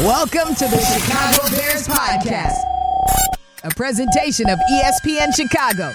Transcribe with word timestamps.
Welcome 0.00 0.54
to 0.56 0.66
the 0.66 0.78
Chicago 0.78 1.56
Bears 1.56 1.88
Podcast, 1.88 2.58
a 3.64 3.70
presentation 3.70 4.46
of 4.50 4.58
ESPN 4.70 5.34
Chicago, 5.34 5.90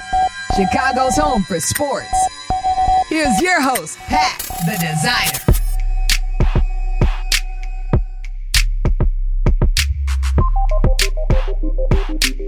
Chicago's 0.55 1.15
home 1.15 1.43
for 1.43 1.59
sports. 1.59 2.07
Here's 3.09 3.39
your 3.41 3.61
host, 3.61 3.99
Pat 3.99 4.39
the 4.65 4.75
Designer. 4.81 5.37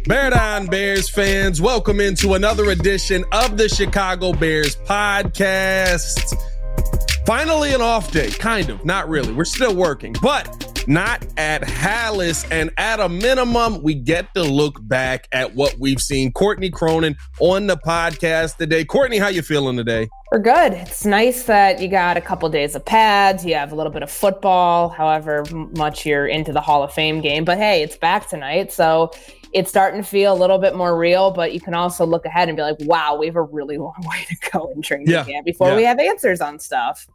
Bear 0.07 0.31
down, 0.31 0.65
Bears 0.65 1.07
fans. 1.07 1.61
Welcome 1.61 1.99
into 1.99 2.33
another 2.33 2.71
edition 2.71 3.25
of 3.31 3.57
the 3.57 3.70
Chicago 3.70 4.33
Bears 4.33 4.75
podcast. 4.75 6.35
Finally, 7.27 7.73
an 7.75 7.81
off 7.81 8.11
day, 8.11 8.31
kind 8.31 8.71
of, 8.71 8.83
not 8.83 9.07
really. 9.07 9.31
We're 9.33 9.45
still 9.45 9.75
working, 9.75 10.15
but 10.21 10.62
not 10.88 11.25
at 11.38 11.61
Halas. 11.61 12.46
And 12.51 12.71
at 12.78 13.00
a 13.00 13.10
minimum, 13.10 13.82
we 13.83 13.93
get 13.93 14.33
to 14.36 14.43
look 14.43 14.86
back 14.87 15.28
at 15.32 15.56
what 15.56 15.75
we've 15.79 16.01
seen. 16.01 16.32
Courtney 16.32 16.69
Cronin 16.69 17.15
on 17.39 17.68
the 17.68 17.78
podcast 17.78 18.57
today. 18.57 18.86
Courtney, 18.86 19.18
how 19.18 19.28
you 19.28 19.42
feeling 19.42 19.78
today? 19.78 20.07
We're 20.32 20.39
good. 20.39 20.73
It's 20.73 21.06
nice 21.06 21.43
that 21.43 21.79
you 21.79 21.87
got 21.87 22.18
a 22.18 22.21
couple 22.21 22.50
days 22.50 22.75
of 22.75 22.83
pads. 22.83 23.46
You 23.46 23.54
have 23.56 23.71
a 23.71 23.75
little 23.75 23.92
bit 23.92 24.01
of 24.01 24.09
football, 24.09 24.89
however 24.89 25.43
much 25.78 26.06
you're 26.06 26.28
into 26.28 26.51
the 26.51 26.61
Hall 26.61 26.84
of 26.84 26.92
Fame 26.92 27.21
game. 27.21 27.45
But 27.45 27.57
hey, 27.57 27.84
it's 27.84 27.97
back 27.97 28.28
tonight. 28.29 28.71
So 28.71 29.11
it's 29.54 29.70
starting 29.70 30.01
to 30.01 30.07
feel 30.07 30.34
a 30.34 30.39
little 30.39 30.57
bit 30.57 30.75
more 30.75 30.97
real, 30.97 31.29
but 31.31 31.54
you 31.54 31.61
can 31.61 31.75
also 31.75 32.06
look 32.06 32.25
ahead 32.25 32.50
and 32.50 32.58
be 32.58 32.64
like, 32.64 32.78
wow, 32.81 33.16
we 33.16 33.28
have 33.28 33.36
a 33.36 33.44
really 33.44 33.78
long 33.78 33.94
way 34.09 34.25
to 34.28 34.50
go 34.52 34.72
in 34.75 34.81
training 34.81 35.08
yeah. 35.08 35.23
camp 35.23 35.45
before 35.45 35.70
yeah. 35.70 35.75
we 35.75 35.84
have 35.84 36.00
answers 36.00 36.42
on 36.42 36.59
stuff. 36.59 37.08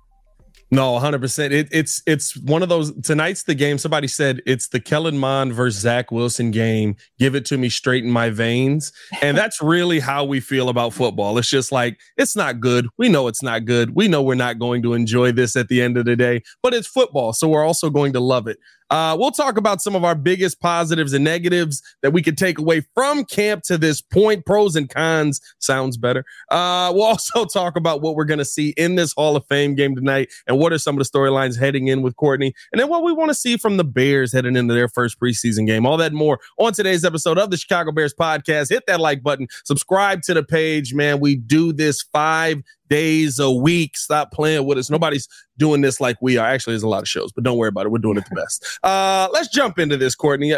No, 0.70 0.98
100%. 0.98 1.50
It, 1.50 1.68
it's 1.72 2.02
it's 2.06 2.36
one 2.36 2.62
of 2.62 2.68
those. 2.68 2.92
Tonight's 3.00 3.44
the 3.44 3.54
game. 3.54 3.78
Somebody 3.78 4.06
said 4.06 4.42
it's 4.44 4.68
the 4.68 4.80
Kellen 4.80 5.16
Mond 5.16 5.54
versus 5.54 5.80
Zach 5.80 6.12
Wilson 6.12 6.50
game. 6.50 6.96
Give 7.18 7.34
it 7.34 7.46
to 7.46 7.56
me 7.56 7.70
straight 7.70 8.04
in 8.04 8.10
my 8.10 8.28
veins. 8.28 8.92
And 9.22 9.36
that's 9.36 9.62
really 9.62 9.98
how 9.98 10.24
we 10.24 10.40
feel 10.40 10.68
about 10.68 10.92
football. 10.92 11.38
It's 11.38 11.48
just 11.48 11.72
like, 11.72 11.98
it's 12.18 12.36
not 12.36 12.60
good. 12.60 12.86
We 12.98 13.08
know 13.08 13.28
it's 13.28 13.42
not 13.42 13.64
good. 13.64 13.94
We 13.94 14.08
know 14.08 14.22
we're 14.22 14.34
not 14.34 14.58
going 14.58 14.82
to 14.82 14.92
enjoy 14.92 15.32
this 15.32 15.56
at 15.56 15.68
the 15.68 15.80
end 15.80 15.96
of 15.96 16.04
the 16.04 16.16
day, 16.16 16.42
but 16.62 16.74
it's 16.74 16.86
football. 16.86 17.32
So 17.32 17.48
we're 17.48 17.64
also 17.64 17.88
going 17.88 18.12
to 18.12 18.20
love 18.20 18.46
it. 18.46 18.58
Uh, 18.90 19.16
we'll 19.18 19.30
talk 19.30 19.56
about 19.56 19.82
some 19.82 19.94
of 19.94 20.04
our 20.04 20.14
biggest 20.14 20.60
positives 20.60 21.12
and 21.12 21.24
negatives 21.24 21.82
that 22.02 22.12
we 22.12 22.22
could 22.22 22.38
take 22.38 22.58
away 22.58 22.82
from 22.94 23.24
camp 23.24 23.62
to 23.64 23.76
this 23.76 24.00
point. 24.00 24.46
Pros 24.46 24.76
and 24.76 24.88
cons 24.88 25.40
sounds 25.58 25.96
better. 25.96 26.24
Uh, 26.50 26.92
we'll 26.94 27.02
also 27.18 27.44
talk 27.44 27.76
about 27.76 28.00
what 28.00 28.14
we're 28.14 28.24
going 28.24 28.38
to 28.38 28.44
see 28.44 28.70
in 28.76 28.94
this 28.94 29.12
Hall 29.12 29.36
of 29.36 29.46
Fame 29.46 29.74
game 29.74 29.94
tonight 29.94 30.30
and 30.46 30.58
what 30.58 30.72
are 30.72 30.78
some 30.78 30.98
of 30.98 31.04
the 31.04 31.18
storylines 31.18 31.58
heading 31.58 31.88
in 31.88 32.02
with 32.02 32.16
Courtney, 32.16 32.54
and 32.72 32.80
then 32.80 32.88
what 32.88 33.02
we 33.02 33.12
want 33.12 33.30
to 33.30 33.34
see 33.34 33.56
from 33.56 33.76
the 33.76 33.84
Bears 33.84 34.32
heading 34.32 34.56
into 34.56 34.74
their 34.74 34.88
first 34.88 35.20
preseason 35.20 35.66
game. 35.66 35.86
All 35.86 35.96
that 35.96 36.12
more 36.12 36.38
on 36.58 36.72
today's 36.72 37.04
episode 37.04 37.38
of 37.38 37.50
the 37.50 37.56
Chicago 37.56 37.92
Bears 37.92 38.14
podcast. 38.14 38.70
Hit 38.70 38.84
that 38.86 39.00
like 39.00 39.22
button, 39.22 39.48
subscribe 39.64 40.22
to 40.22 40.34
the 40.34 40.42
page, 40.42 40.94
man. 40.94 41.20
We 41.20 41.36
do 41.36 41.72
this 41.72 42.02
five 42.12 42.62
days 42.88 43.38
a 43.38 43.50
week. 43.50 43.96
Stop 43.96 44.32
playing 44.32 44.66
with 44.66 44.78
us. 44.78 44.90
Nobody's 44.90 45.28
doing 45.56 45.80
this 45.80 46.00
like 46.00 46.16
we 46.20 46.36
are. 46.36 46.46
Actually, 46.46 46.74
there's 46.74 46.82
a 46.82 46.88
lot 46.88 47.02
of 47.02 47.08
shows, 47.08 47.32
but 47.32 47.44
don't 47.44 47.58
worry 47.58 47.68
about 47.68 47.86
it. 47.86 47.90
We're 47.90 47.98
doing 47.98 48.18
it 48.18 48.24
the 48.28 48.34
best. 48.34 48.64
Uh, 48.82 49.28
let's 49.32 49.48
jump 49.48 49.78
into 49.78 49.96
this, 49.96 50.14
Courtney. 50.14 50.54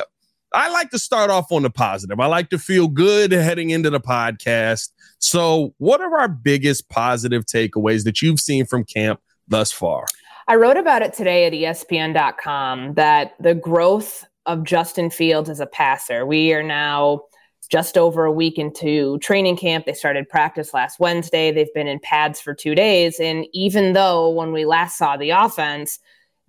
I 0.53 0.71
like 0.71 0.91
to 0.91 0.99
start 0.99 1.31
off 1.31 1.53
on 1.53 1.63
the 1.63 1.71
positive. 1.71 2.19
I 2.19 2.27
like 2.27 2.51
to 2.51 2.59
feel 2.59 2.89
good 2.89 3.31
heading 3.31 3.71
into 3.71 3.89
the 3.89 4.01
podcast. 4.01 4.91
So, 5.19 5.75
what 5.79 6.01
are 6.01 6.19
our 6.19 6.29
biggest 6.29 6.89
positive 6.89 7.45
takeaways 7.45 8.05
that 8.05 8.21
you've 8.21 8.41
seen 8.41 8.67
from 8.67 8.85
camp 8.85 9.21
thus 9.47 9.71
far? 9.71 10.07
I 10.49 10.57
wrote 10.57 10.77
about 10.77 11.03
it 11.03 11.13
today 11.13 11.47
at 11.47 11.53
ESPN.com 11.53 12.95
that 12.95 13.35
the 13.39 13.55
growth 13.55 14.27
of 14.47 14.65
Justin 14.65 15.11
Fields 15.11 15.49
as 15.49 15.61
a 15.61 15.67
passer, 15.67 16.27
we 16.27 16.53
are 16.53 16.63
now 16.63 17.23
just 17.71 17.97
over 17.97 18.25
a 18.25 18.33
week 18.33 18.59
into 18.59 19.19
training 19.19 19.57
camp. 19.57 19.87
They 19.87 19.95
started 19.95 20.29
practice 20.29 20.75
last 20.75 20.99
Wednesday. 20.99 21.53
They've 21.53 21.73
been 21.73 21.87
in 21.87 22.01
pads 22.01 22.41
for 22.41 22.53
two 22.53 22.75
days. 22.75 23.21
And 23.21 23.47
even 23.53 23.93
though 23.93 24.29
when 24.29 24.53
we 24.53 24.65
last 24.65 24.99
saw 24.99 25.17
the 25.17 25.31
offense, 25.31 25.99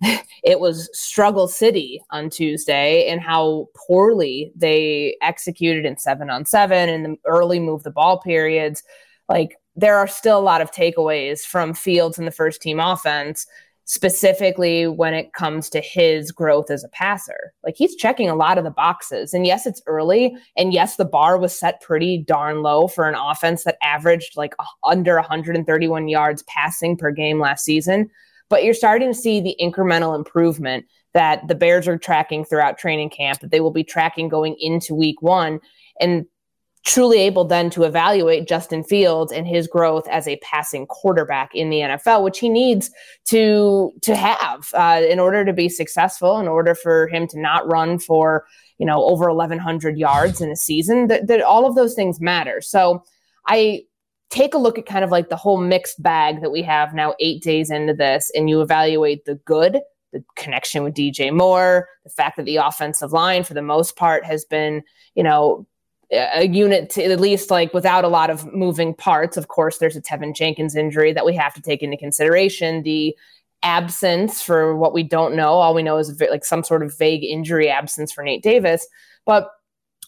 it 0.42 0.58
was 0.58 0.90
struggle 0.92 1.46
city 1.46 2.02
on 2.10 2.28
Tuesday 2.28 3.06
and 3.08 3.20
how 3.20 3.68
poorly 3.86 4.52
they 4.56 5.16
executed 5.22 5.86
in 5.86 5.96
seven 5.96 6.28
on 6.28 6.44
seven 6.44 6.88
and 6.88 7.04
the 7.04 7.16
early 7.24 7.60
move 7.60 7.84
the 7.84 7.90
ball 7.90 8.20
periods. 8.20 8.82
Like 9.28 9.56
there 9.76 9.96
are 9.96 10.08
still 10.08 10.38
a 10.38 10.40
lot 10.40 10.60
of 10.60 10.72
takeaways 10.72 11.42
from 11.42 11.72
Fields 11.72 12.18
in 12.18 12.24
the 12.24 12.32
first 12.32 12.60
team 12.60 12.80
offense 12.80 13.46
specifically 13.84 14.86
when 14.86 15.12
it 15.12 15.32
comes 15.32 15.68
to 15.68 15.80
his 15.80 16.30
growth 16.30 16.70
as 16.70 16.84
a 16.84 16.88
passer. 16.88 17.52
Like 17.64 17.74
he's 17.76 17.96
checking 17.96 18.28
a 18.28 18.36
lot 18.36 18.58
of 18.58 18.64
the 18.64 18.70
boxes. 18.70 19.34
And 19.34 19.46
yes, 19.46 19.66
it's 19.66 19.82
early. 19.86 20.36
And 20.56 20.72
yes, 20.72 20.96
the 20.96 21.04
bar 21.04 21.38
was 21.38 21.58
set 21.58 21.80
pretty 21.80 22.24
darn 22.26 22.62
low 22.62 22.86
for 22.86 23.08
an 23.08 23.16
offense 23.16 23.64
that 23.64 23.78
averaged 23.82 24.36
like 24.36 24.54
under 24.84 25.16
131 25.16 26.08
yards 26.08 26.42
passing 26.44 26.96
per 26.96 27.10
game 27.10 27.40
last 27.40 27.64
season. 27.64 28.08
But 28.48 28.64
you're 28.64 28.74
starting 28.74 29.12
to 29.12 29.18
see 29.18 29.40
the 29.40 29.56
incremental 29.60 30.14
improvement 30.14 30.84
that 31.14 31.46
the 31.48 31.54
Bears 31.54 31.88
are 31.88 31.98
tracking 31.98 32.44
throughout 32.44 32.78
training 32.78 33.10
camp, 33.10 33.40
that 33.40 33.50
they 33.50 33.60
will 33.60 33.72
be 33.72 33.84
tracking 33.84 34.28
going 34.28 34.56
into 34.58 34.94
week 34.94 35.20
one. 35.20 35.60
And 36.00 36.26
truly 36.84 37.20
able 37.20 37.44
then 37.44 37.70
to 37.70 37.84
evaluate 37.84 38.48
Justin 38.48 38.82
Fields 38.82 39.32
and 39.32 39.46
his 39.46 39.68
growth 39.68 40.06
as 40.08 40.26
a 40.26 40.36
passing 40.38 40.86
quarterback 40.86 41.54
in 41.54 41.70
the 41.70 41.78
NFL, 41.78 42.24
which 42.24 42.40
he 42.40 42.48
needs 42.48 42.90
to 43.26 43.92
to 44.02 44.16
have 44.16 44.68
uh, 44.74 45.02
in 45.08 45.20
order 45.20 45.44
to 45.44 45.52
be 45.52 45.68
successful. 45.68 46.38
In 46.38 46.48
order 46.48 46.74
for 46.74 47.06
him 47.08 47.26
to 47.28 47.40
not 47.40 47.66
run 47.70 47.98
for 47.98 48.46
you 48.78 48.86
know 48.86 49.04
over 49.04 49.28
1,100 49.28 49.96
yards 49.96 50.40
in 50.40 50.50
a 50.50 50.56
season, 50.56 51.06
that, 51.06 51.28
that 51.28 51.42
all 51.42 51.66
of 51.66 51.74
those 51.74 51.94
things 51.94 52.20
matter. 52.20 52.60
So 52.60 53.04
I 53.46 53.82
take 54.30 54.54
a 54.54 54.58
look 54.58 54.78
at 54.78 54.86
kind 54.86 55.04
of 55.04 55.10
like 55.10 55.28
the 55.28 55.36
whole 55.36 55.58
mixed 55.58 56.02
bag 56.02 56.40
that 56.40 56.50
we 56.50 56.62
have 56.62 56.94
now 56.94 57.14
eight 57.20 57.42
days 57.42 57.70
into 57.70 57.94
this, 57.94 58.30
and 58.34 58.50
you 58.50 58.60
evaluate 58.60 59.24
the 59.24 59.36
good. 59.36 59.80
The 60.12 60.22
connection 60.36 60.82
with 60.82 60.92
DJ 60.92 61.32
Moore, 61.32 61.88
the 62.04 62.10
fact 62.10 62.36
that 62.36 62.44
the 62.44 62.56
offensive 62.56 63.12
line, 63.12 63.44
for 63.44 63.54
the 63.54 63.62
most 63.62 63.96
part, 63.96 64.26
has 64.26 64.44
been, 64.44 64.82
you 65.14 65.22
know, 65.22 65.66
a 66.12 66.46
unit 66.46 66.90
to 66.90 67.04
at 67.04 67.20
least 67.20 67.50
like 67.50 67.72
without 67.72 68.04
a 68.04 68.08
lot 68.08 68.30
of 68.30 68.52
moving 68.52 68.94
parts. 68.94 69.36
Of 69.36 69.48
course, 69.48 69.78
there's 69.78 69.96
a 69.96 70.02
Teven 70.02 70.34
Jenkins 70.34 70.76
injury 70.76 71.12
that 71.12 71.24
we 71.24 71.34
have 71.36 71.54
to 71.54 71.62
take 71.62 71.82
into 71.82 71.96
consideration. 71.96 72.82
The 72.82 73.16
absence 73.62 74.42
for 74.42 74.76
what 74.76 74.92
we 74.92 75.02
don't 75.02 75.34
know, 75.34 75.52
all 75.52 75.74
we 75.74 75.82
know 75.82 75.96
is 75.96 76.20
like 76.30 76.44
some 76.44 76.64
sort 76.64 76.82
of 76.82 76.96
vague 76.98 77.24
injury 77.24 77.70
absence 77.70 78.12
for 78.12 78.22
Nate 78.22 78.42
Davis. 78.42 78.86
But 79.24 79.48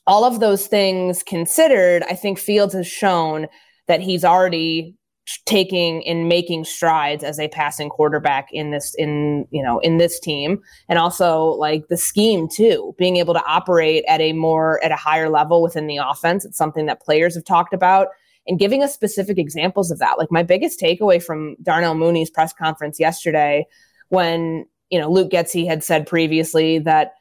all 0.06 0.25
of 0.25 0.41
those 0.41 0.66
things 0.66 1.22
considered, 1.22 2.03
I 2.03 2.15
think 2.15 2.38
Fields 2.38 2.75
has 2.75 2.86
shown 2.86 3.47
that 3.86 4.00
he's 4.00 4.25
already 4.25 4.97
taking 5.46 6.06
and 6.06 6.28
making 6.28 6.64
strides 6.64 7.24
as 7.24 7.38
a 7.38 7.48
passing 7.48 7.88
quarterback 7.88 8.48
in 8.52 8.70
this 8.70 8.94
in 8.96 9.46
you 9.50 9.62
know 9.62 9.78
in 9.80 9.98
this 9.98 10.20
team. 10.20 10.60
And 10.88 10.98
also 10.98 11.46
like 11.46 11.88
the 11.88 11.96
scheme 11.96 12.48
too 12.48 12.94
being 12.98 13.16
able 13.16 13.34
to 13.34 13.44
operate 13.44 14.04
at 14.08 14.20
a 14.20 14.32
more 14.32 14.82
at 14.84 14.92
a 14.92 14.96
higher 14.96 15.30
level 15.30 15.62
within 15.62 15.86
the 15.86 15.96
offense 15.96 16.44
it's 16.44 16.58
something 16.58 16.86
that 16.86 17.02
players 17.02 17.34
have 17.34 17.44
talked 17.44 17.72
about. 17.72 18.08
And 18.46 18.58
giving 18.58 18.82
us 18.82 18.92
specific 18.92 19.38
examples 19.38 19.90
of 19.90 19.98
that. 20.00 20.18
Like 20.18 20.30
my 20.30 20.42
biggest 20.42 20.78
takeaway 20.78 21.22
from 21.22 21.56
Darnell 21.62 21.94
Mooney's 21.94 22.28
press 22.28 22.52
conference 22.52 23.00
yesterday 23.00 23.66
when 24.08 24.66
you 24.91 24.98
know 24.98 25.10
Luke 25.10 25.30
Getsy 25.30 25.66
had 25.66 25.82
said 25.82 26.06
previously 26.06 26.78
that 26.80 27.14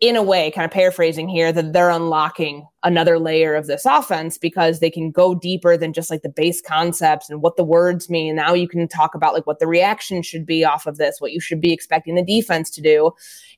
in 0.00 0.14
a 0.14 0.22
way, 0.22 0.50
kind 0.50 0.64
of 0.64 0.70
paraphrasing 0.70 1.28
here, 1.28 1.52
that 1.52 1.72
they're 1.72 1.90
unlocking 1.90 2.66
another 2.82 3.18
layer 3.18 3.54
of 3.54 3.66
this 3.66 3.86
offense 3.86 4.36
because 4.36 4.80
they 4.80 4.90
can 4.90 5.10
go 5.10 5.34
deeper 5.34 5.76
than 5.76 5.92
just 5.92 6.10
like 6.10 6.22
the 6.22 6.28
base 6.28 6.60
concepts 6.60 7.30
and 7.30 7.40
what 7.40 7.56
the 7.56 7.64
words 7.64 8.10
mean. 8.10 8.36
Now 8.36 8.52
you 8.52 8.68
can 8.68 8.86
talk 8.88 9.14
about 9.14 9.32
like 9.32 9.46
what 9.46 9.58
the 9.58 9.66
reaction 9.66 10.22
should 10.22 10.44
be 10.44 10.64
off 10.64 10.86
of 10.86 10.98
this, 10.98 11.20
what 11.20 11.32
you 11.32 11.40
should 11.40 11.60
be 11.60 11.72
expecting 11.72 12.14
the 12.14 12.22
defense 12.22 12.70
to 12.72 12.82
do. 12.82 13.12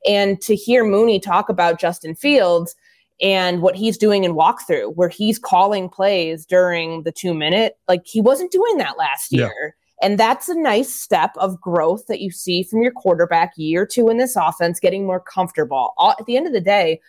And 0.06 0.40
to 0.42 0.54
hear 0.54 0.84
Mooney 0.84 1.18
talk 1.18 1.48
about 1.48 1.80
Justin 1.80 2.14
Fields 2.14 2.76
and 3.20 3.60
what 3.60 3.74
he's 3.74 3.98
doing 3.98 4.22
in 4.22 4.34
walkthrough, 4.34 4.94
where 4.94 5.08
he's 5.08 5.40
calling 5.40 5.88
plays 5.88 6.46
during 6.46 7.02
the 7.02 7.10
two 7.10 7.34
minute, 7.34 7.76
like 7.88 8.02
he 8.04 8.20
wasn't 8.20 8.52
doing 8.52 8.76
that 8.76 8.96
last 8.96 9.32
year. 9.32 9.74
And 10.00 10.18
that's 10.18 10.48
a 10.48 10.54
nice 10.54 10.94
step 10.94 11.32
of 11.36 11.60
growth 11.60 12.06
that 12.06 12.20
you 12.20 12.30
see 12.30 12.62
from 12.62 12.82
your 12.82 12.92
quarterback 12.92 13.52
year 13.56 13.86
two 13.86 14.08
in 14.08 14.16
this 14.16 14.36
offense, 14.36 14.78
getting 14.78 15.06
more 15.06 15.20
comfortable. 15.20 15.92
All, 15.98 16.14
at 16.18 16.26
the 16.26 16.36
end 16.36 16.46
of 16.46 16.52
the 16.52 16.60
day, 16.60 17.00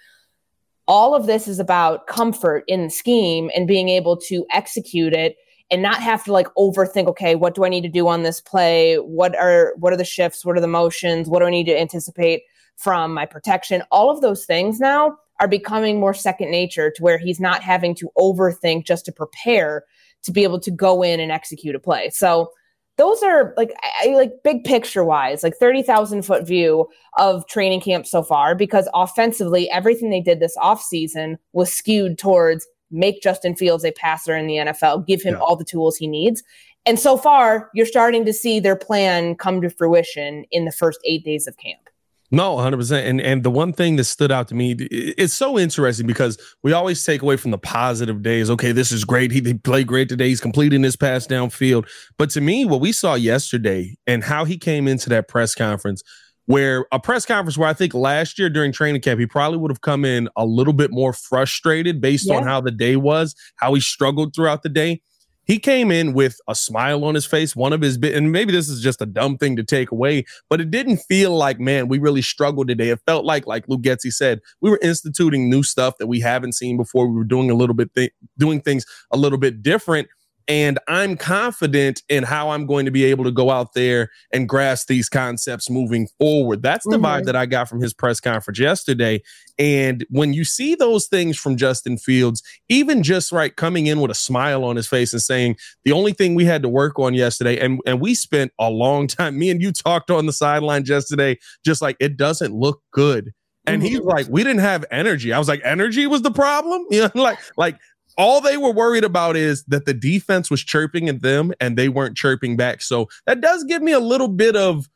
all 0.88 1.14
of 1.14 1.28
this 1.28 1.48
is 1.48 1.60
about 1.60 2.08
comfort 2.08 2.64
in 2.68 2.86
the 2.86 2.90
scheme 2.90 3.52
and 3.56 3.68
being 3.68 3.90
able 3.90 4.18
to 4.18 4.46
execute 4.52 5.14
it 5.14 5.38
and 5.70 5.84
not 5.84 6.02
have 6.02 6.24
to 6.24 6.34
like 6.34 6.48
overthink 6.58 7.06
okay 7.08 7.36
what 7.36 7.54
do 7.54 7.64
i 7.64 7.70
need 7.70 7.82
to 7.82 7.90
do 7.90 8.08
on 8.08 8.24
this 8.24 8.42
play? 8.42 8.96
What 8.96 9.38
are 9.38 9.76
what 9.78 9.94
are 9.94 9.98
the 9.98 10.04
shifts? 10.04 10.44
What 10.44 10.58
are 10.58 10.62
the 10.62 10.68
motions? 10.68 11.30
What 11.30 11.40
do 11.40 11.46
i 11.46 11.52
need 11.52 11.66
to 11.66 11.80
anticipate 11.80 12.42
from 12.76 13.14
my 13.14 13.28
protection? 13.28 13.84
All 13.92 14.10
of 14.10 14.22
those 14.22 14.46
things 14.46 14.80
now 14.80 15.16
are 15.40 15.48
becoming 15.48 16.00
more 16.00 16.14
second 16.14 16.50
nature 16.50 16.92
to 16.92 17.04
where 17.04 17.20
he's 17.20 17.40
not 17.40 17.62
having 17.62 17.94
to 17.96 18.10
overthink 18.18 18.86
just 18.86 19.06
to 19.06 19.12
prepare 19.12 19.84
to 20.24 20.32
be 20.32 20.44
able 20.44 20.60
to 20.60 20.72
go 20.72 21.02
in 21.02 21.20
and 21.20 21.32
execute 21.32 21.76
a 21.76 21.80
play. 21.80 22.10
So 22.10 22.52
those 23.00 23.24
are 23.24 23.54
like 23.56 23.74
I, 24.04 24.10
like 24.10 24.34
big 24.44 24.66
picture 24.66 25.06
wise, 25.06 25.42
like 25.42 25.56
30,000 25.56 26.24
foot 26.24 26.46
view 26.46 26.88
of 27.18 27.48
training 27.48 27.80
camp 27.80 28.06
so 28.06 28.22
far 28.22 28.56
because 28.56 28.90
offensively 28.94 29.70
everything 29.72 30.10
they 30.10 30.20
did 30.20 30.42
this 30.42 30.58
offseason 30.58 31.38
was 31.54 31.74
skewed 31.74 32.20
towards 32.20 32.68
make 32.92 33.22
Justin 33.22 33.56
Fields 33.56 33.86
a 33.86 33.92
passer 33.92 34.36
in 34.36 34.48
the 34.48 34.56
NFL, 34.56 35.08
give 35.08 35.22
him 35.22 35.36
yeah. 35.36 35.40
all 35.40 35.56
the 35.56 35.64
tools 35.64 35.96
he 35.96 36.08
needs. 36.08 36.44
And 36.86 37.00
so 37.00 37.16
far, 37.18 37.70
you're 37.74 37.86
starting 37.86 38.26
to 38.26 38.34
see 38.34 38.60
their 38.60 38.76
plan 38.76 39.36
come 39.36 39.62
to 39.62 39.70
fruition 39.70 40.44
in 40.52 40.66
the 40.66 40.72
first 40.72 41.00
8 41.06 41.24
days 41.24 41.48
of 41.48 41.56
camp. 41.58 41.90
No, 42.32 42.58
100%. 42.58 43.10
And 43.10 43.20
and 43.20 43.44
the 43.44 43.50
one 43.50 43.74
thing 43.74 43.96
that 43.96 44.04
stood 44.04 44.32
out 44.32 44.48
to 44.50 44.56
me, 44.56 44.74
it's 44.80 45.34
so 45.34 45.58
interesting 45.58 46.06
because 46.06 46.38
we 46.62 46.74
always 46.74 47.04
take 47.04 47.22
away 47.22 47.38
from 47.38 47.52
the 47.52 47.58
positive 47.58 48.22
days. 48.22 48.50
Okay, 48.52 48.72
this 48.72 48.92
is 48.92 49.04
great. 49.04 49.32
He, 49.32 49.42
he 49.42 49.56
played 49.56 49.88
great 49.88 50.10
today. 50.10 50.28
He's 50.28 50.42
completing 50.42 50.84
his 50.84 50.96
pass 50.96 51.26
downfield. 51.26 51.90
But 52.18 52.30
to 52.32 52.42
me, 52.42 52.66
what 52.66 52.82
we 52.82 52.92
saw 52.92 53.16
yesterday 53.16 53.96
and 54.06 54.24
how 54.24 54.46
he 54.46 54.58
came 54.58 54.88
into 54.88 55.10
that 55.10 55.28
press 55.28 55.56
conference, 55.56 56.04
where 56.46 56.86
a 56.92 57.00
press 57.00 57.26
conference 57.26 57.58
where 57.58 57.70
I 57.70 57.74
think 57.74 57.96
last 57.96 58.38
year 58.38 58.50
during 58.50 58.72
training 58.72 59.02
camp, 59.02 59.20
he 59.20 59.26
probably 59.26 59.58
would 59.58 59.72
have 59.72 59.82
come 59.82 60.06
in 60.06 60.30
a 60.36 60.46
little 60.46 60.74
bit 60.74 60.92
more 60.92 61.14
frustrated 61.14 62.00
based 62.00 62.28
yeah. 62.28 62.38
on 62.38 62.44
how 62.44 62.62
the 62.62 62.72
day 62.72 62.96
was, 62.96 63.36
how 63.56 63.74
he 63.74 63.82
struggled 63.82 64.36
throughout 64.36 64.62
the 64.62 64.70
day 64.70 65.02
he 65.50 65.58
came 65.58 65.90
in 65.90 66.14
with 66.14 66.40
a 66.48 66.54
smile 66.54 67.04
on 67.04 67.16
his 67.16 67.26
face. 67.26 67.56
One 67.56 67.74
of 67.74 67.82
his 67.82 67.98
bit, 67.98 68.14
and 68.16 68.32
maybe 68.32 68.52
this 68.52 68.70
is 68.70 68.82
just 68.84 69.02
a 69.02 69.08
dumb 69.08 69.36
thing 69.36 69.56
to 69.56 69.64
take 69.64 69.90
away, 69.90 70.26
but 70.48 70.62
it 70.62 70.70
didn't 70.70 70.98
feel 70.98 71.36
like, 71.36 71.60
man, 71.60 71.88
we 71.88 71.98
really 71.98 72.22
struggled 72.22 72.68
today. 72.68 72.90
It 72.90 73.02
felt 73.08 73.26
like, 73.26 73.48
like 73.48 73.68
Luke 73.68 73.82
Getsy 73.82 74.14
said, 74.14 74.42
we 74.62 74.70
were 74.70 74.78
instituting 74.84 75.50
new 75.50 75.64
stuff 75.64 75.98
that 75.98 76.06
we 76.06 76.20
haven't 76.20 76.54
seen 76.54 76.78
before. 76.78 77.08
We 77.08 77.16
were 77.18 77.24
doing 77.24 77.50
a 77.50 77.56
little 77.56 77.74
bit, 77.74 77.96
th- 77.96 78.14
doing 78.38 78.62
things 78.62 78.86
a 79.10 79.18
little 79.18 79.40
bit 79.40 79.64
different. 79.64 80.08
And 80.48 80.80
I'm 80.88 81.16
confident 81.16 82.02
in 82.10 82.24
how 82.24 82.50
I'm 82.50 82.66
going 82.66 82.86
to 82.86 82.92
be 82.92 83.04
able 83.06 83.24
to 83.26 83.32
go 83.32 83.52
out 83.52 83.74
there 83.74 84.10
and 84.34 84.50
grasp 84.50 84.88
these 84.88 85.08
concepts 85.08 85.70
moving 85.70 86.08
forward. 86.18 86.64
That's 86.64 86.86
the 86.86 86.98
mm-hmm. 86.98 87.06
vibe 87.06 87.26
that 87.26 87.36
I 87.36 87.46
got 87.46 87.70
from 87.70 87.82
his 87.82 87.94
press 87.94 88.20
conference 88.20 88.60
yesterday. 88.60 89.22
And 89.60 90.06
when 90.10 90.34
you 90.34 90.44
see 90.44 90.74
those 90.74 91.08
things 91.08 91.38
from 91.38 91.58
Justin 91.58 91.98
Fields, 91.98 92.42
even 92.68 93.04
just 93.04 93.32
right 93.32 93.56
coming 93.56 93.88
in 93.88 94.00
with 94.02 94.10
a 94.10 94.16
smile 94.16 94.64
on 94.64 94.76
his 94.76 94.88
face 94.88 95.14
and 95.14 95.22
saying, 95.22 95.58
the 95.86 95.92
only 95.92 96.14
thing 96.14 96.34
we 96.34 96.46
had 96.46 96.64
to 96.64 96.70
work 96.70 96.98
on 96.98 97.14
yesterday, 97.14 97.60
and, 97.60 97.80
and 97.86 98.02
we 98.02 98.16
spent 98.16 98.52
a 98.60 98.70
long 98.70 99.06
time, 99.08 99.38
me 99.38 99.50
and 99.52 99.62
you 99.62 99.72
talked 99.72 100.10
on 100.10 100.26
the 100.26 100.34
sideline 100.34 100.86
yesterday, 100.86 101.38
just 101.64 101.82
like 101.82 101.98
it 102.00 102.18
doesn't 102.18 102.54
look 102.56 102.82
good. 102.92 103.34
And 103.68 103.84
he's 103.84 104.00
mm-hmm. 104.00 104.10
like, 104.10 104.28
we 104.30 104.44
didn't 104.44 104.62
have 104.62 104.84
energy. 104.90 105.32
I 105.32 105.38
was 105.38 105.48
like, 105.48 105.62
energy 105.64 106.08
was 106.08 106.22
the 106.24 106.32
problem. 106.32 106.86
You 106.92 107.02
know, 107.04 107.22
like, 107.22 107.38
like 107.56 107.78
all 108.20 108.42
they 108.42 108.58
were 108.58 108.72
worried 108.72 109.06
about 109.06 109.38
is 109.38 109.64
that 109.64 109.86
the 109.86 109.94
defense 109.94 110.52
was 110.52 110.62
chirping 110.62 111.08
at 111.08 111.22
them 111.22 111.54
and 111.62 111.78
they 111.78 111.88
weren't 111.88 112.18
chirping 112.18 112.58
back. 112.58 112.82
So 112.82 113.08
that 113.26 113.40
does 113.40 113.64
give 113.64 113.82
me 113.82 113.94
a 113.94 114.00
little 114.00 114.28
bit 114.28 114.58
of 114.58 114.90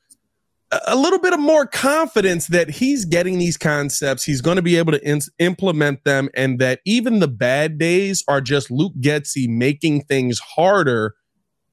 a 0.88 0.96
little 0.96 1.20
bit 1.20 1.34
of 1.34 1.40
more 1.40 1.66
confidence 1.66 2.48
that 2.48 2.70
he's 2.70 3.06
getting 3.06 3.38
these 3.38 3.58
concepts. 3.58 4.24
He's 4.24 4.42
going 4.42 4.56
to 4.56 4.62
be 4.62 4.76
able 4.76 4.92
to 4.92 5.08
in- 5.08 5.22
implement 5.40 6.04
them, 6.04 6.30
and 6.34 6.58
that 6.60 6.80
even 6.84 7.20
the 7.20 7.28
bad 7.28 7.78
days 7.78 8.24
are 8.28 8.42
just 8.42 8.72
Luke 8.72 8.94
Getsy 9.00 9.48
making 9.48 10.02
things 10.02 10.40
harder 10.40 11.14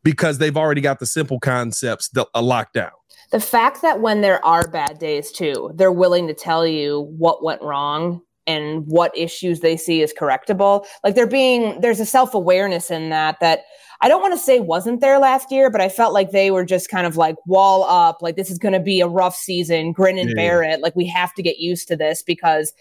because 0.04 0.38
they've 0.38 0.56
already 0.56 0.82
got 0.82 0.98
the 0.98 1.06
simple 1.06 1.40
concepts 1.40 2.10
that 2.10 2.26
are 2.34 2.40
uh, 2.40 2.42
locked 2.42 2.74
down. 2.74 2.90
The 3.32 3.40
fact 3.40 3.80
that 3.82 4.00
when 4.00 4.20
there 4.20 4.44
are 4.44 4.68
bad 4.68 4.98
days 4.98 5.32
too, 5.32 5.72
they're 5.74 5.90
willing 5.90 6.26
to 6.28 6.34
tell 6.34 6.66
you 6.66 7.12
what 7.16 7.42
went 7.42 7.62
wrong 7.62 8.20
and 8.50 8.84
what 8.86 9.16
issues 9.16 9.60
they 9.60 9.76
see 9.76 10.02
as 10.02 10.12
correctable. 10.12 10.84
Like 11.04 11.14
they're 11.14 11.26
being 11.26 11.80
there's 11.80 12.00
a 12.00 12.06
self-awareness 12.06 12.90
in 12.90 13.10
that 13.10 13.38
that 13.40 13.60
I 14.00 14.08
don't 14.08 14.22
want 14.22 14.32
to 14.32 14.38
say 14.38 14.60
wasn't 14.60 15.00
there 15.00 15.18
last 15.18 15.52
year, 15.52 15.70
but 15.70 15.80
I 15.80 15.88
felt 15.88 16.14
like 16.14 16.30
they 16.30 16.50
were 16.50 16.64
just 16.64 16.88
kind 16.88 17.06
of 17.06 17.16
like 17.16 17.36
wall 17.46 17.84
up, 17.84 18.22
like 18.22 18.36
this 18.36 18.50
is 18.50 18.58
going 18.58 18.72
to 18.72 18.80
be 18.80 19.00
a 19.00 19.08
rough 19.08 19.36
season, 19.36 19.92
grin 19.92 20.18
and 20.18 20.30
yeah. 20.30 20.34
bear 20.34 20.62
it. 20.62 20.80
Like 20.80 20.96
we 20.96 21.06
have 21.08 21.34
to 21.34 21.42
get 21.42 21.58
used 21.58 21.88
to 21.88 21.96
this 21.96 22.22
because 22.22 22.72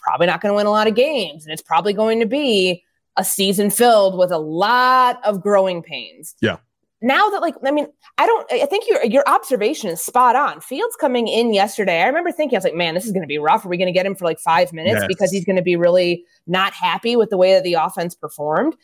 probably 0.00 0.28
not 0.28 0.40
going 0.40 0.52
to 0.52 0.56
win 0.56 0.66
a 0.66 0.70
lot 0.70 0.86
of 0.86 0.94
games 0.94 1.44
and 1.44 1.52
it's 1.52 1.62
probably 1.62 1.92
going 1.92 2.20
to 2.20 2.26
be 2.26 2.84
a 3.16 3.24
season 3.24 3.68
filled 3.68 4.16
with 4.16 4.30
a 4.30 4.38
lot 4.38 5.18
of 5.24 5.42
growing 5.42 5.82
pains. 5.82 6.36
Yeah 6.40 6.58
now 7.02 7.28
that 7.30 7.40
like 7.40 7.54
I 7.64 7.70
mean, 7.70 7.88
I 8.16 8.26
don't 8.26 8.50
I 8.52 8.66
think 8.66 8.88
your 8.88 9.04
your 9.04 9.24
observation 9.26 9.90
is 9.90 10.02
spot 10.02 10.36
on. 10.36 10.60
Fields 10.60 10.96
coming 10.96 11.28
in 11.28 11.52
yesterday, 11.52 12.02
I 12.02 12.06
remember 12.06 12.32
thinking 12.32 12.56
I 12.56 12.58
was 12.58 12.64
like, 12.64 12.74
man, 12.74 12.94
this 12.94 13.04
is 13.04 13.12
going 13.12 13.22
to 13.22 13.28
be 13.28 13.38
rough. 13.38 13.64
Are 13.64 13.68
we 13.68 13.76
going 13.76 13.86
to 13.86 13.92
get 13.92 14.06
him 14.06 14.14
for 14.14 14.24
like 14.24 14.38
5 14.38 14.72
minutes 14.72 15.00
yes. 15.00 15.06
because 15.08 15.30
he's 15.30 15.44
going 15.44 15.56
to 15.56 15.62
be 15.62 15.76
really 15.76 16.24
not 16.46 16.72
happy 16.72 17.16
with 17.16 17.30
the 17.30 17.36
way 17.36 17.54
that 17.54 17.64
the 17.64 17.74
offense 17.74 18.14
performed? 18.14 18.76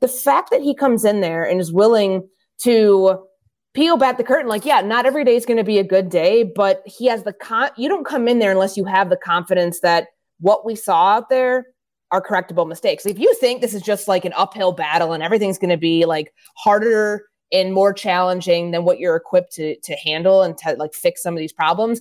The 0.00 0.08
fact 0.08 0.50
that 0.50 0.62
he 0.62 0.74
comes 0.74 1.04
in 1.04 1.20
there 1.20 1.44
and 1.44 1.60
is 1.60 1.72
willing 1.72 2.28
to 2.62 3.26
peel 3.74 3.98
back 3.98 4.16
the 4.16 4.24
curtain 4.24 4.48
like, 4.48 4.64
yeah, 4.64 4.80
not 4.80 5.04
every 5.04 5.24
day 5.24 5.36
is 5.36 5.44
going 5.44 5.58
to 5.58 5.64
be 5.64 5.78
a 5.78 5.84
good 5.84 6.08
day, 6.08 6.42
but 6.42 6.82
he 6.86 7.06
has 7.06 7.24
the 7.24 7.32
con 7.34 7.70
you 7.76 7.88
don't 7.88 8.06
come 8.06 8.26
in 8.26 8.38
there 8.38 8.50
unless 8.50 8.76
you 8.76 8.84
have 8.86 9.10
the 9.10 9.16
confidence 9.16 9.80
that 9.80 10.08
what 10.40 10.64
we 10.64 10.74
saw 10.74 11.14
out 11.14 11.28
there 11.28 11.66
are 12.10 12.22
correctable 12.22 12.66
mistakes. 12.66 13.04
If 13.04 13.18
you 13.18 13.34
think 13.34 13.60
this 13.60 13.74
is 13.74 13.82
just 13.82 14.08
like 14.08 14.24
an 14.24 14.32
uphill 14.36 14.72
battle 14.72 15.12
and 15.12 15.22
everything's 15.22 15.58
going 15.58 15.70
to 15.70 15.76
be 15.76 16.04
like 16.04 16.32
harder 16.56 17.24
and 17.52 17.72
more 17.72 17.92
challenging 17.92 18.70
than 18.70 18.84
what 18.84 18.98
you're 18.98 19.16
equipped 19.16 19.52
to 19.52 19.76
to 19.80 19.94
handle 19.96 20.42
and 20.42 20.56
to 20.58 20.74
like 20.74 20.94
fix 20.94 21.22
some 21.22 21.34
of 21.34 21.38
these 21.38 21.52
problems, 21.52 22.00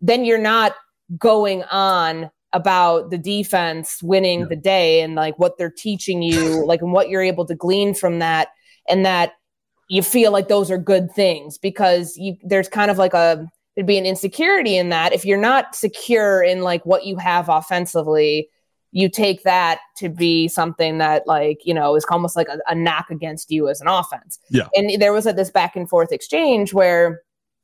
then 0.00 0.24
you're 0.24 0.38
not 0.38 0.74
going 1.18 1.62
on 1.64 2.30
about 2.52 3.10
the 3.10 3.18
defense 3.18 4.02
winning 4.02 4.40
yeah. 4.40 4.46
the 4.46 4.56
day 4.56 5.00
and 5.00 5.14
like 5.14 5.38
what 5.38 5.56
they're 5.56 5.70
teaching 5.70 6.22
you, 6.22 6.64
like 6.66 6.82
and 6.82 6.92
what 6.92 7.08
you're 7.08 7.22
able 7.22 7.46
to 7.46 7.54
glean 7.54 7.94
from 7.94 8.18
that, 8.18 8.48
and 8.88 9.04
that 9.06 9.32
you 9.88 10.02
feel 10.02 10.32
like 10.32 10.48
those 10.48 10.70
are 10.70 10.78
good 10.78 11.12
things 11.12 11.58
because 11.58 12.16
you 12.16 12.36
there's 12.42 12.68
kind 12.68 12.90
of 12.90 12.98
like 12.98 13.14
a 13.14 13.46
there'd 13.74 13.86
be 13.86 13.98
an 13.98 14.06
insecurity 14.06 14.76
in 14.76 14.90
that 14.90 15.12
if 15.12 15.24
you're 15.24 15.38
not 15.38 15.74
secure 15.74 16.42
in 16.42 16.62
like 16.62 16.84
what 16.84 17.04
you 17.04 17.16
have 17.16 17.48
offensively 17.48 18.48
you 18.92 19.08
take 19.08 19.42
that 19.42 19.80
to 19.96 20.08
be 20.08 20.46
something 20.48 20.98
that 20.98 21.26
like 21.26 21.64
you 21.64 21.74
know 21.74 21.96
is 21.96 22.04
almost 22.10 22.36
like 22.36 22.48
a, 22.48 22.58
a 22.68 22.74
knock 22.74 23.10
against 23.10 23.50
you 23.50 23.68
as 23.68 23.80
an 23.80 23.88
offense. 23.88 24.38
Yeah. 24.50 24.68
And 24.74 25.00
there 25.00 25.12
was 25.12 25.26
a, 25.26 25.32
this 25.32 25.50
back 25.50 25.74
and 25.74 25.88
forth 25.88 26.12
exchange 26.12 26.72
where 26.72 27.22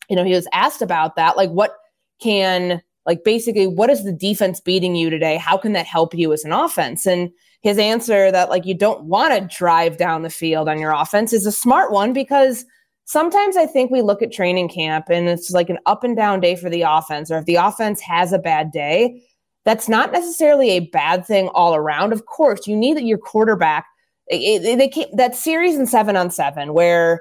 you 0.09 0.17
know 0.17 0.25
he 0.25 0.33
was 0.33 0.49
asked 0.53 0.83
about 0.83 1.17
that 1.17 1.37
like 1.37 1.51
what 1.51 1.77
can 2.21 2.83
like 3.07 3.25
basically 3.25 3.67
what 3.67 3.91
is 3.91 4.05
the 4.05 4.13
defense 4.13 4.61
beating 4.61 4.97
you 4.97 5.11
today? 5.11 5.37
How 5.37 5.57
can 5.57 5.73
that 5.75 5.87
help 5.87 6.15
you 6.15 6.33
as 6.33 6.45
an 6.45 6.53
offense? 6.53 7.07
And 7.07 7.31
his 7.61 7.79
answer 7.79 8.33
that 8.33 8.49
like 8.49 8.65
you 8.65 8.75
don't 8.75 9.05
want 9.05 9.35
to 9.35 9.57
drive 9.57 9.99
down 9.99 10.23
the 10.23 10.31
field 10.31 10.69
on 10.69 10.81
your 10.81 10.93
offense 10.93 11.33
is 11.33 11.47
a 11.47 11.53
smart 11.53 11.93
one 11.93 12.13
because 12.13 12.65
sometimes 13.05 13.57
I 13.57 13.67
think 13.67 13.91
we 13.91 14.03
look 14.03 14.23
at 14.23 14.33
training 14.33 14.69
camp 14.69 15.07
and 15.11 15.29
it's 15.29 15.51
like 15.51 15.71
an 15.71 15.79
up 15.87 16.05
and 16.05 16.17
down 16.17 16.41
day 16.41 16.57
for 16.57 16.71
the 16.71 16.83
offense, 16.83 17.31
or 17.31 17.39
if 17.39 17.47
the 17.47 17.57
offense 17.57 18.01
has 18.01 18.33
a 18.33 18.39
bad 18.39 18.71
day, 18.71 19.23
that's 19.69 19.87
not 19.87 20.13
necessarily 20.13 20.71
a 20.71 20.81
bad 20.81 21.27
thing 21.27 21.49
all 21.49 21.75
around. 21.75 22.15
Of 22.15 22.25
course, 22.25 22.67
you 22.67 22.75
need 22.75 22.97
that 22.97 23.05
your 23.05 23.19
quarterback. 23.19 23.85
It, 24.27 24.65
it, 24.65 24.79
they 24.79 24.89
came, 24.89 25.15
that 25.15 25.37
series 25.37 25.77
in 25.77 25.87
seven 25.87 26.17
on 26.17 26.31
seven 26.31 26.73
where 26.73 27.21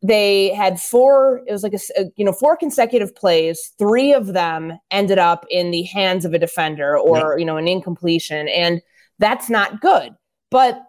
they 0.00 0.54
had 0.54 0.78
four. 0.78 1.42
It 1.44 1.50
was 1.50 1.64
like 1.64 1.74
a, 1.74 1.80
a, 2.00 2.04
you 2.14 2.24
know 2.24 2.32
four 2.32 2.56
consecutive 2.56 3.12
plays. 3.16 3.72
Three 3.80 4.14
of 4.14 4.28
them 4.28 4.78
ended 4.92 5.18
up 5.18 5.44
in 5.50 5.72
the 5.72 5.82
hands 5.82 6.24
of 6.24 6.32
a 6.34 6.38
defender 6.38 6.96
or 6.96 7.32
yeah. 7.32 7.40
you 7.40 7.44
know 7.44 7.56
an 7.56 7.66
incompletion, 7.66 8.46
and 8.46 8.80
that's 9.18 9.50
not 9.50 9.80
good. 9.80 10.14
But 10.52 10.80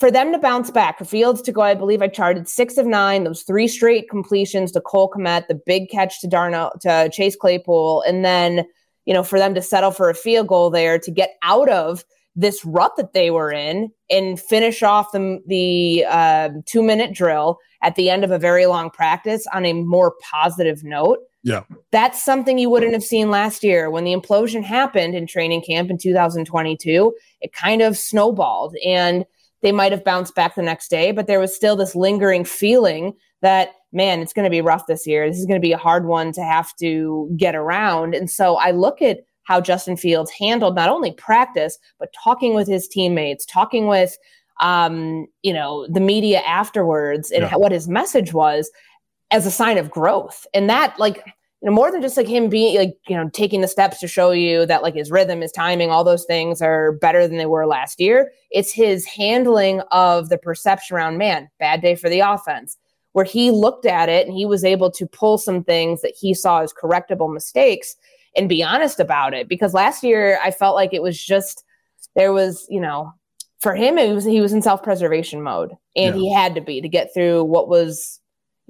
for 0.00 0.10
them 0.10 0.32
to 0.32 0.38
bounce 0.38 0.70
back, 0.70 0.98
for 0.98 1.06
Fields 1.06 1.40
to 1.42 1.52
go, 1.52 1.62
I 1.62 1.72
believe 1.72 2.02
I 2.02 2.08
charted 2.08 2.46
six 2.46 2.76
of 2.76 2.84
nine, 2.84 3.24
those 3.24 3.42
three 3.42 3.68
straight 3.68 4.10
completions 4.10 4.72
to 4.72 4.82
Cole 4.82 5.10
Kmet, 5.10 5.46
the 5.46 5.58
big 5.64 5.88
catch 5.88 6.20
to 6.20 6.26
Darnell 6.26 6.72
to 6.82 7.08
Chase 7.10 7.36
Claypool, 7.36 8.02
and 8.06 8.22
then 8.22 8.66
you 9.10 9.14
know, 9.14 9.24
for 9.24 9.40
them 9.40 9.56
to 9.56 9.60
settle 9.60 9.90
for 9.90 10.08
a 10.08 10.14
field 10.14 10.46
goal 10.46 10.70
there 10.70 10.96
to 10.96 11.10
get 11.10 11.30
out 11.42 11.68
of 11.68 12.04
this 12.36 12.64
rut 12.64 12.92
that 12.96 13.12
they 13.12 13.32
were 13.32 13.50
in 13.50 13.90
and 14.08 14.38
finish 14.38 14.84
off 14.84 15.10
the, 15.10 15.40
the 15.48 16.04
uh, 16.08 16.50
two 16.64 16.80
minute 16.80 17.12
drill 17.12 17.58
at 17.82 17.96
the 17.96 18.08
end 18.08 18.22
of 18.22 18.30
a 18.30 18.38
very 18.38 18.66
long 18.66 18.88
practice 18.88 19.44
on 19.52 19.66
a 19.66 19.72
more 19.72 20.14
positive 20.30 20.84
note. 20.84 21.18
Yeah. 21.42 21.64
That's 21.90 22.24
something 22.24 22.56
you 22.56 22.70
wouldn't 22.70 22.92
have 22.92 23.02
seen 23.02 23.32
last 23.32 23.64
year 23.64 23.90
when 23.90 24.04
the 24.04 24.14
implosion 24.14 24.62
happened 24.62 25.16
in 25.16 25.26
training 25.26 25.62
camp 25.62 25.90
in 25.90 25.98
2022. 25.98 27.12
It 27.40 27.52
kind 27.52 27.82
of 27.82 27.98
snowballed 27.98 28.76
and 28.86 29.24
they 29.62 29.72
might 29.72 29.92
have 29.92 30.04
bounced 30.04 30.34
back 30.34 30.54
the 30.54 30.62
next 30.62 30.88
day, 30.88 31.12
but 31.12 31.26
there 31.26 31.40
was 31.40 31.54
still 31.54 31.76
this 31.76 31.94
lingering 31.94 32.44
feeling 32.44 33.14
that 33.42 33.70
man, 33.92 34.20
it's 34.20 34.32
going 34.32 34.44
to 34.44 34.50
be 34.50 34.60
rough 34.60 34.86
this 34.86 35.06
year. 35.06 35.28
This 35.28 35.38
is 35.38 35.46
going 35.46 35.60
to 35.60 35.66
be 35.66 35.72
a 35.72 35.78
hard 35.78 36.06
one 36.06 36.32
to 36.32 36.42
have 36.42 36.74
to 36.76 37.30
get 37.36 37.54
around. 37.54 38.14
And 38.14 38.30
so 38.30 38.56
I 38.56 38.70
look 38.70 39.02
at 39.02 39.20
how 39.44 39.60
Justin 39.60 39.96
Fields 39.96 40.30
handled 40.30 40.76
not 40.76 40.88
only 40.88 41.12
practice, 41.12 41.78
but 41.98 42.14
talking 42.22 42.54
with 42.54 42.68
his 42.68 42.86
teammates, 42.86 43.44
talking 43.44 43.88
with, 43.88 44.16
um, 44.60 45.26
you 45.42 45.52
know, 45.52 45.86
the 45.88 46.00
media 46.00 46.40
afterwards 46.40 47.30
and 47.30 47.42
yeah. 47.42 47.56
what 47.56 47.72
his 47.72 47.88
message 47.88 48.32
was 48.32 48.70
as 49.32 49.46
a 49.46 49.50
sign 49.50 49.76
of 49.76 49.90
growth. 49.90 50.46
And 50.54 50.70
that, 50.70 50.98
like, 50.98 51.24
you 51.62 51.68
know, 51.68 51.74
more 51.74 51.92
than 51.92 52.00
just 52.00 52.16
like 52.16 52.26
him 52.26 52.48
being 52.48 52.78
like, 52.78 52.94
you 53.06 53.16
know, 53.16 53.28
taking 53.28 53.60
the 53.60 53.68
steps 53.68 54.00
to 54.00 54.08
show 54.08 54.30
you 54.30 54.64
that 54.66 54.82
like 54.82 54.94
his 54.94 55.10
rhythm, 55.10 55.42
his 55.42 55.52
timing, 55.52 55.90
all 55.90 56.04
those 56.04 56.24
things 56.24 56.62
are 56.62 56.92
better 56.92 57.28
than 57.28 57.36
they 57.36 57.46
were 57.46 57.66
last 57.66 58.00
year. 58.00 58.32
It's 58.50 58.72
his 58.72 59.04
handling 59.04 59.80
of 59.90 60.30
the 60.30 60.38
perception 60.38 60.96
around 60.96 61.18
man, 61.18 61.50
bad 61.58 61.82
day 61.82 61.96
for 61.96 62.08
the 62.08 62.20
offense 62.20 62.78
where 63.12 63.24
he 63.24 63.50
looked 63.50 63.86
at 63.86 64.08
it 64.08 64.26
and 64.26 64.36
he 64.36 64.46
was 64.46 64.64
able 64.64 64.90
to 64.92 65.06
pull 65.06 65.36
some 65.36 65.64
things 65.64 66.02
that 66.02 66.14
he 66.18 66.32
saw 66.32 66.60
as 66.60 66.72
correctable 66.72 67.32
mistakes 67.32 67.96
and 68.36 68.48
be 68.48 68.62
honest 68.62 69.00
about 69.00 69.34
it. 69.34 69.48
Because 69.48 69.74
last 69.74 70.02
year 70.02 70.38
I 70.42 70.50
felt 70.50 70.76
like 70.76 70.94
it 70.94 71.02
was 71.02 71.22
just 71.22 71.64
there 72.14 72.32
was, 72.32 72.66
you 72.70 72.80
know, 72.80 73.12
for 73.60 73.74
him 73.74 73.98
it 73.98 74.14
was 74.14 74.24
he 74.24 74.40
was 74.40 74.52
in 74.52 74.62
self-preservation 74.62 75.42
mode 75.42 75.72
and 75.94 76.14
yeah. 76.14 76.20
he 76.20 76.32
had 76.32 76.54
to 76.54 76.60
be 76.60 76.80
to 76.80 76.88
get 76.88 77.12
through 77.12 77.44
what 77.44 77.68
was 77.68 78.19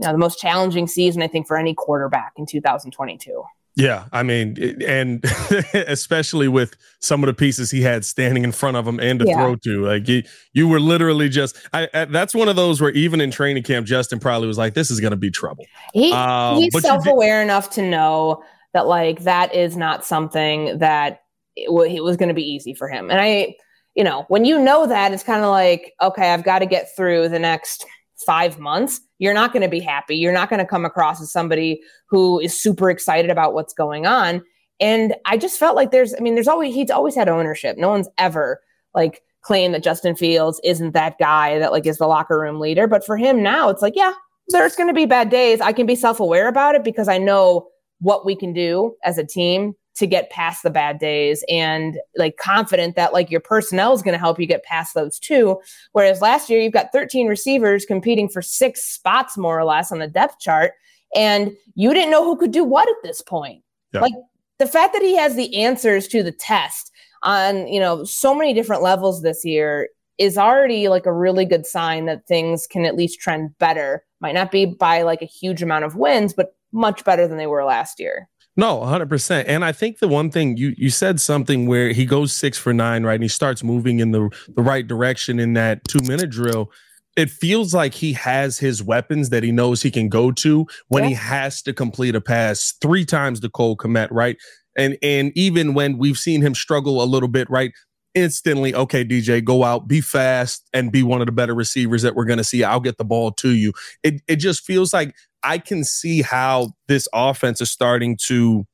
you 0.01 0.07
know 0.07 0.13
the 0.13 0.19
most 0.19 0.39
challenging 0.39 0.87
season 0.87 1.23
I 1.23 1.29
think 1.29 1.47
for 1.47 1.57
any 1.57 1.75
quarterback 1.75 2.33
in 2.37 2.47
2022. 2.47 3.45
Yeah, 3.77 4.07
I 4.13 4.25
mean, 4.25 4.83
and 4.87 5.25
especially 5.75 6.49
with 6.49 6.75
some 6.99 7.23
of 7.23 7.29
the 7.29 7.35
pieces 7.35 7.71
he 7.71 7.83
had 7.83 8.05
standing 8.05 8.43
in 8.43 8.53
front 8.53 8.77
of 8.77 8.87
him 8.87 8.99
and 8.99 9.21
to 9.21 9.27
yeah. 9.27 9.37
throw 9.37 9.57
to, 9.57 9.85
like 9.87 10.09
you, 10.09 10.25
you 10.53 10.67
were 10.67 10.81
literally 10.81 11.29
just. 11.29 11.57
I, 11.73 11.89
I, 11.95 12.05
that's 12.07 12.35
one 12.35 12.49
of 12.49 12.57
those 12.57 12.81
where 12.81 12.91
even 12.91 13.21
in 13.21 13.31
training 13.31 13.63
camp, 13.63 13.87
Justin 13.87 14.19
probably 14.19 14.49
was 14.49 14.59
like, 14.59 14.75
"This 14.75 14.91
is 14.91 14.99
going 14.99 15.13
to 15.13 15.17
be 15.17 15.31
trouble." 15.31 15.65
He, 15.95 16.13
um, 16.13 16.59
he's 16.59 16.79
self-aware 16.81 17.43
enough 17.43 17.71
to 17.71 17.83
know 17.83 18.43
that 18.75 18.87
like 18.87 19.21
that 19.21 19.55
is 19.55 19.77
not 19.77 20.05
something 20.05 20.79
that 20.79 21.23
it, 21.55 21.67
w- 21.67 21.97
it 21.97 22.03
was 22.03 22.17
going 22.17 22.29
to 22.29 22.35
be 22.35 22.45
easy 22.45 22.75
for 22.75 22.89
him. 22.89 23.09
And 23.09 23.21
I, 23.21 23.55
you 23.95 24.03
know, 24.03 24.25
when 24.29 24.45
you 24.45 24.59
know 24.59 24.87
that, 24.89 25.13
it's 25.13 25.23
kind 25.23 25.45
of 25.45 25.51
like, 25.51 25.93
okay, 26.03 26.33
I've 26.33 26.45
got 26.45 26.59
to 26.59 26.67
get 26.67 26.95
through 26.97 27.29
the 27.29 27.39
next 27.39 27.87
five 28.27 28.59
months 28.59 29.01
you're 29.21 29.35
not 29.35 29.53
going 29.53 29.63
to 29.63 29.69
be 29.69 29.81
happy. 29.81 30.17
You're 30.17 30.33
not 30.33 30.49
going 30.49 30.59
to 30.61 30.67
come 30.67 30.85
across 30.85 31.21
as 31.21 31.31
somebody 31.31 31.83
who 32.09 32.41
is 32.41 32.59
super 32.59 32.91
excited 32.91 33.31
about 33.31 33.53
what's 33.53 33.75
going 33.75 34.07
on. 34.07 34.43
And 34.81 35.15
I 35.27 35.37
just 35.37 35.59
felt 35.59 35.77
like 35.77 35.91
there's, 35.91 36.15
I 36.15 36.21
mean, 36.21 36.35
there's 36.35 36.49
always, 36.49 36.75
he's 36.75 36.91
always 36.91 37.15
had 37.15 37.29
ownership. 37.29 37.77
No 37.77 37.91
one's 37.91 38.09
ever 38.17 38.63
like 38.95 39.23
claimed 39.43 39.75
that 39.75 39.83
Justin 39.83 40.17
Fields 40.17 40.59
isn't 40.65 40.93
that 40.93 41.19
guy 41.19 41.59
that 41.59 41.71
like 41.71 41.87
is 41.87 41.99
the 41.99 42.07
locker 42.07 42.41
room 42.41 42.59
leader. 42.59 42.87
But 42.87 43.05
for 43.05 43.19
him 43.19 43.43
now, 43.43 43.69
it's 43.69 43.83
like, 43.83 43.95
yeah, 43.95 44.15
there's 44.49 44.75
going 44.75 44.89
to 44.89 44.95
be 44.95 45.05
bad 45.05 45.29
days. 45.29 45.61
I 45.61 45.75
can 45.75 45.85
be 45.85 45.95
self 45.95 46.19
aware 46.19 46.49
about 46.49 46.75
it 46.75 46.83
because 46.83 47.07
I 47.07 47.19
know 47.19 47.69
what 48.01 48.25
we 48.25 48.35
can 48.35 48.55
do 48.55 48.97
as 49.05 49.19
a 49.19 49.27
team 49.27 49.75
to 50.01 50.07
get 50.07 50.31
past 50.31 50.63
the 50.63 50.71
bad 50.71 50.99
days 50.99 51.45
and 51.49 51.99
like 52.17 52.39
confident 52.39 52.97
that 52.97 53.13
like 53.13 53.31
your 53.31 53.41
personnel 53.41 53.93
is 53.93 54.03
going 54.03 54.15
to 54.15 54.19
help 54.19 54.41
you 54.41 54.47
get 54.47 54.65
past 54.65 54.95
those 54.95 55.19
too. 55.19 55.61
Whereas 55.93 56.23
last 56.23 56.49
year 56.49 56.59
you've 56.59 56.73
got 56.73 56.91
13 56.91 57.29
receivers 57.29 57.85
competing 57.85 58.29
for 58.29 58.41
six 58.41 58.83
spots 58.83 59.37
more 59.37 59.59
or 59.59 59.65
less 59.65 59.93
on 59.93 59.99
the 59.99 60.09
depth 60.09 60.41
chart, 60.41 60.73
and 61.15 61.53
you 61.75 61.93
didn't 61.93 62.11
know 62.11 62.25
who 62.25 62.37
could 62.37 62.51
do 62.51 62.65
what 62.65 62.89
at 62.89 62.97
this 63.03 63.21
point. 63.21 63.63
Yeah. 63.93 64.01
Like 64.01 64.15
the 64.59 64.67
fact 64.67 64.95
that 64.95 65.03
he 65.03 65.15
has 65.17 65.37
the 65.37 65.55
answers 65.63 66.09
to 66.09 66.23
the 66.23 66.33
test 66.33 66.91
on 67.23 67.69
you 67.69 67.79
know 67.79 68.03
so 68.05 68.35
many 68.35 68.55
different 68.55 68.83
levels 68.83 69.21
this 69.21 69.45
year 69.45 69.91
is 70.17 70.39
already 70.39 70.89
like 70.89 71.05
a 71.05 71.13
really 71.13 71.45
good 71.45 71.67
sign 71.67 72.07
that 72.07 72.27
things 72.27 72.67
can 72.67 72.87
at 72.87 72.97
least 72.97 73.21
trend 73.21 73.57
better. 73.59 74.03
Might 74.21 74.35
not 74.35 74.51
be 74.51 74.65
by 74.65 75.03
like 75.03 75.21
a 75.21 75.27
huge 75.27 75.63
amount 75.63 75.85
of 75.85 75.97
wins, 75.97 76.33
but 76.33 76.55
much 76.73 77.05
better 77.05 77.29
than 77.29 77.37
they 77.37 77.47
were 77.47 77.65
last 77.65 78.01
year. 78.01 78.29
No, 78.61 78.81
100%. 78.81 79.45
And 79.47 79.65
I 79.65 79.73
think 79.73 80.01
the 80.01 80.07
one 80.07 80.31
thing 80.31 80.59
you 80.59 80.75
you 80.77 80.91
said 80.91 81.19
something 81.19 81.67
where 81.67 81.93
he 81.93 82.05
goes 82.05 82.35
6 82.35 82.59
for 82.59 82.75
9, 82.75 83.05
right? 83.05 83.15
And 83.15 83.23
he 83.23 83.29
starts 83.29 83.65
moving 83.65 84.01
in 84.01 84.11
the 84.11 84.29
the 84.55 84.61
right 84.61 84.87
direction 84.87 85.41
in 85.41 85.55
that 85.55 85.83
2-minute 85.85 86.29
drill. 86.29 86.71
It 87.17 87.31
feels 87.31 87.73
like 87.73 87.95
he 87.95 88.13
has 88.13 88.59
his 88.59 88.83
weapons 88.83 89.31
that 89.31 89.43
he 89.43 89.51
knows 89.51 89.81
he 89.81 89.91
can 89.91 90.11
go 90.11 90.31
to 90.33 90.67
when 90.89 91.05
yeah. 91.05 91.09
he 91.09 91.15
has 91.15 91.63
to 91.63 91.73
complete 91.73 92.15
a 92.15 92.21
pass. 92.21 92.75
3 92.83 93.07
times 93.07 93.41
to 93.41 93.49
Cole 93.49 93.79
Kmet, 93.79 94.09
right? 94.11 94.37
And 94.77 94.99
and 95.03 95.33
even 95.35 95.73
when 95.73 95.97
we've 95.97 96.19
seen 96.19 96.43
him 96.43 96.55
struggle 96.55 97.03
a 97.03 97.05
little 97.05 97.31
bit, 97.31 97.49
right? 97.49 97.73
instantly, 98.15 98.75
okay, 98.75 99.05
DJ, 99.05 99.43
go 99.43 99.63
out, 99.63 99.87
be 99.87 100.01
fast, 100.01 100.69
and 100.73 100.91
be 100.91 101.03
one 101.03 101.21
of 101.21 101.27
the 101.27 101.33
better 101.33 101.55
receivers 101.55 102.03
that 102.03 102.17
we're 102.17 102.25
going 102.25 102.39
to 102.39 102.45
see. 102.45 102.65
I'll 102.65 102.81
get 102.81 102.99
the 102.99 103.05
ball 103.05 103.31
to 103.33 103.51
you. 103.51 103.73
It 104.03 104.21
it 104.27 104.37
just 104.37 104.65
feels 104.65 104.93
like 104.93 105.15
I 105.43 105.59
can 105.59 105.85
see 105.85 106.23
how 106.23 106.73
this 106.89 107.09
offense 107.13 107.61
is 107.61 107.71
starting 107.71 108.19
to 108.27 108.67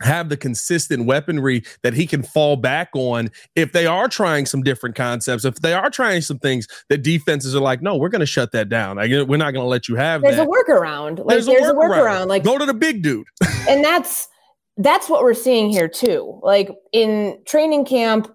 have 0.00 0.28
the 0.28 0.36
consistent 0.36 1.06
weaponry 1.06 1.62
that 1.82 1.94
he 1.94 2.06
can 2.06 2.22
fall 2.22 2.56
back 2.56 2.90
on 2.94 3.30
if 3.54 3.72
they 3.72 3.86
are 3.86 4.08
trying 4.08 4.44
some 4.44 4.62
different 4.62 4.96
concepts, 4.96 5.44
if 5.44 5.56
they 5.56 5.72
are 5.72 5.88
trying 5.88 6.20
some 6.20 6.38
things 6.38 6.66
that 6.88 7.02
defenses 7.02 7.54
are 7.54 7.60
like, 7.60 7.80
no, 7.80 7.96
we're 7.96 8.08
going 8.08 8.20
to 8.20 8.26
shut 8.26 8.52
that 8.52 8.68
down. 8.68 8.96
Like, 8.96 9.10
we're 9.10 9.36
not 9.36 9.52
going 9.52 9.64
to 9.64 9.68
let 9.68 9.88
you 9.88 9.94
have 9.96 10.22
that. 10.22 10.34
there's 10.34 10.38
that. 10.38 10.48
a 10.48 10.50
workaround. 10.50 11.18
Like, 11.18 11.28
there's, 11.28 11.46
there's 11.46 11.68
a, 11.68 11.74
workaround. 11.74 11.86
a 11.86 12.02
workaround. 12.02 12.26
Like 12.26 12.44
go 12.44 12.58
to 12.58 12.66
the 12.66 12.74
big 12.74 13.02
dude. 13.02 13.26
and 13.68 13.84
that's 13.84 14.28
that's 14.76 15.08
what 15.08 15.22
we're 15.22 15.34
seeing 15.34 15.70
here 15.70 15.88
too. 15.88 16.40
Like 16.42 16.70
in 16.92 17.38
training 17.46 17.84
camp, 17.84 18.34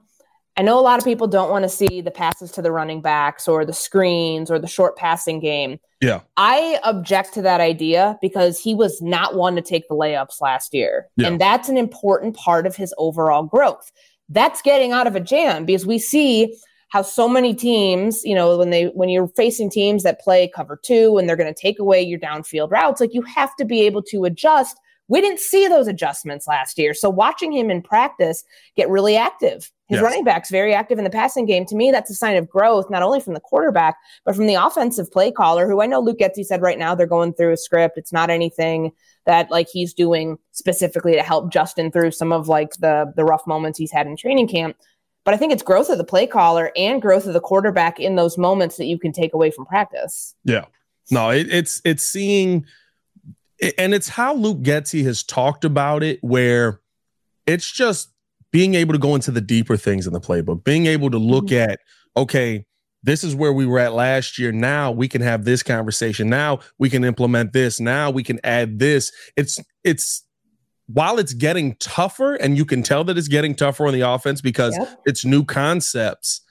I 0.60 0.62
know 0.62 0.78
a 0.78 0.82
lot 0.82 1.00
of 1.00 1.06
people 1.06 1.26
don't 1.26 1.50
want 1.50 1.64
to 1.64 1.70
see 1.70 2.02
the 2.02 2.12
passes 2.12 2.52
to 2.52 2.62
the 2.62 2.70
running 2.70 3.02
backs 3.02 3.48
or 3.48 3.64
the 3.64 3.72
screens 3.72 4.52
or 4.52 4.60
the 4.60 4.68
short 4.68 4.98
passing 4.98 5.40
game. 5.40 5.80
Yeah. 6.02 6.20
I 6.36 6.82
object 6.84 7.34
to 7.36 7.42
that 7.44 7.62
idea 7.62 8.18
because 8.22 8.60
he 8.60 8.76
was 8.76 9.02
not 9.02 9.36
one 9.36 9.56
to 9.56 9.62
take 9.62 9.88
the 9.88 9.96
layups 9.96 10.42
last 10.42 10.74
year. 10.74 11.08
Yeah. 11.16 11.28
And 11.28 11.40
that's 11.40 11.70
an 11.70 11.78
important 11.78 12.36
part 12.36 12.68
of 12.68 12.76
his 12.76 12.94
overall 12.98 13.44
growth. 13.44 13.90
That's 14.28 14.62
getting 14.62 14.92
out 14.92 15.08
of 15.08 15.16
a 15.16 15.22
jam 15.22 15.64
because 15.64 15.86
we 15.86 15.98
see 15.98 16.54
how 16.90 17.04
so 17.04 17.30
many 17.30 17.56
teams, 17.56 18.22
you 18.26 18.36
know, 18.36 18.58
when 18.58 18.70
they 18.70 18.88
when 18.88 19.08
you're 19.08 19.30
facing 19.30 19.70
teams 19.70 20.04
that 20.04 20.20
play 20.20 20.52
cover 20.54 20.78
2 20.84 21.18
and 21.18 21.30
they're 21.30 21.38
going 21.38 21.54
to 21.54 21.62
take 21.62 21.80
away 21.80 22.02
your 22.02 22.20
downfield 22.20 22.70
routes, 22.70 23.00
like 23.00 23.14
you 23.14 23.22
have 23.22 23.56
to 23.56 23.64
be 23.64 23.84
able 23.84 24.04
to 24.04 24.26
adjust 24.26 24.76
we 25.10 25.22
didn't 25.22 25.40
see 25.40 25.68
those 25.68 25.88
adjustments 25.88 26.48
last 26.48 26.78
year. 26.78 26.94
So 26.94 27.10
watching 27.10 27.52
him 27.52 27.72
in 27.72 27.82
practice 27.82 28.44
get 28.76 28.90
really 28.90 29.18
active, 29.18 29.72
his 29.90 29.98
yes. 29.98 30.04
running 30.04 30.24
back's 30.24 30.52
very 30.52 30.74
active 30.74 31.00
in 31.00 31.04
the 31.04 31.10
passing 31.10 31.46
game. 31.46 31.66
To 31.66 31.76
me, 31.76 31.90
that's 31.92 32.12
a 32.12 32.16
sign 32.16 32.38
of 32.38 32.48
growth, 32.48 32.90
not 32.90 33.02
only 33.02 33.20
from 33.20 33.34
the 33.34 33.40
quarterback, 33.40 33.98
but 34.24 34.36
from 34.36 34.46
the 34.46 34.54
offensive 34.54 35.12
play 35.12 35.32
caller, 35.32 35.68
who 35.68 35.82
I 35.82 35.88
know 35.88 36.00
Luke 36.00 36.20
Getsy 36.20 36.46
said 36.46 36.62
right 36.62 36.78
now 36.78 36.94
they're 36.94 37.08
going 37.08 37.34
through 37.34 37.54
a 37.54 37.58
script. 37.58 37.98
It's 37.98 38.14
not 38.14 38.30
anything 38.30 38.92
that 39.26 39.50
like 39.50 39.68
he's 39.72 39.94
doing 39.94 40.38
specifically 40.52 41.14
to 41.14 41.24
help 41.24 41.52
Justin 41.52 41.92
through 41.92 42.12
some 42.12 42.32
of 42.32 42.48
like 42.48 42.74
the 42.76 43.12
the 43.16 43.26
rough 43.26 43.46
moments 43.48 43.80
he's 43.80 43.92
had 43.92 44.06
in 44.06 44.16
training 44.16 44.48
camp. 44.48 44.78
But 45.26 45.34
I 45.34 45.38
think 45.38 45.52
it's 45.52 45.64
growth 45.64 45.90
of 45.90 45.98
the 45.98 46.04
play 46.04 46.28
caller 46.28 46.72
and 46.76 47.02
growth 47.02 47.26
of 47.26 47.34
the 47.34 47.42
quarterback 47.42 48.00
in 48.00 48.16
those 48.16 48.38
moments 48.38 48.78
that 48.78 48.86
you 48.86 48.98
can 48.98 49.12
take 49.12 49.34
away 49.34 49.52
from 49.52 49.66
practice. 49.66 50.36
Yeah. 50.46 50.66
No, 51.12 51.32
it, 51.32 51.52
it's 51.52 51.82
it's 51.84 52.04
seeing 52.04 52.66
and 53.78 53.94
it's 53.94 54.08
how 54.08 54.34
Luke 54.34 54.60
Getsy 54.60 55.04
has 55.04 55.24
talked 55.24 55.66
about 55.66 56.04
it, 56.04 56.24
where 56.24 56.80
it's 57.46 57.70
just 57.70 58.10
being 58.52 58.76
able 58.76 58.94
to 58.94 59.00
go 59.00 59.16
into 59.16 59.32
the 59.32 59.42
deeper 59.42 59.78
things 59.78 60.08
in 60.08 60.14
the 60.14 60.20
playbook, 60.20 60.64
being 60.64 60.86
able 60.86 61.12
to 61.12 61.18
look 61.18 61.46
mm-hmm. 61.46 61.72
at, 61.72 61.80
okay, 62.18 62.66
this 63.04 63.24
is 63.24 63.36
where 63.36 63.54
we 63.54 63.66
were 63.66 63.80
at 63.80 63.94
last 63.94 64.38
year. 64.38 64.52
Now 64.52 64.92
we 64.92 65.08
can 65.08 65.22
have 65.22 65.46
this 65.46 65.64
conversation. 65.64 66.30
Now 66.30 66.60
we 66.78 66.90
can 66.90 67.04
implement 67.04 67.54
this. 67.54 67.80
Now 67.80 68.10
we 68.10 68.24
can 68.24 68.40
add 68.44 68.80
this. 68.80 69.12
It's 69.38 69.60
it's 69.84 70.26
while 70.88 71.20
it's 71.20 71.34
getting 71.34 71.76
tougher, 71.76 72.36
and 72.36 72.58
you 72.58 72.66
can 72.66 72.84
tell 72.84 73.04
that 73.06 73.18
it's 73.18 73.28
getting 73.28 73.56
tougher 73.56 73.88
on 73.88 73.94
the 73.94 74.02
offense 74.02 74.42
because 74.42 74.76
yep. 74.78 75.00
it's 75.06 75.24
new 75.24 75.46
concepts 75.46 76.42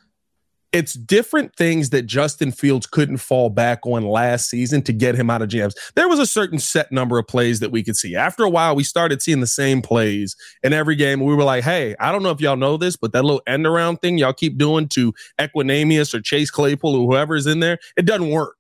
it's 0.73 0.93
different 0.93 1.57
things 1.57 1.91
that 1.91 2.03
Justin 2.03 2.53
Fields 2.53 2.87
couldn't 2.87 3.19
fall 3.19 3.49
back 3.49 3.87
on 3.87 4.03
last 4.03 4.51
season 4.51 4.83
to 4.83 4.93
get 4.93 5.15
him 5.15 5.31
out 5.31 5.41
of 5.41 5.49
jams. 5.49 5.75
There 5.95 6.09
was 6.09 6.19
a 6.19 6.27
certain 6.27 6.59
set 6.59 6.93
number 6.93 7.19
of 7.19 7.27
plays 7.27 7.61
that 7.61 7.71
we 7.71 7.83
could 7.83 7.97
see. 7.97 8.15
After 8.15 8.45
a 8.45 8.51
while, 8.51 8.77
we 8.77 8.85
started 8.85 9.23
seeing 9.23 9.41
the 9.41 9.47
same 9.47 9.81
plays 9.81 10.37
in 10.63 10.75
every 10.75 10.95
game. 10.95 11.21
We 11.21 11.35
were 11.35 11.45
like, 11.45 11.65
hey, 11.65 11.97
I 11.99 12.13
don't 12.13 12.23
know 12.23 12.31
if 12.31 12.41
y'all 12.41 12.57
know 12.57 12.77
this, 12.77 12.97
but 12.97 13.13
that 13.13 13.25
little 13.25 13.43
end 13.47 13.67
around 13.67 13.99
thing 13.99 14.19
y'all 14.19 14.35
keep 14.35 14.59
doing 14.59 14.89
to 14.89 15.15
Equanimeous 15.39 16.13
or 16.13 16.21
Chase 16.21 16.51
Claypool 16.51 16.97
or 16.97 17.07
whoever 17.07 17.35
is 17.35 17.47
in 17.47 17.61
there, 17.61 17.79
it 17.97 18.05
doesn't 18.05 18.29
work. 18.29 18.57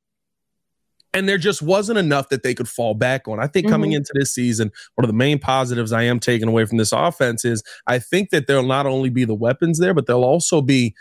And 1.15 1.29
there 1.29 1.39
just 1.39 1.63
wasn't 1.63 1.99
enough 1.99 2.29
that 2.29 2.43
they 2.43 2.55
could 2.55 2.69
fall 2.69 2.95
back 2.95 3.29
on. 3.29 3.41
I 3.41 3.47
think 3.47 3.67
mm-hmm. 3.67 3.75
coming 3.75 3.93
into 3.93 4.13
this 4.15 4.33
season, 4.33 4.71
one 4.95 5.05
of 5.05 5.09
the 5.09 5.17
main 5.17 5.39
positives 5.39 5.93
I 5.93 6.03
am 6.03 6.21
taking 6.21 6.49
away 6.49 6.65
from 6.67 6.79
this 6.79 6.93
offense 6.93 7.45
is 7.45 7.63
I 7.87 7.99
think 7.99 8.31
that 8.31 8.47
there'll 8.47 8.63
not 8.63 8.87
only 8.87 9.09
be 9.09 9.25
the 9.25 9.35
weapons 9.35 9.79
there, 9.79 9.95
but 9.95 10.07
there'll 10.07 10.25
also 10.25 10.61
be 10.61 10.95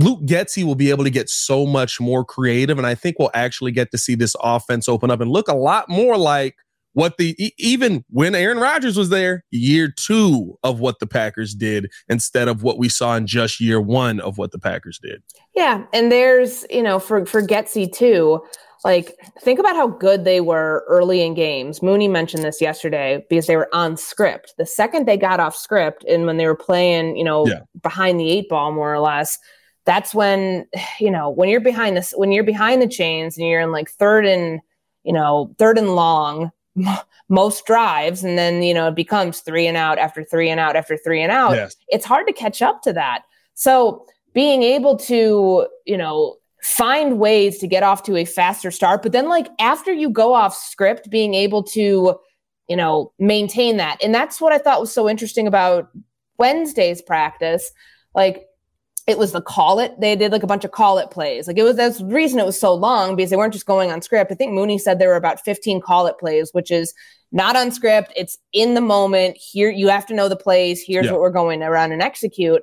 Luke 0.00 0.20
Getsy 0.22 0.64
will 0.64 0.74
be 0.74 0.90
able 0.90 1.04
to 1.04 1.10
get 1.10 1.28
so 1.28 1.66
much 1.66 2.00
more 2.00 2.24
creative. 2.24 2.78
And 2.78 2.86
I 2.86 2.94
think 2.94 3.18
we'll 3.18 3.30
actually 3.34 3.70
get 3.70 3.90
to 3.90 3.98
see 3.98 4.14
this 4.14 4.34
offense 4.40 4.88
open 4.88 5.10
up 5.10 5.20
and 5.20 5.30
look 5.30 5.48
a 5.48 5.54
lot 5.54 5.88
more 5.88 6.16
like 6.16 6.56
what 6.94 7.18
the 7.18 7.36
even 7.58 8.04
when 8.08 8.34
Aaron 8.34 8.58
Rodgers 8.58 8.96
was 8.96 9.10
there, 9.10 9.44
year 9.50 9.92
two 9.94 10.58
of 10.64 10.80
what 10.80 10.98
the 10.98 11.06
Packers 11.06 11.54
did 11.54 11.90
instead 12.08 12.48
of 12.48 12.62
what 12.62 12.78
we 12.78 12.88
saw 12.88 13.14
in 13.14 13.26
just 13.26 13.60
year 13.60 13.80
one 13.80 14.20
of 14.20 14.38
what 14.38 14.52
the 14.52 14.58
Packers 14.58 14.98
did. 15.00 15.22
Yeah. 15.54 15.84
And 15.92 16.10
there's, 16.10 16.64
you 16.70 16.82
know, 16.82 16.98
for 16.98 17.26
for 17.26 17.42
Getsy 17.42 17.92
too, 17.92 18.40
like 18.84 19.14
think 19.40 19.60
about 19.60 19.76
how 19.76 19.86
good 19.86 20.24
they 20.24 20.40
were 20.40 20.84
early 20.88 21.22
in 21.22 21.34
games. 21.34 21.82
Mooney 21.82 22.08
mentioned 22.08 22.42
this 22.42 22.60
yesterday 22.60 23.24
because 23.28 23.46
they 23.46 23.56
were 23.56 23.68
on 23.72 23.96
script. 23.96 24.54
The 24.56 24.66
second 24.66 25.06
they 25.06 25.18
got 25.18 25.40
off 25.40 25.54
script 25.54 26.04
and 26.04 26.24
when 26.24 26.38
they 26.38 26.46
were 26.46 26.56
playing, 26.56 27.16
you 27.16 27.24
know, 27.24 27.46
yeah. 27.46 27.60
behind 27.82 28.18
the 28.18 28.30
eight 28.30 28.48
ball 28.48 28.72
more 28.72 28.92
or 28.92 29.00
less, 29.00 29.38
that's 29.90 30.14
when 30.14 30.66
you 31.00 31.10
know 31.10 31.28
when 31.28 31.48
you're 31.48 31.60
behind 31.60 31.96
this 31.96 32.12
when 32.16 32.32
you're 32.32 32.44
behind 32.44 32.80
the 32.80 32.88
chains 32.88 33.36
and 33.36 33.46
you're 33.46 33.60
in 33.60 33.72
like 33.72 33.90
third 33.90 34.24
and 34.24 34.60
you 35.02 35.12
know 35.12 35.54
third 35.58 35.76
and 35.76 35.94
long 35.94 36.50
most 37.28 37.66
drives 37.66 38.24
and 38.24 38.38
then 38.38 38.62
you 38.62 38.72
know 38.72 38.88
it 38.88 38.94
becomes 38.94 39.40
three 39.40 39.66
and 39.66 39.76
out 39.76 39.98
after 39.98 40.24
three 40.24 40.48
and 40.48 40.60
out 40.60 40.76
after 40.76 40.96
three 40.96 41.22
and 41.22 41.32
out 41.32 41.52
yes. 41.52 41.76
it's 41.88 42.04
hard 42.04 42.26
to 42.26 42.32
catch 42.32 42.62
up 42.62 42.82
to 42.82 42.92
that 42.92 43.22
so 43.54 44.04
being 44.32 44.62
able 44.62 44.96
to 44.96 45.66
you 45.86 45.96
know 45.96 46.36
find 46.62 47.18
ways 47.18 47.58
to 47.58 47.66
get 47.66 47.82
off 47.82 48.02
to 48.02 48.16
a 48.16 48.24
faster 48.24 48.70
start. 48.70 49.02
But 49.02 49.12
then, 49.12 49.28
like, 49.28 49.48
after 49.58 49.92
you 49.92 50.10
go 50.10 50.34
off 50.34 50.54
script, 50.54 51.10
being 51.10 51.34
able 51.34 51.62
to, 51.64 52.18
you 52.68 52.76
know, 52.76 53.12
maintain 53.18 53.78
that. 53.78 53.96
And 54.02 54.14
that's 54.14 54.42
what 54.42 54.52
I 54.52 54.58
thought 54.58 54.80
was 54.80 54.92
so 54.92 55.08
interesting 55.08 55.46
about 55.46 55.88
Wednesday's 56.38 57.00
practice. 57.00 57.72
Like, 58.14 58.44
it 59.10 59.18
was 59.18 59.32
the 59.32 59.42
call 59.42 59.80
it. 59.80 60.00
They 60.00 60.14
did 60.14 60.30
like 60.30 60.44
a 60.44 60.46
bunch 60.46 60.64
of 60.64 60.70
call 60.70 60.98
it 60.98 61.10
plays. 61.10 61.48
Like 61.48 61.58
it 61.58 61.64
was 61.64 61.76
that's 61.76 61.98
the 61.98 62.06
reason 62.06 62.38
it 62.38 62.46
was 62.46 62.58
so 62.58 62.72
long 62.72 63.16
because 63.16 63.30
they 63.30 63.36
weren't 63.36 63.52
just 63.52 63.66
going 63.66 63.90
on 63.90 64.00
script. 64.02 64.30
I 64.30 64.36
think 64.36 64.52
Mooney 64.52 64.78
said 64.78 64.98
there 64.98 65.08
were 65.08 65.16
about 65.16 65.44
15 65.44 65.80
call 65.80 66.06
it 66.06 66.18
plays, 66.18 66.50
which 66.52 66.70
is 66.70 66.94
not 67.32 67.56
on 67.56 67.72
script. 67.72 68.12
It's 68.16 68.38
in 68.52 68.74
the 68.74 68.80
moment. 68.80 69.36
Here 69.36 69.68
you 69.68 69.88
have 69.88 70.06
to 70.06 70.14
know 70.14 70.28
the 70.28 70.36
plays. 70.36 70.82
Here's 70.82 71.06
yeah. 71.06 71.12
what 71.12 71.20
we're 71.20 71.30
going 71.30 71.62
around 71.62 71.90
and 71.92 72.00
execute 72.00 72.62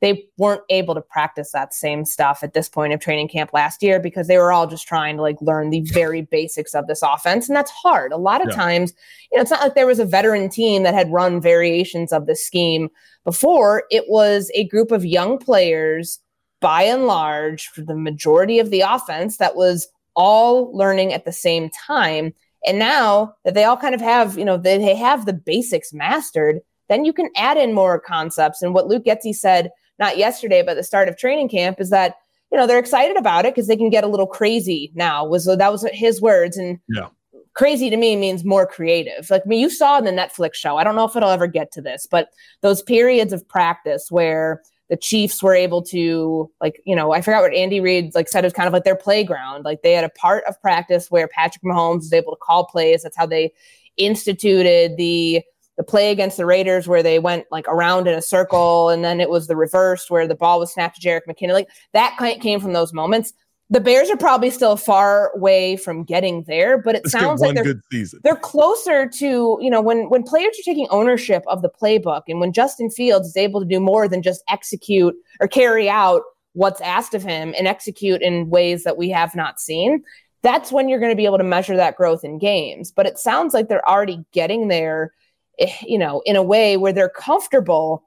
they 0.00 0.24
weren't 0.36 0.62
able 0.68 0.94
to 0.94 1.00
practice 1.00 1.52
that 1.52 1.72
same 1.72 2.04
stuff 2.04 2.42
at 2.42 2.52
this 2.52 2.68
point 2.68 2.92
of 2.92 3.00
training 3.00 3.28
camp 3.28 3.50
last 3.52 3.82
year 3.82 3.98
because 3.98 4.26
they 4.26 4.36
were 4.36 4.52
all 4.52 4.66
just 4.66 4.86
trying 4.86 5.16
to 5.16 5.22
like 5.22 5.40
learn 5.40 5.70
the 5.70 5.80
very 5.80 6.22
basics 6.30 6.74
of 6.74 6.86
this 6.86 7.02
offense 7.02 7.48
and 7.48 7.56
that's 7.56 7.70
hard. 7.70 8.12
A 8.12 8.16
lot 8.16 8.42
of 8.42 8.48
yeah. 8.50 8.56
times 8.56 8.92
you 9.32 9.38
know 9.38 9.42
it's 9.42 9.50
not 9.50 9.60
like 9.60 9.74
there 9.74 9.86
was 9.86 9.98
a 9.98 10.04
veteran 10.04 10.48
team 10.48 10.82
that 10.82 10.94
had 10.94 11.12
run 11.12 11.40
variations 11.40 12.12
of 12.12 12.26
the 12.26 12.36
scheme 12.36 12.88
before. 13.24 13.84
It 13.90 14.04
was 14.08 14.50
a 14.54 14.68
group 14.68 14.90
of 14.90 15.04
young 15.04 15.38
players 15.38 16.20
by 16.60 16.82
and 16.82 17.06
large 17.06 17.68
for 17.68 17.82
the 17.82 17.96
majority 17.96 18.58
of 18.58 18.70
the 18.70 18.80
offense 18.80 19.36
that 19.38 19.56
was 19.56 19.88
all 20.14 20.74
learning 20.76 21.12
at 21.12 21.24
the 21.24 21.32
same 21.32 21.70
time. 21.70 22.32
And 22.66 22.78
now 22.78 23.34
that 23.44 23.54
they 23.54 23.64
all 23.64 23.76
kind 23.76 23.94
of 23.94 24.00
have 24.00 24.36
you 24.36 24.44
know 24.44 24.56
they, 24.56 24.94
have 24.94 25.26
the 25.26 25.32
basics 25.32 25.92
mastered 25.92 26.60
then 26.88 27.04
you 27.04 27.12
can 27.12 27.28
add 27.34 27.56
in 27.56 27.74
more 27.74 27.98
concepts. 27.98 28.62
And 28.62 28.72
what 28.72 28.86
luke 28.86 29.04
getsy 29.04 29.34
said 29.34 29.70
not 29.98 30.18
yesterday, 30.18 30.62
but 30.62 30.74
the 30.74 30.82
start 30.82 31.08
of 31.08 31.16
training 31.16 31.48
camp 31.48 31.80
is 31.80 31.90
that, 31.90 32.16
you 32.50 32.58
know, 32.58 32.66
they're 32.66 32.78
excited 32.78 33.16
about 33.16 33.44
it 33.44 33.54
because 33.54 33.66
they 33.66 33.76
can 33.76 33.90
get 33.90 34.04
a 34.04 34.08
little 34.08 34.26
crazy 34.26 34.92
now. 34.94 35.26
Was 35.26 35.46
that 35.46 35.72
was 35.72 35.86
his 35.92 36.20
words. 36.20 36.56
And 36.56 36.78
yeah. 36.88 37.08
crazy 37.54 37.90
to 37.90 37.96
me 37.96 38.16
means 38.16 38.44
more 38.44 38.66
creative. 38.66 39.30
Like 39.30 39.42
I 39.44 39.48
mean, 39.48 39.60
you 39.60 39.70
saw 39.70 39.98
in 39.98 40.04
the 40.04 40.10
Netflix 40.10 40.54
show. 40.54 40.76
I 40.76 40.84
don't 40.84 40.96
know 40.96 41.04
if 41.04 41.16
it'll 41.16 41.30
ever 41.30 41.46
get 41.46 41.72
to 41.72 41.82
this, 41.82 42.06
but 42.10 42.28
those 42.60 42.82
periods 42.82 43.32
of 43.32 43.46
practice 43.48 44.10
where 44.10 44.62
the 44.88 44.96
Chiefs 44.96 45.42
were 45.42 45.54
able 45.54 45.82
to 45.82 46.50
like, 46.60 46.80
you 46.84 46.94
know, 46.94 47.12
I 47.12 47.20
forgot 47.20 47.42
what 47.42 47.54
Andy 47.54 47.80
Reid 47.80 48.14
like 48.14 48.28
said 48.28 48.44
it 48.44 48.46
was 48.46 48.52
kind 48.52 48.68
of 48.68 48.72
like 48.72 48.84
their 48.84 48.96
playground. 48.96 49.64
Like 49.64 49.82
they 49.82 49.92
had 49.92 50.04
a 50.04 50.10
part 50.10 50.44
of 50.44 50.60
practice 50.60 51.10
where 51.10 51.28
Patrick 51.28 51.64
Mahomes 51.64 51.96
was 51.96 52.12
able 52.12 52.32
to 52.32 52.38
call 52.40 52.66
plays. 52.66 53.02
That's 53.02 53.16
how 53.16 53.26
they 53.26 53.52
instituted 53.96 54.96
the 54.96 55.42
the 55.76 55.84
play 55.84 56.10
against 56.10 56.36
the 56.36 56.46
Raiders 56.46 56.88
where 56.88 57.02
they 57.02 57.18
went 57.18 57.46
like 57.50 57.68
around 57.68 58.08
in 58.08 58.14
a 58.14 58.22
circle, 58.22 58.88
and 58.88 59.04
then 59.04 59.20
it 59.20 59.30
was 59.30 59.46
the 59.46 59.56
reverse 59.56 60.10
where 60.10 60.26
the 60.26 60.34
ball 60.34 60.58
was 60.58 60.72
snapped 60.72 61.00
to 61.00 61.06
Jerick 61.06 61.22
McKinnon. 61.28 61.52
Like 61.52 61.68
that 61.92 62.16
kind 62.18 62.40
came 62.40 62.60
from 62.60 62.72
those 62.72 62.92
moments. 62.92 63.32
The 63.68 63.80
Bears 63.80 64.08
are 64.10 64.16
probably 64.16 64.50
still 64.50 64.76
far 64.76 65.32
away 65.34 65.76
from 65.76 66.04
getting 66.04 66.44
there, 66.44 66.78
but 66.78 66.94
it 66.94 67.02
Let's 67.04 67.12
sounds 67.12 67.40
like 67.40 67.56
they're 67.56 67.74
they're 68.22 68.36
closer 68.36 69.08
to 69.08 69.58
you 69.60 69.70
know 69.70 69.82
when 69.82 70.08
when 70.08 70.22
players 70.22 70.56
are 70.58 70.64
taking 70.64 70.86
ownership 70.90 71.42
of 71.46 71.62
the 71.62 71.70
playbook, 71.70 72.22
and 72.28 72.40
when 72.40 72.52
Justin 72.52 72.90
Fields 72.90 73.28
is 73.28 73.36
able 73.36 73.60
to 73.60 73.66
do 73.66 73.80
more 73.80 74.08
than 74.08 74.22
just 74.22 74.42
execute 74.48 75.14
or 75.40 75.48
carry 75.48 75.90
out 75.90 76.22
what's 76.56 76.80
asked 76.80 77.12
of 77.12 77.22
him 77.22 77.54
and 77.58 77.68
execute 77.68 78.22
in 78.22 78.48
ways 78.48 78.84
that 78.84 78.96
we 78.96 79.10
have 79.10 79.34
not 79.34 79.60
seen. 79.60 80.02
That's 80.42 80.72
when 80.72 80.88
you're 80.88 81.00
going 81.00 81.12
to 81.12 81.16
be 81.16 81.26
able 81.26 81.38
to 81.38 81.44
measure 81.44 81.76
that 81.76 81.96
growth 81.96 82.24
in 82.24 82.38
games. 82.38 82.92
But 82.92 83.04
it 83.04 83.18
sounds 83.18 83.52
like 83.52 83.68
they're 83.68 83.86
already 83.86 84.24
getting 84.32 84.68
there 84.68 85.12
Eh, 85.58 85.72
you 85.82 85.98
know, 85.98 86.22
in 86.26 86.36
a 86.36 86.42
way 86.42 86.76
where 86.76 86.92
they're 86.92 87.08
comfortable 87.08 88.02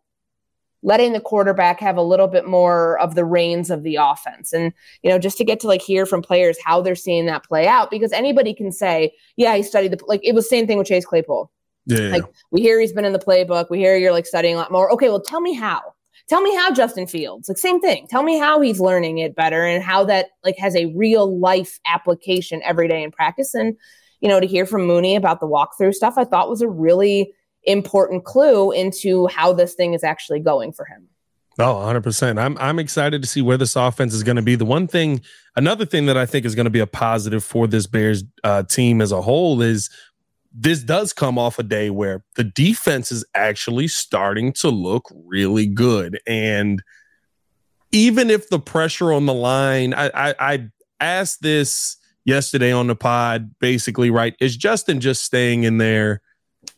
letting 0.82 1.12
the 1.14 1.20
quarterback 1.20 1.80
have 1.80 1.98
a 1.98 2.02
little 2.02 2.28
bit 2.28 2.48
more 2.48 2.98
of 3.00 3.16
the 3.16 3.26
reins 3.26 3.70
of 3.70 3.84
the 3.84 3.98
offense. 3.98 4.54
And, 4.54 4.72
you 5.04 5.10
know, 5.10 5.20
just 5.20 5.38
to 5.40 5.44
get 5.44 5.60
to 5.60 5.68
like 5.68 5.82
hear 5.82 6.06
from 6.06 6.22
players 6.22 6.58
how 6.64 6.82
they're 6.82 6.96
seeing 6.96 7.26
that 7.26 7.44
play 7.44 7.68
out, 7.68 7.92
because 7.92 8.14
anybody 8.14 8.54
can 8.54 8.72
say, 8.72 9.12
yeah, 9.36 9.56
he 9.56 9.64
studied 9.64 9.92
the, 9.92 10.00
like, 10.06 10.22
it 10.24 10.34
was 10.34 10.48
same 10.48 10.68
thing 10.68 10.78
with 10.78 10.88
Chase 10.88 11.06
Claypool. 11.06 11.52
Yeah. 11.86 12.10
Like, 12.10 12.24
we 12.52 12.62
hear 12.62 12.80
he's 12.80 12.94
been 12.94 13.04
in 13.04 13.14
the 13.14 13.20
playbook. 13.20 13.70
We 13.70 13.80
hear 13.80 13.98
you're 13.98 14.14
like 14.14 14.26
studying 14.26 14.56
a 14.56 14.58
lot 14.58 14.72
more. 14.72 14.92
Okay, 14.94 15.10
well, 15.10 15.22
tell 15.22 15.42
me 15.42 15.54
how. 15.54 15.82
Tell 16.30 16.42
me 16.42 16.56
how 16.56 16.72
Justin 16.72 17.08
Fields, 17.08 17.50
like, 17.50 17.58
same 17.58 17.82
thing. 17.82 18.06
Tell 18.08 18.22
me 18.22 18.38
how 18.38 18.62
he's 18.62 18.80
learning 18.80 19.18
it 19.18 19.36
better 19.36 19.66
and 19.66 19.84
how 19.84 20.04
that, 20.06 20.28
like, 20.46 20.58
has 20.60 20.76
a 20.76 20.94
real 20.96 21.40
life 21.40 21.80
application 21.88 22.62
every 22.64 22.88
day 22.88 23.02
in 23.02 23.12
practice. 23.12 23.56
And, 23.56 23.76
you 24.22 24.30
know, 24.30 24.40
to 24.40 24.46
hear 24.46 24.68
from 24.68 24.86
Mooney 24.86 25.16
about 25.16 25.40
the 25.40 25.48
walkthrough 25.48 25.96
stuff, 25.96 26.14
I 26.18 26.26
thought 26.26 26.50
was 26.50 26.62
a 26.62 26.70
really, 26.70 27.34
important 27.70 28.26
clue 28.26 28.72
into 28.72 29.28
how 29.28 29.54
this 29.54 29.74
thing 29.74 29.94
is 29.94 30.04
actually 30.04 30.40
going 30.40 30.72
for 30.72 30.86
him. 30.86 31.08
Oh, 31.60 31.76
100%. 31.76 32.40
I'm 32.40 32.58
I'm 32.58 32.80
excited 32.80 33.22
to 33.22 33.28
see 33.28 33.42
where 33.42 33.58
this 33.58 33.76
offense 33.76 34.14
is 34.14 34.24
going 34.24 34.38
to 34.38 34.42
be. 34.42 34.56
The 34.56 34.66
one 34.66 34.88
thing 34.88 35.22
another 35.58 35.86
thing 35.86 36.06
that 36.06 36.16
I 36.16 36.26
think 36.26 36.46
is 36.46 36.56
going 36.56 36.66
to 36.66 36.72
be 36.72 36.80
a 36.80 36.88
positive 36.88 37.44
for 37.44 37.68
this 37.68 37.86
Bears 37.86 38.24
uh, 38.46 38.64
team 38.64 39.02
as 39.02 39.12
a 39.12 39.22
whole 39.22 39.62
is 39.62 39.90
this 40.54 40.82
does 40.82 41.14
come 41.14 41.38
off 41.38 41.60
a 41.60 41.64
day 41.64 41.90
where 41.90 42.24
the 42.36 42.44
defense 42.44 43.12
is 43.12 43.26
actually 43.36 43.88
starting 43.88 44.54
to 44.54 44.70
look 44.70 45.06
really 45.26 45.68
good 45.68 46.20
and 46.26 46.82
even 47.92 48.30
if 48.30 48.50
the 48.50 48.60
pressure 48.60 49.14
on 49.14 49.26
the 49.26 49.34
line 49.34 49.94
I, 49.94 50.10
I, 50.30 50.36
I 50.40 50.70
asked 51.00 51.44
this 51.44 51.98
yesterday 52.26 52.72
on 52.72 52.88
the 52.88 52.96
pod 52.96 53.54
basically 53.60 54.10
right 54.10 54.36
is 54.40 54.58
Justin 54.58 55.00
just 55.00 55.24
staying 55.24 55.64
in 55.64 55.78
there 55.78 56.22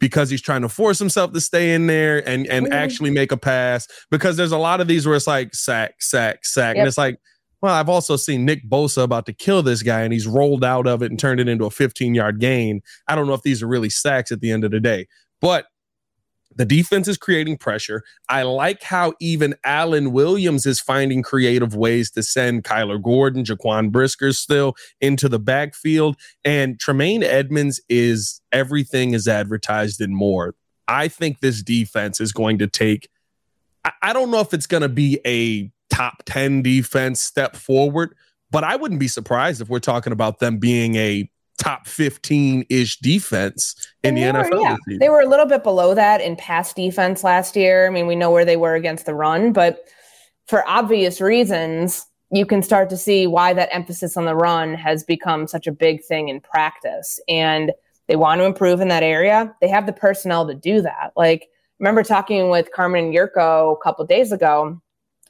because 0.02 0.30
he's 0.30 0.42
trying 0.42 0.64
to 0.64 0.68
force 0.68 1.00
himself 1.00 1.32
to 1.32 1.40
stay 1.40 1.74
in 1.74 1.88
there 1.88 2.28
and 2.28 2.46
and 2.48 2.66
mm-hmm. 2.66 2.74
actually 2.74 3.12
make 3.12 3.32
a 3.32 3.38
pass. 3.38 3.88
Because 4.10 4.36
there's 4.36 4.52
a 4.52 4.58
lot 4.58 4.82
of 4.82 4.88
these 4.88 5.08
where 5.08 5.16
it's 5.16 5.28
like 5.28 5.56
sack, 5.56 6.02
sack, 6.02 6.44
sack, 6.44 6.76
yep. 6.76 6.82
and 6.82 6.88
it's 6.88 6.98
like, 6.98 7.18
well, 7.62 7.74
I've 7.74 7.88
also 7.88 8.18
seen 8.18 8.44
Nick 8.44 8.68
Bosa 8.68 9.04
about 9.04 9.28
to 9.28 9.34
kill 9.34 9.64
this 9.64 9.84
guy, 9.84 10.02
and 10.02 10.12
he's 10.12 10.28
rolled 10.28 10.66
out 10.66 10.88
of 10.88 11.02
it 11.02 11.12
and 11.12 11.20
turned 11.20 11.40
it 11.40 11.48
into 11.48 11.66
a 11.66 11.72
15 11.72 12.16
yard 12.16 12.40
gain. 12.40 12.82
I 13.08 13.16
don't 13.16 13.28
know 13.28 13.34
if 13.34 13.44
these 13.44 13.64
are 13.64 13.68
really 13.68 13.90
sacks 13.90 14.32
at 14.32 14.42
the 14.42 14.52
end 14.52 14.66
of 14.66 14.72
the 14.72 14.82
day, 14.82 15.08
but 15.40 15.68
the 16.56 16.66
defense 16.66 17.08
is 17.08 17.18
creating 17.18 17.58
pressure. 17.58 18.04
I 18.30 18.44
like 18.44 18.84
how 18.84 19.14
even 19.20 19.56
Alan 19.64 20.12
Williams 20.12 20.66
is 20.66 20.80
finding 20.80 21.24
creative 21.24 21.76
ways 21.76 22.12
to 22.12 22.24
send 22.24 22.64
Kyler 22.64 23.02
Gordon, 23.02 23.44
Jaquan 23.44 23.92
Brisker 23.92 24.34
still 24.34 24.76
into 25.00 25.30
the 25.30 25.40
backfield. 25.40 26.18
And 26.44 26.80
Tremaine 26.80 27.24
Edmunds 27.24 27.80
is 27.90 28.42
everything 28.52 29.14
is 29.14 29.28
advertised 29.28 30.02
and 30.02 30.16
more. 30.16 30.56
I 30.88 31.08
think 31.08 31.40
this 31.40 31.64
defense 31.64 32.20
is 32.20 32.34
going 32.34 32.58
to 32.60 32.68
take, 32.68 33.10
I, 33.86 33.92
I 34.02 34.14
don't 34.14 34.32
know 34.32 34.42
if 34.42 34.54
it's 34.54 34.68
going 34.68 34.84
to 34.84 34.90
be 34.90 35.20
a 35.26 35.72
top 35.90 36.24
10 36.26 36.62
defense 36.62 37.22
step 37.22 37.56
forward, 37.56 38.14
but 38.50 38.66
I 38.66 38.76
wouldn't 38.76 39.00
be 39.00 39.08
surprised 39.08 39.62
if 39.62 39.70
we're 39.70 39.80
talking 39.80 40.12
about 40.12 40.40
them 40.40 40.58
being 40.58 40.96
a 40.96 41.31
top 41.58 41.88
15 41.88 42.66
ish 42.70 42.98
defense 43.00 43.76
in 44.04 44.16
the 44.16 44.24
were, 44.24 44.44
NFL. 44.44 44.78
Yeah. 44.88 44.98
They 45.00 45.10
were 45.10 45.22
a 45.22 45.28
little 45.28 45.46
bit 45.46 45.64
below 45.64 45.94
that 45.94 46.22
in 46.22 46.36
pass 46.36 46.74
defense 46.74 47.24
last 47.24 47.56
year. 47.56 47.88
I 47.88 47.90
mean, 47.90 48.08
we 48.08 48.16
know 48.16 48.32
where 48.32 48.46
they 48.46 48.58
were 48.58 48.76
against 48.76 49.06
the 49.06 49.14
run, 49.14 49.54
but 49.54 49.86
for 50.48 50.68
obvious 50.68 51.22
reasons, 51.22 52.06
you 52.32 52.46
can 52.46 52.64
start 52.64 52.90
to 52.90 52.98
see 52.98 53.28
why 53.28 53.54
that 53.54 53.70
emphasis 53.72 54.18
on 54.18 54.26
the 54.26 54.36
run 54.36 54.74
has 54.74 55.04
become 55.04 55.48
such 55.48 55.68
a 55.68 55.72
big 55.72 56.04
thing 56.04 56.30
in 56.30 56.40
practice. 56.42 57.20
And 57.28 57.72
they 58.08 58.16
want 58.16 58.40
to 58.40 58.46
improve 58.46 58.82
in 58.82 58.88
that 58.88 59.04
area. 59.04 59.54
They 59.62 59.68
have 59.68 59.86
the 59.86 59.94
personnel 59.94 60.48
to 60.48 60.56
do 60.56 60.82
that. 60.82 61.12
Like, 61.16 61.50
remember 61.80 62.04
talking 62.04 62.50
with 62.50 62.72
Carmen 62.74 63.06
and 63.06 63.14
Jurko 63.14 63.78
a 63.78 63.84
couple 63.84 64.06
days 64.06 64.32
ago, 64.32 64.82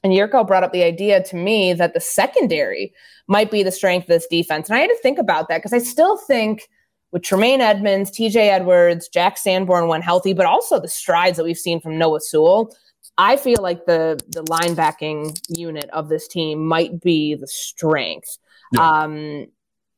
and 0.04 0.14
Jurko 0.14 0.46
brought 0.46 0.64
up 0.64 0.74
the 0.74 0.84
idea 0.84 1.24
to 1.24 1.36
me 1.36 1.74
that 1.74 1.94
the 1.94 2.00
secondary 2.00 2.94
might 3.28 3.52
be 3.52 3.64
the 3.64 3.72
strength 3.72 4.04
of 4.04 4.10
this 4.10 4.28
defense. 4.28 4.68
And 4.68 4.78
I 4.78 4.82
had 4.82 4.88
to 4.88 4.98
think 5.02 5.20
about 5.20 5.48
that 5.48 5.60
because 5.60 5.74
I 5.74 5.80
still 5.80 6.18
think 6.18 6.70
with 7.12 7.24
Tremaine 7.24 7.62
Edmunds, 7.62 8.10
TJ 8.12 8.36
Edwards, 8.36 9.08
Jack 9.08 9.38
Sanborn 9.38 9.88
when 9.88 10.02
healthy, 10.02 10.34
but 10.34 10.46
also 10.46 10.80
the 10.80 10.88
strides 10.88 11.38
that 11.38 11.44
we've 11.44 11.58
seen 11.58 11.80
from 11.80 11.98
Noah 11.98 12.22
Sewell, 12.22 12.76
I 13.18 13.36
feel 13.36 13.62
like 13.62 13.86
the 13.86 14.20
the 14.30 14.44
linebacking 14.44 15.40
unit 15.50 15.90
of 15.92 16.10
this 16.10 16.28
team 16.28 16.66
might 16.66 17.02
be 17.02 17.36
the 17.36 17.48
strength. 17.48 18.38
Yeah. 18.74 18.90
Um, 18.90 19.48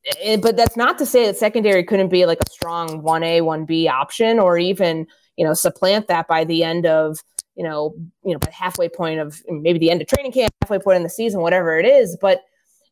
it, 0.03 0.41
but 0.41 0.57
that's 0.57 0.75
not 0.75 0.97
to 0.97 1.05
say 1.05 1.25
that 1.27 1.37
secondary 1.37 1.83
couldn't 1.83 2.09
be 2.09 2.25
like 2.25 2.39
a 2.41 2.49
strong 2.49 3.01
1A, 3.01 3.41
1B 3.41 3.89
option 3.89 4.39
or 4.39 4.57
even, 4.57 5.07
you 5.37 5.45
know, 5.45 5.53
supplant 5.53 6.07
that 6.07 6.27
by 6.27 6.43
the 6.43 6.63
end 6.63 6.85
of, 6.85 7.19
you 7.55 7.63
know, 7.63 7.95
you 8.23 8.33
know, 8.33 8.39
by 8.39 8.49
halfway 8.51 8.89
point 8.89 9.19
of 9.19 9.41
maybe 9.47 9.79
the 9.79 9.91
end 9.91 10.01
of 10.01 10.07
training 10.07 10.31
camp, 10.31 10.51
halfway 10.61 10.79
point 10.79 10.97
in 10.97 11.03
the 11.03 11.09
season, 11.09 11.41
whatever 11.41 11.77
it 11.77 11.85
is. 11.85 12.17
But 12.19 12.41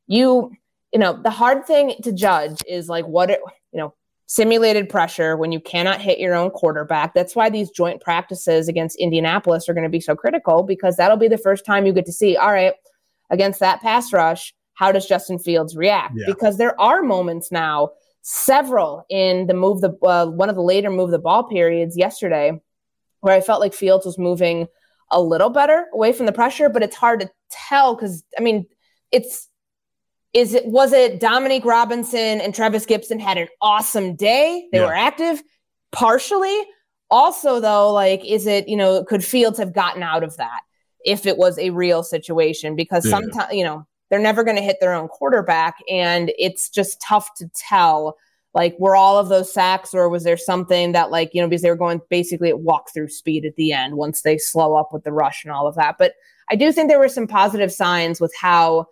you 0.08 0.52
you 0.92 1.00
know 1.00 1.20
the 1.22 1.30
hard 1.30 1.66
thing 1.66 1.96
to 2.04 2.12
judge 2.12 2.62
is 2.68 2.90
like 2.90 3.06
what 3.08 3.30
it 3.30 3.40
you 3.72 3.80
know 3.80 3.94
simulated 4.28 4.88
pressure 4.88 5.36
when 5.36 5.52
you 5.52 5.60
cannot 5.60 6.00
hit 6.00 6.20
your 6.20 6.36
own 6.36 6.50
quarterback 6.52 7.14
that's 7.14 7.36
why 7.36 7.50
these 7.50 7.70
joint 7.70 8.02
practices 8.02 8.68
against 8.68 8.98
indianapolis 8.98 9.68
are 9.68 9.74
going 9.74 9.84
to 9.84 9.90
be 9.90 10.00
so 10.00 10.16
critical 10.16 10.64
because 10.64 10.96
that'll 10.96 11.18
be 11.18 11.28
the 11.28 11.38
first 11.38 11.66
time 11.66 11.86
you 11.86 11.94
get 11.94 12.06
to 12.06 12.14
see 12.14 12.38
all 12.38 12.52
right 12.52 12.74
against 13.30 13.60
that 13.60 13.82
pass 13.82 14.14
rush 14.14 14.54
how 14.74 14.92
does 14.92 15.06
justin 15.06 15.40
fields 15.40 15.76
react 15.76 16.14
yeah. 16.16 16.26
because 16.28 16.58
there 16.58 16.80
are 16.80 17.02
moments 17.02 17.52
now 17.52 17.90
several 18.22 19.06
in 19.10 19.48
the 19.48 19.54
move 19.54 19.82
the 19.82 19.98
uh, 20.04 20.26
one 20.28 20.50
of 20.50 20.56
the 20.56 20.62
later 20.62 20.90
move 20.90 21.12
the 21.12 21.20
ball 21.20 21.44
periods 21.44 21.98
yesterday 21.98 22.52
where 23.22 23.34
i 23.36 23.42
felt 23.42 23.62
like 23.62 23.74
fields 23.74 24.06
was 24.06 24.18
moving 24.18 24.68
a 25.12 25.22
little 25.22 25.50
better 25.50 25.88
away 25.94 26.14
from 26.14 26.26
the 26.26 26.32
pressure 26.32 26.70
but 26.70 26.84
it's 26.84 26.96
hard 26.96 27.20
to 27.20 27.30
tell 27.50 27.96
because 27.96 28.24
i 28.38 28.42
mean 28.42 28.66
it's 29.12 29.48
is 30.34 30.54
it 30.54 30.66
was 30.66 30.94
it 30.94 31.20
Dominique 31.20 31.66
Robinson 31.66 32.40
and 32.42 32.56
Trevis 32.56 32.86
Gibson 32.86 33.20
had 33.20 33.38
an 33.38 33.48
awesome 33.62 34.16
day? 34.16 34.68
They 34.72 34.80
yeah. 34.80 34.86
were 34.86 34.94
active 34.94 35.42
partially. 35.92 36.58
Also, 37.10 37.60
though, 37.60 37.92
like, 37.92 38.24
is 38.24 38.48
it, 38.48 38.70
you 38.70 38.78
know, 38.78 39.04
could 39.04 39.24
Fields 39.24 39.60
have 39.60 39.74
gotten 39.74 40.02
out 40.02 40.24
of 40.24 40.38
that 40.38 40.62
if 41.04 41.26
it 41.26 41.38
was 41.38 41.60
a 41.60 41.72
real 41.72 42.04
situation? 42.04 42.76
Because 42.76 43.06
yeah. 43.06 43.12
sometimes, 43.12 43.54
you 43.54 43.66
know, 43.66 43.86
they're 44.10 44.20
never 44.20 44.46
going 44.46 44.56
to 44.56 44.64
hit 44.64 44.78
their 44.80 44.94
own 44.94 45.10
quarterback. 45.10 45.76
And 45.90 46.32
it's 46.38 46.70
just 46.70 47.02
tough 47.02 47.34
to 47.36 47.50
tell. 47.54 48.16
Like, 48.54 48.76
were 48.80 48.96
all 48.96 49.18
of 49.18 49.30
those 49.30 49.54
sacks, 49.54 49.94
or 49.94 50.10
was 50.10 50.24
there 50.24 50.38
something 50.38 50.92
that, 50.92 51.10
like, 51.10 51.34
you 51.34 51.42
know, 51.42 51.48
because 51.48 51.62
they 51.62 51.70
were 51.70 51.76
going 51.76 52.02
basically 52.10 52.50
at 52.50 52.60
walk-through 52.60 53.08
speed 53.08 53.46
at 53.46 53.56
the 53.56 53.72
end 53.72 53.96
once 53.96 54.22
they 54.22 54.38
slow 54.38 54.76
up 54.76 54.90
with 54.92 55.04
the 55.04 55.14
rush 55.14 55.46
and 55.46 55.54
all 55.54 55.68
of 55.68 55.76
that. 55.76 55.96
But 55.98 56.14
I 56.50 56.56
do 56.56 56.72
think 56.74 56.90
there 56.90 57.00
were 57.00 57.08
some 57.08 57.28
positive 57.28 57.72
signs 57.72 58.20
with 58.20 58.34
how 58.40 58.88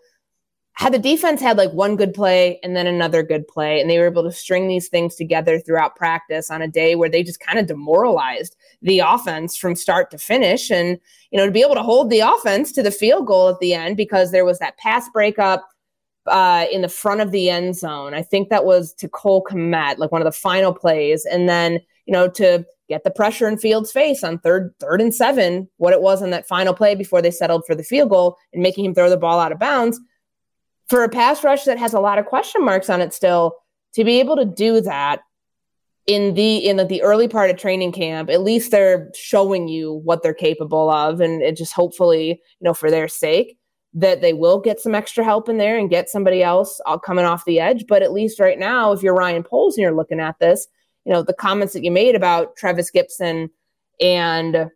how 0.79 0.89
the 0.89 0.97
defense 0.97 1.41
had 1.41 1.57
like 1.57 1.73
one 1.73 1.97
good 1.97 2.13
play 2.13 2.57
and 2.63 2.73
then 2.73 2.87
another 2.87 3.21
good 3.21 3.45
play, 3.49 3.81
and 3.81 3.89
they 3.89 3.99
were 3.99 4.05
able 4.05 4.23
to 4.23 4.31
string 4.31 4.69
these 4.69 4.87
things 4.87 5.13
together 5.13 5.59
throughout 5.59 5.97
practice 5.97 6.49
on 6.49 6.61
a 6.61 6.69
day 6.69 6.95
where 6.95 7.09
they 7.09 7.21
just 7.21 7.41
kind 7.41 7.59
of 7.59 7.67
demoralized 7.67 8.55
the 8.81 8.99
offense 8.99 9.57
from 9.57 9.75
start 9.75 10.09
to 10.09 10.17
finish. 10.17 10.71
And, 10.71 10.97
you 11.31 11.37
know, 11.37 11.45
to 11.45 11.51
be 11.51 11.61
able 11.61 11.75
to 11.75 11.83
hold 11.83 12.09
the 12.09 12.21
offense 12.21 12.71
to 12.71 12.81
the 12.81 12.91
field 12.91 13.27
goal 13.27 13.49
at 13.49 13.59
the 13.59 13.73
end 13.73 13.97
because 13.97 14.31
there 14.31 14.45
was 14.45 14.57
that 14.59 14.77
pass 14.77 15.09
breakup 15.09 15.67
uh, 16.29 16.65
in 16.71 16.81
the 16.81 16.89
front 16.89 17.21
of 17.21 17.31
the 17.31 17.49
end 17.49 17.75
zone. 17.75 18.13
I 18.13 18.21
think 18.21 18.49
that 18.49 18.65
was 18.65 18.93
to 18.95 19.09
Cole 19.09 19.43
Kmet, 19.43 19.97
like 19.97 20.11
one 20.11 20.21
of 20.21 20.25
the 20.25 20.31
final 20.31 20.73
plays. 20.73 21.25
And 21.25 21.49
then, 21.49 21.79
you 22.05 22.13
know, 22.13 22.27
to 22.29 22.65
get 22.87 23.03
the 23.03 23.11
pressure 23.11 23.47
in 23.47 23.57
Fields' 23.57 23.91
face 23.91 24.23
on 24.23 24.39
third, 24.39 24.73
third 24.79 25.01
and 25.01 25.13
seven, 25.13 25.69
what 25.77 25.93
it 25.93 26.01
was 26.01 26.21
on 26.21 26.29
that 26.31 26.47
final 26.47 26.73
play 26.73 26.95
before 26.95 27.21
they 27.21 27.31
settled 27.31 27.63
for 27.65 27.75
the 27.75 27.83
field 27.83 28.09
goal 28.09 28.37
and 28.53 28.63
making 28.63 28.85
him 28.85 28.95
throw 28.95 29.09
the 29.09 29.17
ball 29.17 29.39
out 29.39 29.51
of 29.51 29.59
bounds 29.59 29.99
for 30.89 31.03
a 31.03 31.09
pass 31.09 31.43
rush 31.43 31.65
that 31.65 31.77
has 31.77 31.93
a 31.93 31.99
lot 31.99 32.17
of 32.17 32.25
question 32.25 32.65
marks 32.65 32.89
on 32.89 32.99
it 32.99 33.13
still, 33.13 33.55
to 33.93 34.03
be 34.03 34.19
able 34.19 34.35
to 34.35 34.45
do 34.45 34.81
that 34.81 35.21
in 36.07 36.33
the 36.33 36.57
in 36.57 36.77
the 36.77 37.03
early 37.03 37.27
part 37.27 37.51
of 37.51 37.57
training 37.57 37.91
camp, 37.91 38.31
at 38.31 38.41
least 38.41 38.71
they're 38.71 39.11
showing 39.13 39.67
you 39.67 40.01
what 40.03 40.23
they're 40.23 40.33
capable 40.33 40.89
of, 40.89 41.21
and 41.21 41.43
it 41.43 41.55
just 41.55 41.73
hopefully, 41.73 42.29
you 42.29 42.61
know, 42.61 42.73
for 42.73 42.89
their 42.89 43.07
sake, 43.07 43.58
that 43.93 44.21
they 44.21 44.33
will 44.33 44.59
get 44.59 44.79
some 44.79 44.93
extra 44.93 45.23
help 45.23 45.49
in 45.49 45.57
there 45.57 45.77
and 45.77 45.89
get 45.89 46.09
somebody 46.09 46.43
else 46.43 46.79
uh, 46.85 46.97
coming 46.97 47.25
off 47.25 47.45
the 47.45 47.59
edge. 47.59 47.85
But 47.87 48.03
at 48.03 48.11
least 48.11 48.39
right 48.39 48.59
now, 48.59 48.91
if 48.91 49.01
you're 49.01 49.15
Ryan 49.15 49.43
Poles 49.43 49.75
and 49.75 49.81
you're 49.81 49.95
looking 49.95 50.19
at 50.19 50.37
this, 50.39 50.67
you 51.05 51.13
know, 51.13 51.23
the 51.23 51.33
comments 51.33 51.73
that 51.73 51.83
you 51.83 51.91
made 51.91 52.15
about 52.15 52.55
Trevis 52.55 52.91
Gibson 52.91 53.49
and 53.99 54.69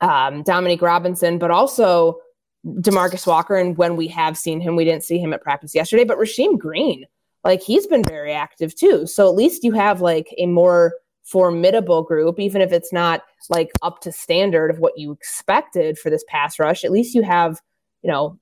um, 0.00 0.42
Dominique 0.42 0.82
Robinson, 0.82 1.38
but 1.38 1.50
also 1.50 2.18
Demarcus 2.66 3.26
Walker, 3.26 3.56
and 3.56 3.76
when 3.76 3.96
we 3.96 4.08
have 4.08 4.36
seen 4.36 4.60
him, 4.60 4.76
we 4.76 4.84
didn't 4.84 5.04
see 5.04 5.18
him 5.18 5.32
at 5.32 5.42
practice 5.42 5.74
yesterday, 5.74 6.04
but 6.04 6.18
Rasheem 6.18 6.58
Green, 6.58 7.04
like 7.44 7.62
he's 7.62 7.86
been 7.86 8.04
very 8.04 8.32
active 8.32 8.74
too. 8.74 9.06
So 9.06 9.28
at 9.28 9.34
least 9.34 9.64
you 9.64 9.72
have 9.72 10.00
like 10.00 10.34
a 10.38 10.46
more 10.46 10.94
formidable 11.24 12.02
group, 12.02 12.38
even 12.38 12.60
if 12.62 12.72
it's 12.72 12.92
not 12.92 13.22
like 13.48 13.70
up 13.82 14.00
to 14.00 14.12
standard 14.12 14.70
of 14.70 14.78
what 14.78 14.98
you 14.98 15.12
expected 15.12 15.98
for 15.98 16.10
this 16.10 16.24
pass 16.28 16.58
rush. 16.58 16.84
At 16.84 16.92
least 16.92 17.14
you 17.14 17.22
have, 17.22 17.60
you 18.06 18.12
know, 18.12 18.38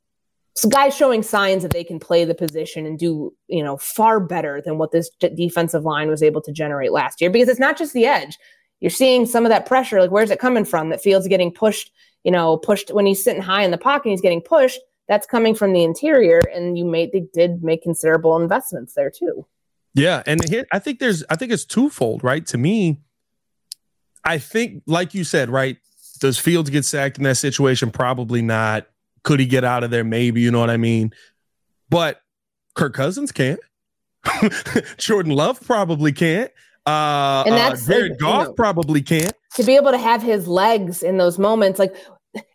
some 0.55 0.71
guys 0.71 0.95
showing 0.95 1.23
signs 1.23 1.63
that 1.63 1.73
they 1.73 1.83
can 1.83 1.99
play 1.99 2.25
the 2.25 2.35
position 2.35 2.87
and 2.87 2.99
do, 2.99 3.35
you 3.49 3.65
know, 3.65 3.77
far 3.79 4.21
better 4.21 4.63
than 4.65 4.79
what 4.79 4.93
this 4.93 5.11
d- 5.19 5.31
defensive 5.31 5.85
line 5.85 6.09
was 6.09 6.23
able 6.23 6.43
to 6.43 6.53
generate 6.53 6.93
last 6.93 7.21
year. 7.21 7.31
Because 7.31 7.49
it's 7.49 7.59
not 7.59 7.77
just 7.77 7.93
the 7.93 8.07
edge. 8.07 8.39
You're 8.81 8.91
seeing 8.91 9.27
some 9.27 9.45
of 9.45 9.51
that 9.51 9.67
pressure. 9.67 10.01
Like, 10.01 10.13
where's 10.13 10.31
it 10.31 10.39
coming 10.39 10.65
from? 10.65 10.91
That 10.91 11.03
Fields 11.03 11.27
getting 11.27 11.51
pushed 11.51 11.91
you 12.25 12.31
know, 12.31 12.57
pushed 12.57 12.91
when 12.91 13.07
he's 13.07 13.23
sitting 13.23 13.43
high 13.43 13.63
in 13.63 13.71
the 13.71 13.79
pocket, 13.79 14.09
he's 14.09 14.21
getting 14.21 14.41
pushed. 14.41 14.81
That's 15.07 15.27
coming 15.27 15.55
from 15.55 15.75
the 15.75 15.85
interior, 15.85 16.41
and 16.53 16.79
you 16.79 16.87
made 16.87 17.13
they 17.13 17.27
did 17.33 17.63
make 17.63 17.83
considerable 17.83 18.41
investments 18.41 18.95
there 18.95 19.11
too. 19.11 19.47
Yeah, 19.93 20.23
and 20.27 20.41
here 20.49 20.67
I 20.73 20.79
think 20.79 20.99
there's 20.99 21.23
I 21.29 21.37
think 21.37 21.53
it's 21.53 21.67
twofold, 21.67 22.25
right? 22.25 22.45
To 22.47 22.59
me, 22.59 23.03
I 24.25 24.39
think 24.39 24.83
like 24.87 25.13
you 25.13 25.23
said, 25.23 25.51
right? 25.51 25.77
Does 26.21 26.39
Fields 26.39 26.71
get 26.71 26.87
sacked 26.87 27.19
in 27.19 27.25
that 27.25 27.37
situation? 27.37 27.91
Probably 27.91 28.41
not. 28.41 28.87
Could 29.25 29.41
he 29.41 29.47
get 29.47 29.65
out 29.65 29.85
of 29.85 29.91
there? 29.91 30.05
Maybe. 30.05 30.41
You 30.41 30.51
know 30.51 30.61
what 30.61 30.71
I 30.71 30.77
mean? 30.77 31.13
But 31.89 32.21
Kirk 32.75 32.95
Cousins 32.95 33.33
can't. 33.33 33.61
Jordan 34.97 35.33
Love 35.33 35.61
probably 35.61 36.13
can't. 36.13 36.51
Uh, 36.87 37.43
and 37.47 37.55
uh, 37.55 37.59
that's 37.59 37.89
uh, 37.89 37.93
Jared 37.93 38.13
like, 38.13 38.21
Goff 38.21 38.43
you 38.43 38.49
know, 38.49 38.53
probably 38.55 39.03
can't. 39.03 39.33
To 39.55 39.65
be 39.65 39.77
able 39.77 39.91
to 39.91 39.99
have 39.99 40.23
his 40.23 40.47
legs 40.47 41.03
in 41.03 41.17
those 41.17 41.39
moments, 41.39 41.79
like 41.79 41.95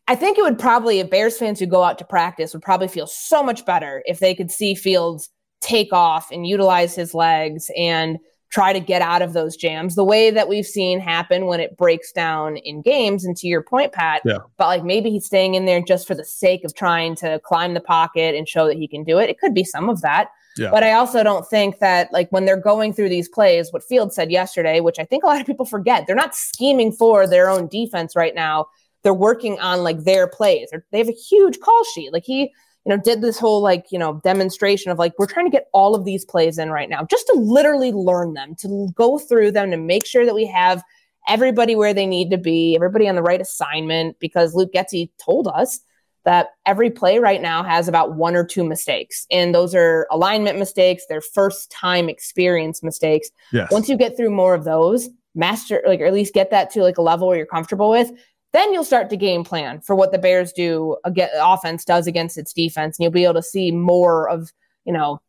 I 0.08 0.16
think 0.16 0.38
it 0.38 0.42
would 0.42 0.60
probably, 0.60 1.00
if 1.00 1.10
Bears 1.10 1.38
fans 1.38 1.60
who 1.60 1.66
go 1.66 1.84
out 1.84 1.98
to 2.00 2.06
practice 2.06 2.54
would 2.54 2.64
probably 2.64 2.88
feel 2.88 3.08
so 3.08 3.44
much 3.44 3.66
better 3.66 4.04
if 4.06 4.20
they 4.20 4.36
could 4.36 4.52
see 4.52 4.76
Fields 4.76 5.30
take 5.62 5.94
off 5.94 6.32
and 6.32 6.48
utilize 6.48 6.96
his 6.96 7.14
legs 7.14 7.70
and 7.78 8.18
try 8.52 8.74
to 8.74 8.80
get 8.80 9.02
out 9.02 9.22
of 9.22 9.34
those 9.34 9.56
jams 9.56 9.96
the 9.96 10.04
way 10.04 10.32
that 10.32 10.48
we've 10.48 10.66
seen 10.66 11.00
happen 11.00 11.46
when 11.46 11.60
it 11.60 11.78
breaks 11.78 12.12
down 12.12 12.58
in 12.58 12.82
games. 12.82 13.24
And 13.24 13.38
to 13.38 13.48
your 13.48 13.62
point, 13.62 13.94
Pat, 13.94 14.22
yeah. 14.26 14.40
but 14.58 14.68
like 14.68 14.84
maybe 14.84 15.12
he's 15.12 15.26
staying 15.26 15.56
in 15.56 15.66
there 15.66 15.82
just 15.82 16.08
for 16.08 16.16
the 16.16 16.26
sake 16.26 16.64
of 16.64 16.74
trying 16.74 17.16
to 17.18 17.40
climb 17.44 17.76
the 17.76 17.80
pocket 17.80 18.36
and 18.36 18.48
show 18.48 18.68
that 18.68 18.78
he 18.78 18.88
can 18.88 19.04
do 19.04 19.20
it. 19.20 19.30
It 19.30 19.40
could 19.40 19.54
be 19.54 19.64
some 19.64 19.88
of 19.88 20.02
that. 20.02 20.30
Yeah. 20.58 20.72
But 20.72 20.84
I 20.84 20.94
also 20.94 21.24
don't 21.24 21.48
think 21.48 21.80
that 21.80 22.12
like 22.12 22.30
when 22.32 22.46
they're 22.46 22.60
going 22.60 22.94
through 22.94 23.10
these 23.10 23.30
plays, 23.30 23.72
what 23.72 23.84
Field 23.84 24.14
said 24.14 24.32
yesterday, 24.32 24.80
which 24.80 25.00
I 25.00 25.06
think 25.06 25.24
a 25.24 25.28
lot 25.28 25.40
of 25.40 25.48
people 25.48 25.66
forget, 25.66 26.06
they're 26.06 26.16
not 26.16 26.36
scheming 26.36 26.92
for 26.92 27.28
their 27.28 27.50
own 27.50 27.68
defense 27.68 28.16
right 28.16 28.36
now. 28.36 28.66
They're 29.04 29.14
working 29.14 29.60
on 29.60 29.84
like 29.84 30.04
their 30.04 30.28
plays. 30.28 30.70
They 30.92 30.98
have 30.98 31.08
a 31.08 31.14
huge 31.14 31.60
call 31.60 31.84
sheet. 31.94 32.12
Like 32.12 32.26
he, 32.26 32.52
you 32.86 32.96
know, 32.96 33.02
did 33.02 33.22
this 33.22 33.38
whole 33.38 33.62
like, 33.62 33.86
you 33.92 34.00
know, 34.00 34.22
demonstration 34.24 34.92
of 34.92 34.98
like, 34.98 35.14
we're 35.20 35.26
trying 35.26 35.46
to 35.46 35.52
get 35.52 35.68
all 35.74 35.96
of 35.96 36.06
these 36.06 36.26
plays 36.26 36.58
in 36.58 36.72
right 36.72 36.90
now, 36.90 37.04
just 37.04 37.28
to 37.28 37.34
literally 37.34 37.92
learn 37.92 38.34
them, 38.34 38.56
to 38.56 38.90
go 38.96 39.18
through 39.20 39.52
them, 39.52 39.72
to 39.72 39.78
make 39.78 40.06
sure 40.06 40.26
that 40.26 40.36
we 40.36 40.46
have 40.46 40.84
everybody 41.28 41.76
where 41.76 41.94
they 41.94 42.06
need 42.06 42.32
to 42.32 42.38
be, 42.38 42.76
everybody 42.76 43.08
on 43.08 43.16
the 43.16 43.22
right 43.22 43.42
assignment, 43.42 44.18
because 44.20 44.56
Luke 44.56 44.72
Getsy 44.74 45.10
told 45.24 45.48
us 45.48 45.82
that 46.26 46.50
every 46.66 46.90
play 46.90 47.20
right 47.20 47.42
now 47.42 47.64
has 47.64 47.88
about 47.88 48.16
one 48.16 48.36
or 48.36 48.46
two 48.46 48.64
mistakes. 48.64 49.28
And 49.30 49.54
those 49.54 49.76
are 49.76 50.08
alignment 50.12 50.58
mistakes, 50.58 51.04
they're 51.08 51.22
first 51.22 51.72
time 51.72 52.10
experience 52.10 52.82
mistakes. 52.82 53.30
Yes. 53.52 53.72
Once 53.72 53.90
you 53.90 53.98
get 53.98 54.18
through 54.18 54.32
more 54.32 54.54
of 54.54 54.64
those, 54.64 55.10
master 55.36 55.82
like 55.86 56.02
or 56.02 56.06
at 56.06 56.14
least 56.14 56.34
get 56.34 56.50
that 56.50 56.72
to 56.72 56.82
like 56.82 56.98
a 56.98 57.02
level 57.02 57.28
where 57.28 57.38
you're 57.38 57.46
comfortable 57.46 57.90
with, 57.90 58.12
then 58.54 58.74
you'll 58.74 58.84
start 58.84 59.10
to 59.10 59.18
game 59.18 59.44
plan 59.44 59.82
for 59.82 59.96
what 59.96 60.12
the 60.12 60.18
Bears 60.18 60.52
do 60.52 60.98
against 61.06 61.36
offense 61.40 61.86
does 61.86 62.08
against 62.08 62.38
its 62.38 62.54
defense. 62.54 62.98
And 62.98 63.04
you'll 63.04 63.12
be 63.12 63.24
able 63.24 63.36
to 63.36 63.44
see 63.44 63.72
more 63.72 64.30
of, 64.30 64.52
you 64.86 64.94
know, 64.94 65.22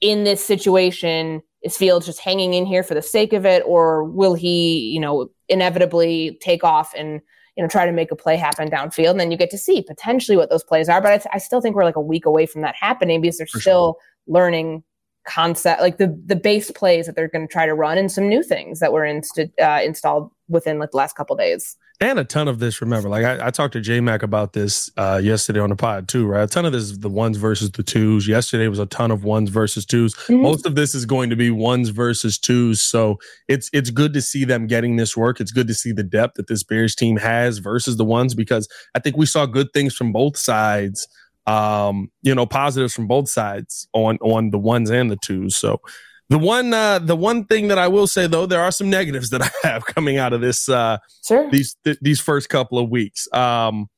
in 0.00 0.24
this 0.24 0.44
situation, 0.44 1.42
is 1.62 1.76
Fields 1.76 2.06
just 2.06 2.20
hanging 2.20 2.54
in 2.54 2.66
here 2.66 2.82
for 2.82 2.94
the 2.94 3.02
sake 3.02 3.32
of 3.32 3.46
it, 3.46 3.62
or 3.64 4.04
will 4.04 4.34
he, 4.34 4.90
you 4.90 5.00
know, 5.00 5.28
inevitably 5.48 6.38
take 6.40 6.64
off 6.64 6.92
and 6.96 7.20
you 7.56 7.62
know, 7.62 7.68
try 7.68 7.84
to 7.84 7.92
make 7.92 8.10
a 8.10 8.16
play 8.16 8.36
happen 8.36 8.70
downfield. 8.70 9.10
And 9.10 9.20
then 9.20 9.30
you 9.30 9.36
get 9.36 9.50
to 9.50 9.58
see 9.58 9.82
potentially 9.82 10.36
what 10.36 10.48
those 10.48 10.64
plays 10.64 10.88
are. 10.88 11.02
But 11.02 11.26
I, 11.26 11.36
I 11.36 11.38
still 11.38 11.60
think 11.60 11.76
we're 11.76 11.84
like 11.84 11.96
a 11.96 12.00
week 12.00 12.24
away 12.24 12.46
from 12.46 12.62
that 12.62 12.74
happening 12.74 13.20
because 13.20 13.38
they're 13.38 13.46
For 13.46 13.60
still 13.60 13.98
sure. 13.98 14.34
learning 14.34 14.84
concept, 15.24 15.80
like 15.80 15.98
the 15.98 16.18
the 16.26 16.36
base 16.36 16.70
plays 16.70 17.06
that 17.06 17.16
they're 17.16 17.28
going 17.28 17.46
to 17.46 17.52
try 17.52 17.66
to 17.66 17.74
run, 17.74 17.98
and 17.98 18.10
some 18.10 18.28
new 18.28 18.42
things 18.42 18.80
that 18.80 18.92
were 18.92 19.04
inst- 19.04 19.38
uh, 19.38 19.80
installed 19.84 20.30
within 20.48 20.78
like 20.78 20.90
the 20.90 20.96
last 20.96 21.16
couple 21.16 21.36
days. 21.36 21.76
And 22.02 22.18
a 22.18 22.24
ton 22.24 22.48
of 22.48 22.58
this, 22.58 22.80
remember, 22.80 23.08
like 23.08 23.24
I, 23.24 23.46
I 23.46 23.50
talked 23.50 23.74
to 23.74 23.80
J 23.80 24.00
Mac 24.00 24.24
about 24.24 24.54
this 24.54 24.90
uh, 24.96 25.20
yesterday 25.22 25.60
on 25.60 25.70
the 25.70 25.76
pod 25.76 26.08
too, 26.08 26.26
right? 26.26 26.42
A 26.42 26.46
ton 26.48 26.64
of 26.64 26.72
this 26.72 26.82
is 26.82 26.98
the 26.98 27.08
ones 27.08 27.36
versus 27.36 27.70
the 27.70 27.84
twos. 27.84 28.26
Yesterday 28.26 28.66
was 28.66 28.80
a 28.80 28.86
ton 28.86 29.12
of 29.12 29.22
ones 29.22 29.50
versus 29.50 29.86
2s 29.86 30.14
mm-hmm. 30.14 30.42
Most 30.42 30.66
of 30.66 30.74
this 30.74 30.96
is 30.96 31.06
going 31.06 31.30
to 31.30 31.36
be 31.36 31.48
ones 31.52 31.90
versus 31.90 32.38
twos. 32.38 32.82
So 32.82 33.20
it's 33.46 33.70
it's 33.72 33.90
good 33.90 34.14
to 34.14 34.20
see 34.20 34.44
them 34.44 34.66
getting 34.66 34.96
this 34.96 35.16
work. 35.16 35.40
It's 35.40 35.52
good 35.52 35.68
to 35.68 35.74
see 35.74 35.92
the 35.92 36.02
depth 36.02 36.34
that 36.38 36.48
this 36.48 36.64
Bears 36.64 36.96
team 36.96 37.18
has 37.18 37.58
versus 37.58 37.98
the 37.98 38.04
ones 38.04 38.34
because 38.34 38.66
I 38.96 38.98
think 38.98 39.16
we 39.16 39.26
saw 39.26 39.46
good 39.46 39.72
things 39.72 39.94
from 39.94 40.10
both 40.10 40.36
sides 40.36 41.06
um, 41.46 42.10
you 42.22 42.34
know, 42.34 42.46
positives 42.46 42.94
from 42.94 43.06
both 43.06 43.28
sides 43.28 43.88
on 43.92 44.18
on 44.18 44.50
the 44.50 44.58
ones 44.58 44.90
and 44.90 45.10
the 45.10 45.16
twos. 45.16 45.56
So 45.56 45.80
the 46.28 46.38
one 46.38 46.72
uh 46.72 46.98
the 46.98 47.16
one 47.16 47.44
thing 47.44 47.68
that 47.68 47.78
I 47.78 47.88
will 47.88 48.06
say 48.06 48.26
though, 48.26 48.46
there 48.46 48.62
are 48.62 48.70
some 48.70 48.88
negatives 48.88 49.30
that 49.30 49.42
I 49.64 49.68
have 49.68 49.84
coming 49.84 50.18
out 50.18 50.32
of 50.32 50.40
this 50.40 50.68
uh 50.68 50.98
sure. 51.24 51.50
these 51.50 51.76
th- 51.84 51.98
these 52.00 52.20
first 52.20 52.48
couple 52.48 52.78
of 52.78 52.90
weeks. 52.90 53.30
Um 53.32 53.88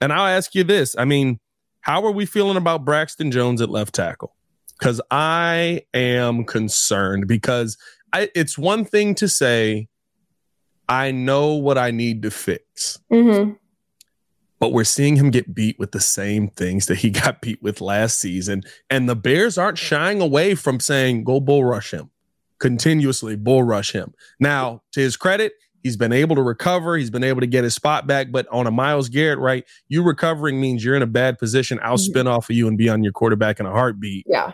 and 0.00 0.12
I'll 0.12 0.26
ask 0.26 0.54
you 0.54 0.64
this. 0.64 0.94
I 0.98 1.04
mean, 1.04 1.38
how 1.80 2.04
are 2.04 2.10
we 2.10 2.26
feeling 2.26 2.56
about 2.56 2.84
Braxton 2.84 3.30
Jones 3.30 3.62
at 3.62 3.70
left 3.70 3.94
tackle? 3.94 4.34
Because 4.78 5.00
I 5.10 5.82
am 5.94 6.44
concerned 6.44 7.28
because 7.28 7.78
I, 8.12 8.30
it's 8.34 8.58
one 8.58 8.84
thing 8.84 9.14
to 9.16 9.28
say, 9.28 9.88
I 10.86 11.12
know 11.12 11.54
what 11.54 11.78
I 11.78 11.92
need 11.92 12.22
to 12.22 12.30
fix. 12.30 12.98
Mm-hmm 13.10 13.52
but 14.58 14.72
we're 14.72 14.84
seeing 14.84 15.16
him 15.16 15.30
get 15.30 15.54
beat 15.54 15.78
with 15.78 15.92
the 15.92 16.00
same 16.00 16.48
things 16.48 16.86
that 16.86 16.98
he 16.98 17.10
got 17.22 17.40
beat 17.40 17.62
with 17.62 17.80
last 17.80 18.18
season. 18.18 18.62
And 18.90 19.08
the 19.08 19.16
Bears 19.16 19.58
aren't 19.58 19.78
shying 19.78 20.20
away 20.20 20.54
from 20.54 20.80
saying, 20.80 21.24
go 21.24 21.40
bull 21.40 21.64
rush 21.64 21.92
him, 21.92 22.10
continuously 22.58 23.36
bull 23.36 23.62
rush 23.62 23.92
him. 23.92 24.14
Now, 24.40 24.82
to 24.92 25.00
his 25.00 25.16
credit, 25.16 25.52
He's 25.86 25.96
been 25.96 26.12
able 26.12 26.34
to 26.34 26.42
recover. 26.42 26.96
He's 26.96 27.10
been 27.10 27.22
able 27.22 27.40
to 27.42 27.46
get 27.46 27.62
his 27.62 27.72
spot 27.72 28.08
back. 28.08 28.32
But 28.32 28.48
on 28.48 28.66
a 28.66 28.72
Myles 28.72 29.08
Garrett, 29.08 29.38
right, 29.38 29.64
you 29.86 30.02
recovering 30.02 30.60
means 30.60 30.84
you're 30.84 30.96
in 30.96 31.02
a 31.02 31.06
bad 31.06 31.38
position. 31.38 31.78
I'll 31.80 31.94
mm-hmm. 31.94 32.10
spin 32.10 32.26
off 32.26 32.50
of 32.50 32.56
you 32.56 32.66
and 32.66 32.76
be 32.76 32.88
on 32.88 33.04
your 33.04 33.12
quarterback 33.12 33.60
in 33.60 33.66
a 33.66 33.70
heartbeat. 33.70 34.26
Yeah. 34.28 34.50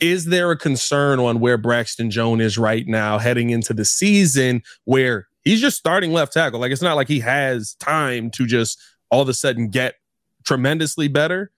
Is 0.00 0.24
there 0.24 0.50
a 0.50 0.56
concern 0.56 1.20
on 1.20 1.38
where 1.38 1.58
Braxton 1.58 2.10
Jones 2.10 2.42
is 2.42 2.58
right 2.58 2.88
now 2.88 3.18
heading 3.18 3.50
into 3.50 3.72
the 3.72 3.84
season 3.84 4.64
where 4.82 5.28
he's 5.44 5.60
just 5.60 5.76
starting 5.76 6.12
left 6.12 6.32
tackle? 6.32 6.58
Like 6.58 6.72
it's 6.72 6.82
not 6.82 6.96
like 6.96 7.06
he 7.06 7.20
has 7.20 7.74
time 7.74 8.28
to 8.32 8.44
just 8.44 8.80
all 9.10 9.22
of 9.22 9.28
a 9.28 9.34
sudden 9.34 9.68
get 9.68 9.94
tremendously 10.44 11.08
better. 11.08 11.50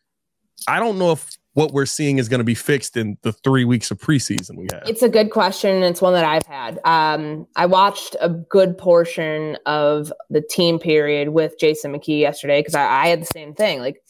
I 0.68 0.78
don't 0.78 0.98
know 0.98 1.12
if 1.12 1.38
what 1.54 1.72
we're 1.72 1.86
seeing 1.86 2.18
is 2.18 2.28
going 2.28 2.38
to 2.38 2.44
be 2.44 2.54
fixed 2.54 2.96
in 2.96 3.18
the 3.22 3.32
three 3.32 3.64
weeks 3.64 3.90
of 3.90 3.98
preseason 3.98 4.56
we 4.56 4.68
have? 4.72 4.82
It's 4.86 5.02
a 5.02 5.08
good 5.08 5.30
question. 5.30 5.82
It's 5.82 6.00
one 6.00 6.12
that 6.14 6.24
I've 6.24 6.46
had. 6.46 6.78
Um, 6.84 7.46
I 7.56 7.66
watched 7.66 8.16
a 8.20 8.28
good 8.28 8.78
portion 8.78 9.56
of 9.66 10.12
the 10.30 10.40
team 10.40 10.78
period 10.78 11.30
with 11.30 11.58
Jason 11.58 11.92
McKie 11.92 12.20
yesterday 12.20 12.60
because 12.60 12.74
I, 12.74 12.84
I, 12.84 13.06
had 13.08 13.22
the 13.22 13.26
same 13.26 13.54
thing. 13.54 13.80
Like, 13.80 14.00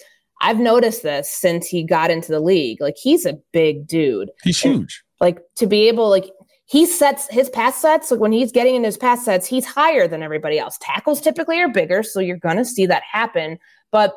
I've 0.42 0.58
noticed 0.58 1.02
this 1.02 1.30
since 1.30 1.66
he 1.66 1.82
got 1.82 2.10
into 2.10 2.30
the 2.30 2.40
league. 2.40 2.80
Like, 2.80 2.96
he's 3.00 3.24
a 3.24 3.38
big 3.52 3.86
dude. 3.86 4.30
He's 4.42 4.62
and, 4.64 4.74
huge. 4.74 5.02
Like, 5.20 5.40
to 5.56 5.66
be 5.66 5.88
able, 5.88 6.10
like, 6.10 6.30
he 6.70 6.86
sets 6.86 7.26
his 7.30 7.50
pass 7.50 7.80
sets. 7.80 8.12
Like, 8.12 8.20
when 8.20 8.30
he's 8.30 8.52
getting 8.52 8.76
in 8.76 8.84
his 8.84 8.96
pass 8.96 9.24
sets, 9.24 9.44
he's 9.44 9.66
higher 9.66 10.06
than 10.06 10.22
everybody 10.22 10.56
else. 10.56 10.78
Tackles 10.80 11.20
typically 11.20 11.58
are 11.60 11.68
bigger. 11.68 12.04
So 12.04 12.20
you're 12.20 12.36
going 12.36 12.58
to 12.58 12.64
see 12.64 12.86
that 12.86 13.02
happen. 13.02 13.58
But 13.90 14.14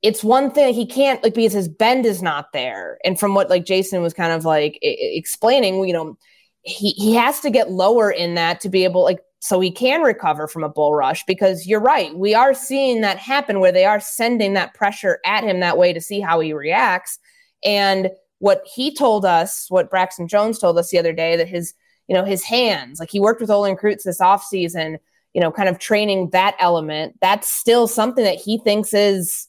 it's 0.00 0.24
one 0.24 0.50
thing 0.50 0.72
he 0.72 0.86
can't 0.86 1.22
like 1.22 1.34
because 1.34 1.52
his 1.52 1.68
bend 1.68 2.06
is 2.06 2.22
not 2.22 2.52
there 2.52 2.98
and 3.04 3.20
from 3.20 3.34
what 3.34 3.48
like 3.48 3.64
jason 3.64 4.02
was 4.02 4.12
kind 4.12 4.32
of 4.32 4.44
like 4.44 4.78
I- 4.82 4.96
explaining 5.00 5.86
you 5.86 5.92
know 5.92 6.18
he, 6.62 6.90
he 6.90 7.14
has 7.14 7.40
to 7.40 7.50
get 7.50 7.70
lower 7.70 8.10
in 8.10 8.34
that 8.34 8.60
to 8.60 8.68
be 8.68 8.84
able 8.84 9.04
like 9.04 9.20
so 9.38 9.60
he 9.60 9.70
can 9.70 10.02
recover 10.02 10.48
from 10.48 10.64
a 10.64 10.68
bull 10.68 10.92
rush 10.92 11.24
because 11.24 11.68
you're 11.68 11.80
right 11.80 12.16
we 12.16 12.34
are 12.34 12.52
seeing 12.52 13.00
that 13.02 13.18
happen 13.18 13.60
where 13.60 13.70
they 13.70 13.84
are 13.84 14.00
sending 14.00 14.54
that 14.54 14.74
pressure 14.74 15.20
at 15.24 15.44
him 15.44 15.60
that 15.60 15.78
way 15.78 15.92
to 15.92 16.00
see 16.00 16.20
how 16.20 16.40
he 16.40 16.52
reacts 16.52 17.20
and 17.64 18.10
what 18.40 18.64
he 18.74 18.92
told 18.92 19.24
us 19.24 19.66
what 19.68 19.88
braxton 19.88 20.26
jones 20.26 20.58
told 20.58 20.76
us 20.78 20.90
the 20.90 20.98
other 20.98 21.12
day 21.12 21.36
that 21.36 21.48
his 21.48 21.74
you 22.08 22.14
know 22.14 22.24
his 22.24 22.42
hands 22.42 22.98
like 23.00 23.10
he 23.10 23.20
worked 23.20 23.40
with 23.40 23.50
olin 23.50 23.76
kreutz 23.76 24.02
this 24.02 24.20
offseason 24.20 24.98
you 25.34 25.40
know 25.40 25.50
kind 25.50 25.68
of 25.68 25.78
training 25.78 26.30
that 26.30 26.56
element 26.58 27.16
that's 27.20 27.48
still 27.48 27.86
something 27.86 28.24
that 28.24 28.38
he 28.38 28.58
thinks 28.58 28.92
is 28.92 29.48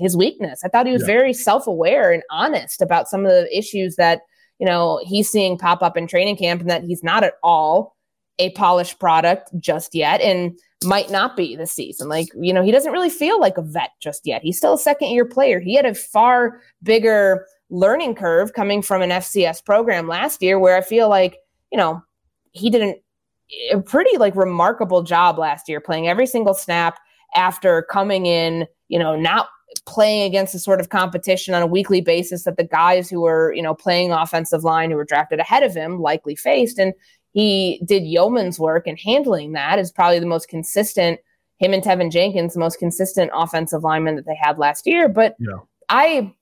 his 0.00 0.16
weakness. 0.16 0.64
I 0.64 0.68
thought 0.68 0.86
he 0.86 0.92
was 0.92 1.02
yeah. 1.02 1.06
very 1.08 1.32
self-aware 1.32 2.10
and 2.10 2.22
honest 2.30 2.82
about 2.82 3.08
some 3.08 3.24
of 3.24 3.30
the 3.30 3.56
issues 3.56 3.96
that, 3.96 4.22
you 4.58 4.66
know, 4.66 5.00
he's 5.04 5.30
seeing 5.30 5.58
pop 5.58 5.82
up 5.82 5.96
in 5.96 6.06
training 6.06 6.36
camp 6.36 6.62
and 6.62 6.70
that 6.70 6.82
he's 6.82 7.04
not 7.04 7.22
at 7.22 7.34
all 7.42 7.96
a 8.38 8.50
polished 8.52 8.98
product 8.98 9.50
just 9.58 9.94
yet 9.94 10.20
and 10.22 10.58
might 10.82 11.10
not 11.10 11.36
be 11.36 11.54
this 11.54 11.72
season. 11.72 12.08
Like, 12.08 12.28
you 12.34 12.54
know, 12.54 12.62
he 12.62 12.72
doesn't 12.72 12.92
really 12.92 13.10
feel 13.10 13.38
like 13.38 13.58
a 13.58 13.62
vet 13.62 13.90
just 14.00 14.26
yet. 14.26 14.42
He's 14.42 14.56
still 14.56 14.72
a 14.72 14.78
second 14.78 15.10
year 15.10 15.26
player. 15.26 15.60
He 15.60 15.74
had 15.74 15.84
a 15.84 15.94
far 15.94 16.62
bigger 16.82 17.46
learning 17.68 18.14
curve 18.14 18.54
coming 18.54 18.80
from 18.80 19.02
an 19.02 19.10
FCS 19.10 19.64
program 19.64 20.08
last 20.08 20.42
year 20.42 20.58
where 20.58 20.76
I 20.76 20.80
feel 20.80 21.08
like, 21.08 21.36
you 21.70 21.78
know, 21.78 22.02
he 22.52 22.70
did 22.70 22.82
an, 22.82 22.94
a 23.72 23.80
pretty 23.80 24.16
like 24.18 24.36
remarkable 24.36 25.02
job 25.02 25.38
last 25.38 25.68
year 25.68 25.80
playing 25.80 26.08
every 26.08 26.26
single 26.26 26.54
snap 26.54 26.98
after 27.34 27.82
coming 27.82 28.26
in, 28.26 28.66
you 28.88 28.98
know, 28.98 29.16
not 29.16 29.48
playing 29.86 30.22
against 30.22 30.52
the 30.52 30.58
sort 30.58 30.80
of 30.80 30.88
competition 30.88 31.54
on 31.54 31.62
a 31.62 31.66
weekly 31.66 32.00
basis 32.00 32.44
that 32.44 32.56
the 32.56 32.64
guys 32.64 33.08
who 33.08 33.20
were, 33.20 33.52
you 33.52 33.62
know, 33.62 33.74
playing 33.74 34.12
offensive 34.12 34.64
line 34.64 34.90
who 34.90 34.96
were 34.96 35.04
drafted 35.04 35.38
ahead 35.38 35.62
of 35.62 35.74
him 35.74 36.00
likely 36.00 36.34
faced. 36.34 36.78
And 36.78 36.92
he 37.32 37.80
did 37.84 38.02
yeoman's 38.04 38.58
work 38.58 38.86
in 38.86 38.96
handling 38.96 39.52
that 39.52 39.78
is 39.78 39.92
probably 39.92 40.18
the 40.18 40.26
most 40.26 40.48
consistent, 40.48 41.20
him 41.58 41.72
and 41.72 41.82
Teven 41.82 42.10
Jenkins, 42.10 42.54
the 42.54 42.60
most 42.60 42.78
consistent 42.78 43.30
offensive 43.32 43.84
lineman 43.84 44.16
that 44.16 44.26
they 44.26 44.38
had 44.40 44.58
last 44.58 44.86
year. 44.86 45.08
But 45.08 45.36
yeah. 45.38 45.58
I 45.88 46.34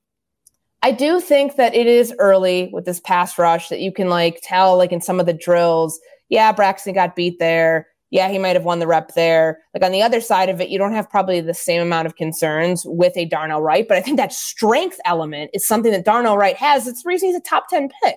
I 0.82 0.92
do 0.92 1.20
think 1.20 1.56
that 1.56 1.74
it 1.74 1.86
is 1.86 2.14
early 2.18 2.70
with 2.72 2.84
this 2.84 3.00
pass 3.00 3.38
rush 3.38 3.68
that 3.68 3.80
you 3.80 3.92
can 3.92 4.08
like 4.08 4.40
tell 4.42 4.76
like 4.76 4.92
in 4.92 5.00
some 5.00 5.18
of 5.18 5.26
the 5.26 5.32
drills, 5.32 5.98
yeah, 6.28 6.52
Braxton 6.52 6.94
got 6.94 7.16
beat 7.16 7.38
there 7.38 7.88
yeah, 8.10 8.28
he 8.28 8.38
might 8.38 8.56
have 8.56 8.64
won 8.64 8.78
the 8.78 8.86
rep 8.86 9.14
there. 9.14 9.60
Like 9.74 9.82
on 9.82 9.92
the 9.92 10.02
other 10.02 10.20
side 10.20 10.48
of 10.48 10.60
it, 10.60 10.70
you 10.70 10.78
don't 10.78 10.94
have 10.94 11.10
probably 11.10 11.40
the 11.40 11.54
same 11.54 11.82
amount 11.82 12.06
of 12.06 12.16
concerns 12.16 12.84
with 12.86 13.14
a 13.16 13.26
Darnell 13.26 13.60
Wright, 13.60 13.86
but 13.86 13.96
I 13.96 14.00
think 14.00 14.16
that 14.16 14.32
strength 14.32 14.98
element 15.04 15.50
is 15.52 15.66
something 15.66 15.92
that 15.92 16.04
Darnell 16.04 16.38
Wright 16.38 16.56
has. 16.56 16.86
It's 16.86 17.02
the 17.02 17.08
reason 17.08 17.28
he's 17.28 17.36
a 17.36 17.40
top 17.40 17.68
10 17.68 17.90
pick. 18.02 18.16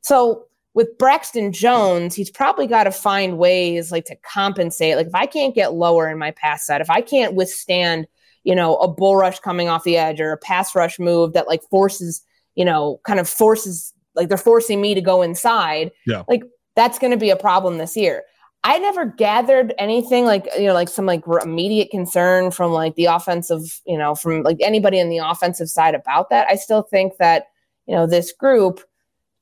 So 0.00 0.46
with 0.74 0.98
Braxton 0.98 1.52
Jones, 1.52 2.14
he's 2.14 2.30
probably 2.30 2.66
got 2.66 2.84
to 2.84 2.90
find 2.90 3.38
ways 3.38 3.92
like 3.92 4.06
to 4.06 4.16
compensate. 4.16 4.96
Like 4.96 5.06
if 5.06 5.14
I 5.14 5.26
can't 5.26 5.54
get 5.54 5.74
lower 5.74 6.08
in 6.08 6.18
my 6.18 6.32
pass 6.32 6.66
set, 6.66 6.80
if 6.80 6.90
I 6.90 7.00
can't 7.00 7.34
withstand, 7.34 8.08
you 8.44 8.54
know, 8.54 8.76
a 8.76 8.88
bull 8.88 9.16
rush 9.16 9.38
coming 9.40 9.68
off 9.68 9.84
the 9.84 9.96
edge 9.96 10.20
or 10.20 10.32
a 10.32 10.38
pass 10.38 10.74
rush 10.74 10.98
move 10.98 11.32
that 11.32 11.48
like 11.48 11.62
forces, 11.70 12.22
you 12.54 12.64
know, 12.64 13.00
kind 13.04 13.20
of 13.20 13.28
forces 13.28 13.92
like 14.14 14.28
they're 14.28 14.38
forcing 14.38 14.80
me 14.80 14.94
to 14.94 15.00
go 15.00 15.22
inside. 15.22 15.90
Yeah. 16.06 16.24
Like 16.28 16.42
that's 16.76 16.98
going 16.98 17.12
to 17.12 17.16
be 17.16 17.30
a 17.30 17.36
problem 17.36 17.78
this 17.78 17.96
year. 17.96 18.24
I 18.64 18.78
never 18.78 19.06
gathered 19.06 19.74
anything 19.78 20.24
like 20.24 20.46
you 20.56 20.66
know 20.66 20.74
like 20.74 20.88
some 20.88 21.06
like 21.06 21.24
immediate 21.42 21.90
concern 21.90 22.52
from 22.52 22.72
like 22.72 22.94
the 22.94 23.06
offensive 23.06 23.80
you 23.86 23.98
know 23.98 24.14
from 24.14 24.42
like 24.42 24.58
anybody 24.60 25.00
on 25.00 25.08
the 25.08 25.18
offensive 25.18 25.68
side 25.68 25.94
about 25.94 26.30
that. 26.30 26.46
I 26.48 26.54
still 26.54 26.82
think 26.82 27.16
that 27.18 27.46
you 27.86 27.94
know 27.94 28.06
this 28.06 28.32
group 28.32 28.80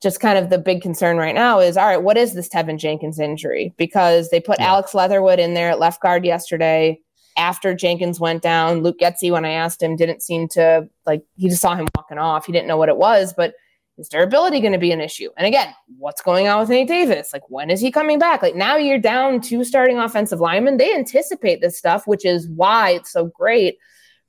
just 0.01 0.19
kind 0.19 0.39
of 0.39 0.49
the 0.49 0.57
big 0.57 0.81
concern 0.81 1.17
right 1.17 1.35
now 1.35 1.59
is 1.59 1.77
all 1.77 1.85
right 1.85 2.01
what 2.01 2.17
is 2.17 2.33
this 2.33 2.49
Teven 2.49 2.79
Jenkins 2.79 3.19
injury 3.19 3.73
because 3.77 4.29
they 4.29 4.39
put 4.39 4.59
yeah. 4.59 4.69
Alex 4.69 4.95
Leatherwood 4.95 5.37
in 5.37 5.53
there 5.53 5.69
at 5.69 5.79
left 5.79 6.01
guard 6.01 6.25
yesterday 6.25 6.99
after 7.37 7.73
Jenkins 7.73 8.19
went 8.19 8.41
down. 8.41 8.83
Luke 8.83 8.99
Getsy, 8.99 9.31
when 9.31 9.45
I 9.45 9.51
asked 9.51 9.81
him 9.81 9.95
didn't 9.95 10.21
seem 10.21 10.47
to 10.49 10.87
like 11.05 11.23
he 11.35 11.49
just 11.49 11.61
saw 11.61 11.75
him 11.75 11.87
walking 11.95 12.17
off. 12.17 12.45
He 12.45 12.51
didn't 12.51 12.67
know 12.67 12.77
what 12.77 12.89
it 12.89 12.97
was, 12.97 13.33
but 13.33 13.53
is 13.97 14.09
durability 14.09 14.59
going 14.59 14.73
to 14.73 14.79
be 14.79 14.91
an 14.91 15.01
issue? 15.01 15.29
And 15.37 15.45
again, 15.45 15.73
what's 15.97 16.21
going 16.21 16.47
on 16.47 16.59
with 16.59 16.69
Nate 16.69 16.87
Davis? 16.87 17.31
Like, 17.33 17.43
when 17.49 17.69
is 17.69 17.79
he 17.79 17.91
coming 17.91 18.19
back? 18.19 18.41
Like, 18.41 18.55
now 18.55 18.75
you're 18.75 18.97
down 18.97 19.41
two 19.41 19.63
starting 19.63 19.99
offensive 19.99 20.39
linemen. 20.39 20.77
They 20.77 20.93
anticipate 20.93 21.61
this 21.61 21.77
stuff, 21.77 22.07
which 22.07 22.25
is 22.25 22.49
why 22.49 22.91
it's 22.91 23.11
so 23.11 23.25
great 23.25 23.77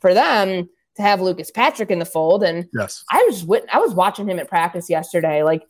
for 0.01 0.13
them 0.13 0.69
to 0.97 1.03
have 1.03 1.21
Lucas 1.21 1.51
Patrick 1.51 1.91
in 1.91 2.01
the 2.01 2.05
fold. 2.05 2.43
And 2.43 2.69
yes, 2.75 3.05
I 3.11 3.23
was 3.27 3.47
I 3.73 3.79
was 3.79 3.95
watching 3.95 4.29
him 4.29 4.39
at 4.39 4.49
practice 4.49 4.91
yesterday. 4.91 5.43
Like, 5.43 5.63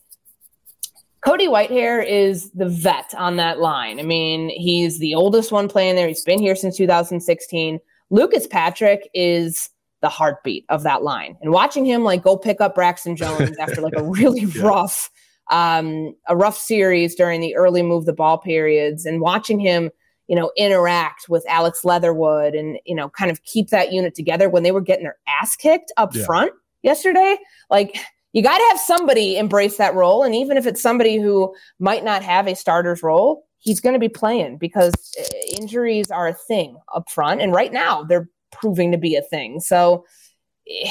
Cody 1.24 1.46
Whitehair 1.46 2.04
is 2.04 2.50
the 2.50 2.68
vet 2.68 3.14
on 3.16 3.36
that 3.36 3.60
line. 3.60 4.00
I 4.00 4.02
mean, 4.02 4.48
he's 4.50 4.98
the 4.98 5.14
oldest 5.14 5.52
one 5.52 5.68
playing 5.68 5.94
there. 5.94 6.08
He's 6.08 6.24
been 6.24 6.40
here 6.40 6.56
since 6.56 6.76
2016. 6.76 7.78
Lucas 8.10 8.46
Patrick 8.48 9.08
is 9.14 9.70
the 10.00 10.08
heartbeat 10.08 10.64
of 10.68 10.82
that 10.82 11.04
line. 11.04 11.36
And 11.40 11.52
watching 11.52 11.84
him 11.86 12.02
like 12.02 12.22
go 12.22 12.36
pick 12.36 12.60
up 12.60 12.74
Braxton 12.74 13.16
Jones 13.16 13.56
after 13.58 13.80
like 13.80 13.94
a 13.96 14.02
really 14.08 14.42
yeah. 14.42 14.62
rough 14.62 15.10
um 15.50 16.14
a 16.28 16.36
rough 16.36 16.56
series 16.56 17.16
during 17.16 17.40
the 17.40 17.56
early 17.56 17.82
move 17.82 18.06
the 18.06 18.12
ball 18.12 18.38
periods 18.38 19.04
and 19.04 19.20
watching 19.20 19.58
him 19.58 19.90
you 20.28 20.36
know 20.36 20.52
interact 20.56 21.28
with 21.28 21.44
Alex 21.48 21.84
Leatherwood 21.84 22.54
and 22.54 22.78
you 22.84 22.94
know 22.94 23.08
kind 23.10 23.30
of 23.30 23.42
keep 23.42 23.70
that 23.70 23.92
unit 23.92 24.14
together 24.14 24.48
when 24.48 24.62
they 24.62 24.70
were 24.70 24.80
getting 24.80 25.02
their 25.02 25.18
ass 25.26 25.56
kicked 25.56 25.92
up 25.96 26.14
yeah. 26.14 26.24
front 26.24 26.52
yesterday 26.82 27.36
like 27.70 27.96
you 28.32 28.42
got 28.42 28.58
to 28.58 28.64
have 28.68 28.80
somebody 28.80 29.36
embrace 29.36 29.76
that 29.76 29.94
role 29.94 30.22
and 30.22 30.34
even 30.34 30.56
if 30.56 30.66
it's 30.66 30.82
somebody 30.82 31.18
who 31.18 31.54
might 31.78 32.04
not 32.04 32.22
have 32.22 32.46
a 32.46 32.56
starter's 32.56 33.02
role 33.02 33.44
he's 33.58 33.80
going 33.80 33.92
to 33.92 33.98
be 33.98 34.08
playing 34.08 34.58
because 34.58 34.92
uh, 35.20 35.24
injuries 35.56 36.10
are 36.10 36.28
a 36.28 36.34
thing 36.34 36.76
up 36.94 37.08
front 37.10 37.40
and 37.40 37.54
right 37.54 37.72
now 37.72 38.02
they're 38.02 38.28
proving 38.52 38.92
to 38.92 38.98
be 38.98 39.16
a 39.16 39.22
thing. 39.22 39.58
So 39.58 40.04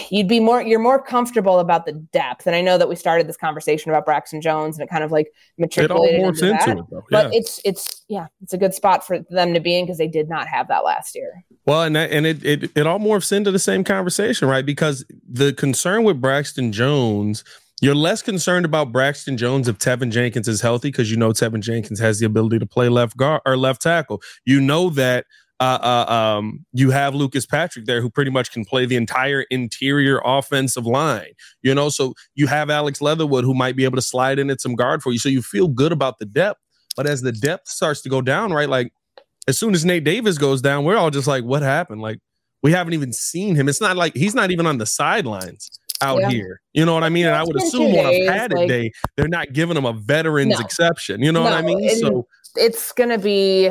you'd 0.10 0.28
be 0.28 0.40
more 0.40 0.62
you're 0.62 0.80
more 0.80 1.02
comfortable 1.02 1.60
about 1.60 1.86
the 1.86 1.94
depth. 1.94 2.46
And 2.46 2.56
I 2.56 2.62
know 2.62 2.78
that 2.78 2.90
we 2.90 2.96
started 2.96 3.28
this 3.28 3.38
conversation 3.38 3.90
about 3.90 4.06
Braxton 4.06 4.42
Jones 4.42 4.78
and 4.78 4.84
it 4.84 4.90
kind 4.90 5.04
of 5.04 5.12
like 5.12 5.32
matriculated 5.58 6.20
it 6.20 6.24
into, 6.24 6.52
into, 6.52 6.66
that. 6.66 6.78
It, 6.78 6.86
yeah. 6.92 7.00
But 7.10 7.34
it's 7.34 7.62
it's 7.64 8.04
yeah, 8.08 8.28
it's 8.42 8.54
a 8.54 8.58
good 8.58 8.74
spot 8.74 9.06
for 9.06 9.20
them 9.30 9.54
to 9.54 9.60
be 9.60 9.78
in 9.78 9.86
because 9.86 9.98
they 9.98 10.08
did 10.08 10.30
not 10.30 10.48
have 10.48 10.68
that 10.68 10.84
last 10.84 11.16
year. 11.16 11.44
Well, 11.66 11.84
and 11.84 11.96
that, 11.96 12.12
and 12.12 12.26
it, 12.26 12.44
it 12.44 12.72
it 12.76 12.88
all 12.88 13.00
morphs 13.00 13.32
into 13.32 13.52
the 13.52 13.60
same 13.60 13.84
conversation, 13.84 14.48
right? 14.48 14.66
Because 14.66 15.06
the 15.30 15.54
concern 15.54 16.04
with 16.04 16.20
Braxton 16.20 16.72
Jones 16.72 17.44
you're 17.84 17.96
less 17.96 18.22
concerned 18.22 18.64
about 18.64 18.92
Braxton 18.92 19.38
Jones 19.38 19.68
if 19.68 19.80
Teven 19.80 20.12
Jenkins 20.12 20.48
is 20.48 20.62
healthy 20.62 20.90
because 20.90 21.10
you 21.10 21.18
know 21.18 21.32
Teven 21.32 21.62
Jenkins 21.62 22.00
has 22.00 22.20
the 22.20 22.28
ability 22.28 22.60
to 22.60 22.66
play 22.68 22.90
left 22.90 23.18
guard 23.18 23.42
or 23.44 23.58
left 23.58 23.82
tackle. 23.82 24.22
You 24.46 24.62
know 24.62 24.92
that 24.92 25.26
uh, 25.62 25.78
uh, 26.10 26.12
um, 26.12 26.66
you 26.74 26.90
have 26.90 27.14
Lucas 27.14 27.46
Patrick 27.46 27.86
there 27.86 28.02
who 28.02 28.10
pretty 28.10 28.32
much 28.32 28.52
can 28.52 28.66
play 28.66 28.88
the 28.88 28.96
entire 28.96 29.44
interior 29.52 30.20
offensive 30.26 30.88
line. 30.88 31.34
You 31.62 31.76
know, 31.76 31.90
so 31.90 32.16
you 32.34 32.48
have 32.48 32.72
Alex 32.72 33.00
Leatherwood 33.00 33.44
who 33.44 33.54
might 33.54 33.76
be 33.76 33.84
able 33.84 33.98
to 33.98 34.02
slide 34.02 34.40
in 34.40 34.50
at 34.50 34.60
some 34.60 34.74
guard 34.74 35.04
for 35.04 35.12
you. 35.12 35.20
So 35.20 35.30
you 35.30 35.44
feel 35.44 35.68
good 35.68 35.92
about 35.92 36.18
the 36.18 36.26
depth. 36.26 36.60
But 36.96 37.06
as 37.06 37.22
the 37.22 37.32
depth 37.32 37.68
starts 37.68 38.02
to 38.02 38.10
go 38.10 38.22
down, 38.22 38.52
right? 38.52 38.68
Like 38.68 38.92
as 39.48 39.60
soon 39.60 39.76
as 39.76 39.86
Nate 39.86 40.04
Davis 40.04 40.40
goes 40.40 40.64
down, 40.64 40.84
we're 40.84 40.98
all 40.98 41.12
just 41.12 41.28
like, 41.28 41.44
what 41.44 41.62
happened? 41.62 42.02
Like 42.02 42.18
we 42.64 42.72
haven't 42.72 42.94
even 42.94 43.14
seen 43.14 43.56
him. 43.56 43.70
It's 43.70 43.82
not 43.82 43.96
like 43.96 44.16
he's 44.16 44.34
not 44.34 44.50
even 44.50 44.66
on 44.66 44.80
the 44.80 44.88
sidelines 44.88 45.70
out 46.02 46.22
yeah. 46.22 46.30
here. 46.32 46.62
You 46.74 46.86
know 46.86 46.96
what 46.96 47.04
I 47.04 47.10
mean? 47.10 47.28
And 47.28 47.36
I 47.36 47.44
would 47.44 47.56
assume 47.62 47.94
on 47.94 48.06
a 48.08 48.28
padded 48.28 48.58
like, 48.58 48.68
day, 48.68 48.92
they're 49.16 49.28
not 49.28 49.54
giving 49.54 49.78
him 49.78 49.86
a 49.86 49.94
veteran's 49.94 50.60
no. 50.60 50.66
exception. 50.66 51.22
You 51.22 51.32
know 51.32 51.44
no, 51.44 51.52
what 51.52 51.54
I 51.54 51.62
mean? 51.62 51.88
So 52.00 52.28
it's 52.56 52.92
gonna 52.92 53.20
be 53.20 53.70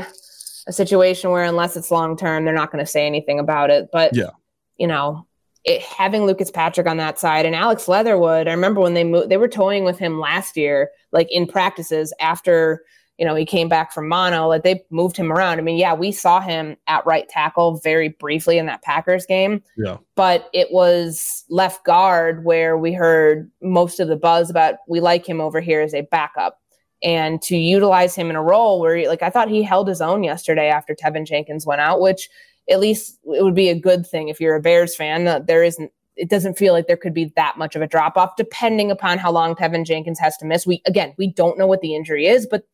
a 0.70 0.72
situation 0.72 1.30
where 1.30 1.42
unless 1.42 1.76
it's 1.76 1.90
long 1.90 2.16
term, 2.16 2.44
they're 2.44 2.54
not 2.54 2.70
going 2.70 2.84
to 2.84 2.90
say 2.90 3.04
anything 3.04 3.38
about 3.40 3.70
it. 3.70 3.88
But 3.92 4.14
yeah, 4.14 4.30
you 4.78 4.86
know, 4.86 5.26
it, 5.64 5.82
having 5.82 6.24
Lucas 6.24 6.50
Patrick 6.50 6.86
on 6.86 6.96
that 6.96 7.18
side 7.18 7.44
and 7.44 7.56
Alex 7.56 7.88
Leatherwood, 7.88 8.48
I 8.48 8.52
remember 8.52 8.80
when 8.80 8.94
they 8.94 9.04
moved, 9.04 9.28
they 9.28 9.36
were 9.36 9.48
toying 9.48 9.84
with 9.84 9.98
him 9.98 10.20
last 10.20 10.56
year, 10.56 10.90
like 11.12 11.26
in 11.30 11.46
practices 11.46 12.14
after 12.20 12.82
you 13.18 13.26
know 13.26 13.34
he 13.34 13.44
came 13.44 13.68
back 13.68 13.92
from 13.92 14.08
mono. 14.08 14.46
Like 14.46 14.62
they 14.62 14.82
moved 14.90 15.16
him 15.16 15.32
around. 15.32 15.58
I 15.58 15.62
mean, 15.62 15.76
yeah, 15.76 15.92
we 15.92 16.12
saw 16.12 16.40
him 16.40 16.76
at 16.86 17.04
right 17.04 17.28
tackle 17.28 17.78
very 17.82 18.08
briefly 18.08 18.56
in 18.56 18.66
that 18.66 18.82
Packers 18.82 19.26
game. 19.26 19.62
Yeah, 19.76 19.98
but 20.14 20.48
it 20.54 20.68
was 20.70 21.44
left 21.50 21.84
guard 21.84 22.44
where 22.44 22.78
we 22.78 22.92
heard 22.92 23.50
most 23.60 23.98
of 23.98 24.06
the 24.06 24.16
buzz 24.16 24.50
about 24.50 24.76
we 24.88 25.00
like 25.00 25.28
him 25.28 25.40
over 25.40 25.60
here 25.60 25.80
as 25.80 25.94
a 25.94 26.02
backup. 26.02 26.59
And 27.02 27.40
to 27.42 27.56
utilize 27.56 28.14
him 28.14 28.28
in 28.28 28.36
a 28.36 28.42
role 28.42 28.78
where, 28.78 28.94
he, 28.94 29.08
like, 29.08 29.22
I 29.22 29.30
thought 29.30 29.48
he 29.48 29.62
held 29.62 29.88
his 29.88 30.02
own 30.02 30.22
yesterday 30.22 30.68
after 30.68 30.94
Teven 30.94 31.26
Jenkins 31.26 31.64
went 31.64 31.80
out, 31.80 32.00
which 32.00 32.28
at 32.70 32.80
least 32.80 33.18
it 33.24 33.42
would 33.42 33.54
be 33.54 33.70
a 33.70 33.78
good 33.78 34.06
thing 34.06 34.28
if 34.28 34.40
you're 34.40 34.56
a 34.56 34.60
Bears 34.60 34.94
fan. 34.94 35.44
There 35.46 35.64
isn't 35.64 35.90
it 36.20 36.28
doesn't 36.28 36.58
feel 36.58 36.74
like 36.74 36.86
there 36.86 36.98
could 36.98 37.14
be 37.14 37.32
that 37.36 37.56
much 37.56 37.74
of 37.74 37.82
a 37.82 37.86
drop 37.86 38.16
off 38.18 38.36
depending 38.36 38.90
upon 38.90 39.16
how 39.16 39.32
long 39.32 39.54
Teven 39.54 39.86
Jenkins 39.86 40.18
has 40.18 40.36
to 40.38 40.44
miss. 40.44 40.66
We 40.66 40.82
again, 40.86 41.14
we 41.16 41.32
don't 41.32 41.58
know 41.58 41.66
what 41.66 41.80
the 41.80 41.94
injury 41.94 42.26
is, 42.26 42.46
but 42.46 42.64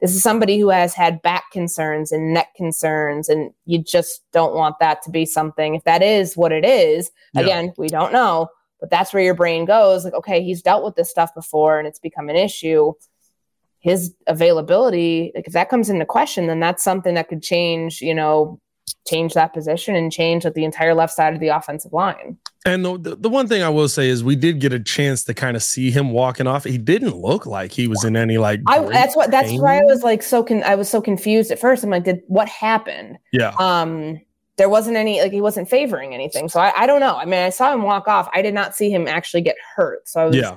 this 0.00 0.14
is 0.14 0.22
somebody 0.22 0.58
who 0.58 0.68
has 0.68 0.94
had 0.94 1.22
back 1.22 1.50
concerns 1.50 2.12
and 2.12 2.34
neck 2.34 2.54
concerns 2.54 3.28
and 3.28 3.52
you 3.64 3.82
just 3.82 4.22
don't 4.32 4.54
want 4.54 4.78
that 4.80 5.02
to 5.02 5.10
be 5.10 5.24
something 5.24 5.74
if 5.74 5.84
that 5.84 6.02
is 6.02 6.36
what 6.36 6.52
it 6.52 6.64
is. 6.64 7.10
Yeah. 7.32 7.42
Again, 7.42 7.72
we 7.78 7.88
don't 7.88 8.12
know, 8.12 8.48
but 8.80 8.90
that's 8.90 9.14
where 9.14 9.22
your 9.22 9.34
brain 9.34 9.64
goes 9.64 10.04
like 10.04 10.14
okay, 10.14 10.42
he's 10.42 10.62
dealt 10.62 10.84
with 10.84 10.96
this 10.96 11.10
stuff 11.10 11.34
before 11.34 11.78
and 11.78 11.88
it's 11.88 11.98
become 11.98 12.28
an 12.28 12.36
issue. 12.36 12.92
His 13.80 14.14
availability, 14.26 15.32
like 15.34 15.46
if 15.46 15.54
that 15.54 15.70
comes 15.70 15.88
into 15.88 16.04
question, 16.04 16.46
then 16.46 16.60
that's 16.60 16.84
something 16.84 17.14
that 17.14 17.28
could 17.28 17.42
change, 17.42 18.00
you 18.00 18.14
know, 18.14 18.60
change 19.08 19.34
that 19.34 19.52
position 19.52 19.96
and 19.96 20.12
change 20.12 20.44
the 20.44 20.64
entire 20.64 20.94
left 20.94 21.14
side 21.14 21.34
of 21.34 21.40
the 21.40 21.48
offensive 21.48 21.92
line. 21.92 22.36
And 22.66 22.84
the, 22.84 23.16
the 23.18 23.30
one 23.30 23.48
thing 23.48 23.62
I 23.62 23.70
will 23.70 23.88
say 23.88 24.10
is 24.10 24.22
we 24.22 24.36
did 24.36 24.60
get 24.60 24.74
a 24.74 24.80
chance 24.80 25.24
to 25.24 25.34
kind 25.34 25.56
of 25.56 25.62
see 25.62 25.90
him 25.90 26.10
walking 26.10 26.46
off. 26.46 26.64
He 26.64 26.76
didn't 26.76 27.16
look 27.16 27.46
like 27.46 27.72
he 27.72 27.88
was 27.88 28.04
in 28.04 28.16
any 28.16 28.36
like. 28.36 28.60
I, 28.66 28.80
that's 28.80 29.16
what. 29.16 29.30
That's 29.30 29.48
pain. 29.48 29.62
why 29.62 29.78
I 29.78 29.84
was 29.84 30.02
like 30.02 30.22
so. 30.22 30.44
Con, 30.44 30.62
I 30.64 30.74
was 30.74 30.88
so 30.88 31.00
confused 31.00 31.50
at 31.50 31.58
first. 31.58 31.82
I'm 31.82 31.88
like, 31.88 32.04
did 32.04 32.20
what 32.26 32.48
happened? 32.48 33.16
Yeah. 33.32 33.54
Um. 33.58 34.20
There 34.58 34.68
wasn't 34.68 34.98
any 34.98 35.22
like 35.22 35.32
he 35.32 35.40
wasn't 35.40 35.70
favoring 35.70 36.12
anything. 36.12 36.50
So 36.50 36.60
I, 36.60 36.70
I 36.76 36.86
don't 36.86 37.00
know. 37.00 37.16
I 37.16 37.24
mean, 37.24 37.40
I 37.40 37.48
saw 37.48 37.72
him 37.72 37.82
walk 37.82 38.06
off. 38.08 38.28
I 38.34 38.42
did 38.42 38.52
not 38.52 38.76
see 38.76 38.90
him 38.90 39.08
actually 39.08 39.40
get 39.40 39.56
hurt. 39.74 40.06
So 40.06 40.20
I 40.20 40.24
was, 40.26 40.36
yeah. 40.36 40.56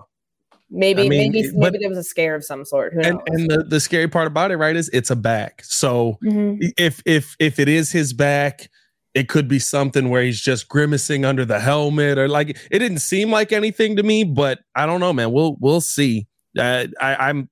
Maybe, 0.76 1.04
I 1.04 1.08
mean, 1.08 1.32
maybe, 1.32 1.52
but, 1.52 1.74
maybe 1.74 1.78
there 1.82 1.90
was 1.90 2.00
a 2.00 2.04
scare 2.04 2.34
of 2.34 2.44
some 2.44 2.66
sort. 2.66 2.94
and, 2.94 3.20
and 3.28 3.50
the, 3.50 3.64
the 3.64 3.80
scary 3.80 4.08
part 4.08 4.26
about 4.26 4.50
it, 4.50 4.58
right, 4.58 4.76
is 4.76 4.90
it's 4.92 5.12
a 5.12 5.16
back. 5.16 5.62
So 5.64 6.18
mm-hmm. 6.24 6.66
if 6.78 7.04
if 7.06 7.36
if 7.40 7.60
it 7.60 7.70
is 7.70 7.92
his 7.92 8.12
back, 8.12 8.70
it 9.14 9.30
could 9.30 9.48
be 9.48 9.60
something 9.60 10.10
where 10.10 10.24
he's 10.24 10.42
just 10.42 10.68
grimacing 10.68 11.26
under 11.26 11.46
the 11.46 11.60
helmet, 11.60 12.18
or 12.18 12.28
like 12.28 12.58
it 12.72 12.80
didn't 12.80 13.00
seem 13.00 13.30
like 13.30 13.52
anything 13.52 13.98
to 13.98 14.04
me. 14.04 14.24
But 14.24 14.62
I 14.76 14.88
don't 14.88 15.00
know, 15.00 15.14
man. 15.14 15.32
We'll 15.32 15.58
we'll 15.60 15.82
see. 15.82 16.28
Uh, 16.58 16.88
I, 17.00 17.30
I'm 17.30 17.50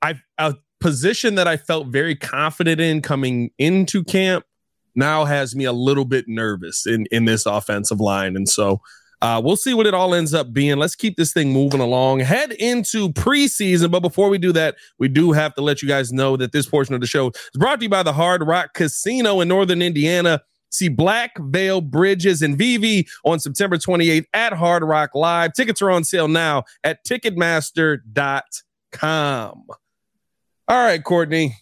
I 0.00 0.14
a 0.38 0.54
position 0.80 1.34
that 1.34 1.46
I 1.46 1.58
felt 1.58 1.88
very 1.88 2.16
confident 2.16 2.80
in 2.80 3.02
coming 3.02 3.50
into 3.58 4.04
camp 4.04 4.46
now 4.94 5.26
has 5.26 5.54
me 5.54 5.64
a 5.64 5.72
little 5.72 6.06
bit 6.06 6.24
nervous 6.28 6.86
in 6.86 7.04
in 7.10 7.26
this 7.26 7.44
offensive 7.44 8.00
line, 8.00 8.36
and 8.36 8.48
so 8.48 8.80
uh, 9.20 9.40
we'll 9.44 9.56
see 9.56 9.74
what 9.74 9.86
it 9.86 9.94
all 9.94 10.14
ends 10.14 10.32
up 10.32 10.52
being. 10.52 10.76
Let's 10.76 10.94
keep 10.94 11.16
this 11.16 11.32
thing 11.32 11.52
moving 11.52 11.80
along. 11.80 12.20
Head 12.20 12.52
into 12.52 13.08
preseason. 13.10 13.90
But 13.90 13.98
before 14.00 14.28
we 14.28 14.38
do 14.38 14.52
that, 14.52 14.76
we 14.98 15.08
do 15.08 15.32
have 15.32 15.54
to 15.54 15.60
let 15.60 15.82
you 15.82 15.88
guys 15.88 16.12
know 16.12 16.36
that 16.36 16.52
this 16.52 16.66
portion 16.66 16.94
of 16.94 17.00
the 17.00 17.06
show 17.06 17.28
is 17.28 17.58
brought 17.58 17.80
to 17.80 17.86
you 17.86 17.88
by 17.88 18.04
the 18.04 18.12
Hard 18.12 18.46
Rock 18.46 18.74
Casino 18.74 19.40
in 19.40 19.48
Northern 19.48 19.82
Indiana. 19.82 20.40
See 20.70 20.88
Black 20.88 21.32
Veil 21.38 21.80
Brides 21.80 22.42
and 22.42 22.58
VV 22.58 23.08
on 23.24 23.40
September 23.40 23.76
28th 23.76 24.26
at 24.34 24.52
Hard 24.52 24.84
Rock 24.84 25.10
Live. 25.14 25.54
Tickets 25.54 25.82
are 25.82 25.90
on 25.90 26.04
sale 26.04 26.28
now 26.28 26.62
at 26.84 27.04
Ticketmaster.com. 27.06 29.64
All 30.68 30.84
right, 30.84 31.02
Courtney. 31.02 31.56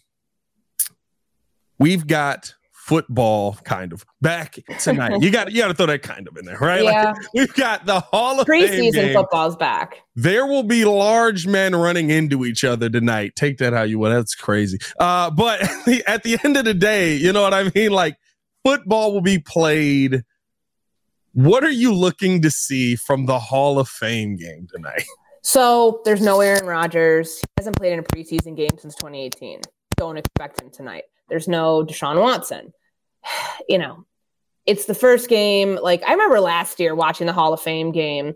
We've 1.79 2.07
got 2.07 2.55
football 2.87 3.55
kind 3.65 3.93
of 3.93 4.07
back 4.21 4.59
tonight. 4.79 5.21
you 5.21 5.29
got 5.31 5.51
you 5.51 5.61
got 5.61 5.69
to 5.69 5.75
throw 5.75 5.87
that 5.87 6.03
kind 6.03 6.29
of 6.29 6.37
in 6.37 6.45
there, 6.45 6.57
right? 6.59 6.85
Yeah. 6.85 7.11
Like 7.11 7.17
we've 7.35 7.55
got 7.55 7.85
the 7.85 7.99
Hall 7.99 8.41
of 8.41 8.47
Preseason 8.47 8.93
Fame 8.93 9.15
football's 9.15 9.57
back. 9.57 10.03
There 10.15 10.47
will 10.47 10.63
be 10.63 10.85
large 10.85 11.49
men 11.49 11.75
running 11.75 12.11
into 12.11 12.45
each 12.45 12.63
other 12.63 12.89
tonight. 12.89 13.35
Take 13.35 13.59
that 13.59 13.73
how 13.73 13.83
you 13.83 13.99
will. 13.99 14.11
That's 14.11 14.37
crazy. 14.37 14.79
Uh, 15.01 15.31
but 15.31 15.61
at 16.07 16.23
the 16.23 16.39
end 16.45 16.57
of 16.57 16.65
the 16.65 16.75
day, 16.75 17.17
you 17.17 17.33
know 17.33 17.43
what 17.43 17.55
I 17.55 17.71
mean? 17.75 17.91
Like 17.91 18.19
football 18.65 19.13
will 19.13 19.21
be 19.21 19.41
played. 19.41 20.23
What 21.33 21.65
are 21.65 21.71
you 21.71 21.93
looking 21.93 22.41
to 22.43 22.51
see 22.51 22.95
from 22.95 23.27
the 23.27 23.41
Hall 23.41 23.81
of 23.81 23.89
Fame 23.89 24.37
game 24.37 24.69
tonight? 24.73 25.05
So 25.43 26.03
there's 26.05 26.23
no 26.23 26.41
Aaron 26.41 26.67
Rodgers. 26.67 27.39
He 27.39 27.45
hasn't 27.57 27.77
played 27.77 27.93
in 27.93 27.99
a 27.99 28.03
preseason 28.03 28.57
game 28.57 28.79
since 28.79 28.95
2018. 28.95 29.61
Don't 29.97 30.17
expect 30.17 30.61
him 30.61 30.71
tonight. 30.71 31.05
There's 31.29 31.49
no 31.49 31.85
Deshaun 31.85 32.21
Watson. 32.21 32.73
You 33.69 33.79
know, 33.79 34.05
it's 34.65 34.85
the 34.85 34.95
first 34.95 35.29
game. 35.29 35.77
Like 35.83 36.03
I 36.07 36.13
remember 36.13 36.39
last 36.39 36.79
year 36.79 36.95
watching 36.95 37.27
the 37.27 37.33
Hall 37.33 37.53
of 37.53 37.61
Fame 37.61 37.91
game, 37.91 38.35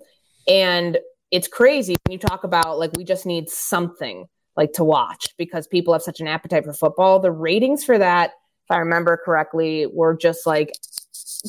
and 0.49 0.99
it's 1.31 1.47
crazy 1.47 1.95
when 2.07 2.15
you 2.15 2.19
talk 2.19 2.43
about 2.43 2.79
like 2.81 2.91
we 2.97 3.05
just 3.05 3.27
need 3.27 3.49
something 3.49 4.27
like 4.57 4.73
to 4.73 4.85
watch 4.85 5.29
because 5.39 5.67
people 5.67 5.93
have 5.93 6.03
such 6.03 6.21
an 6.21 6.27
appetite 6.27 6.65
for 6.65 6.73
football. 6.73 7.21
The 7.21 7.31
ratings 7.31 7.85
for 7.85 7.99
that, 7.99 8.31
if 8.65 8.71
I 8.71 8.79
remember 8.79 9.21
correctly, 9.25 9.87
were 9.87 10.17
just 10.17 10.47
like 10.47 10.73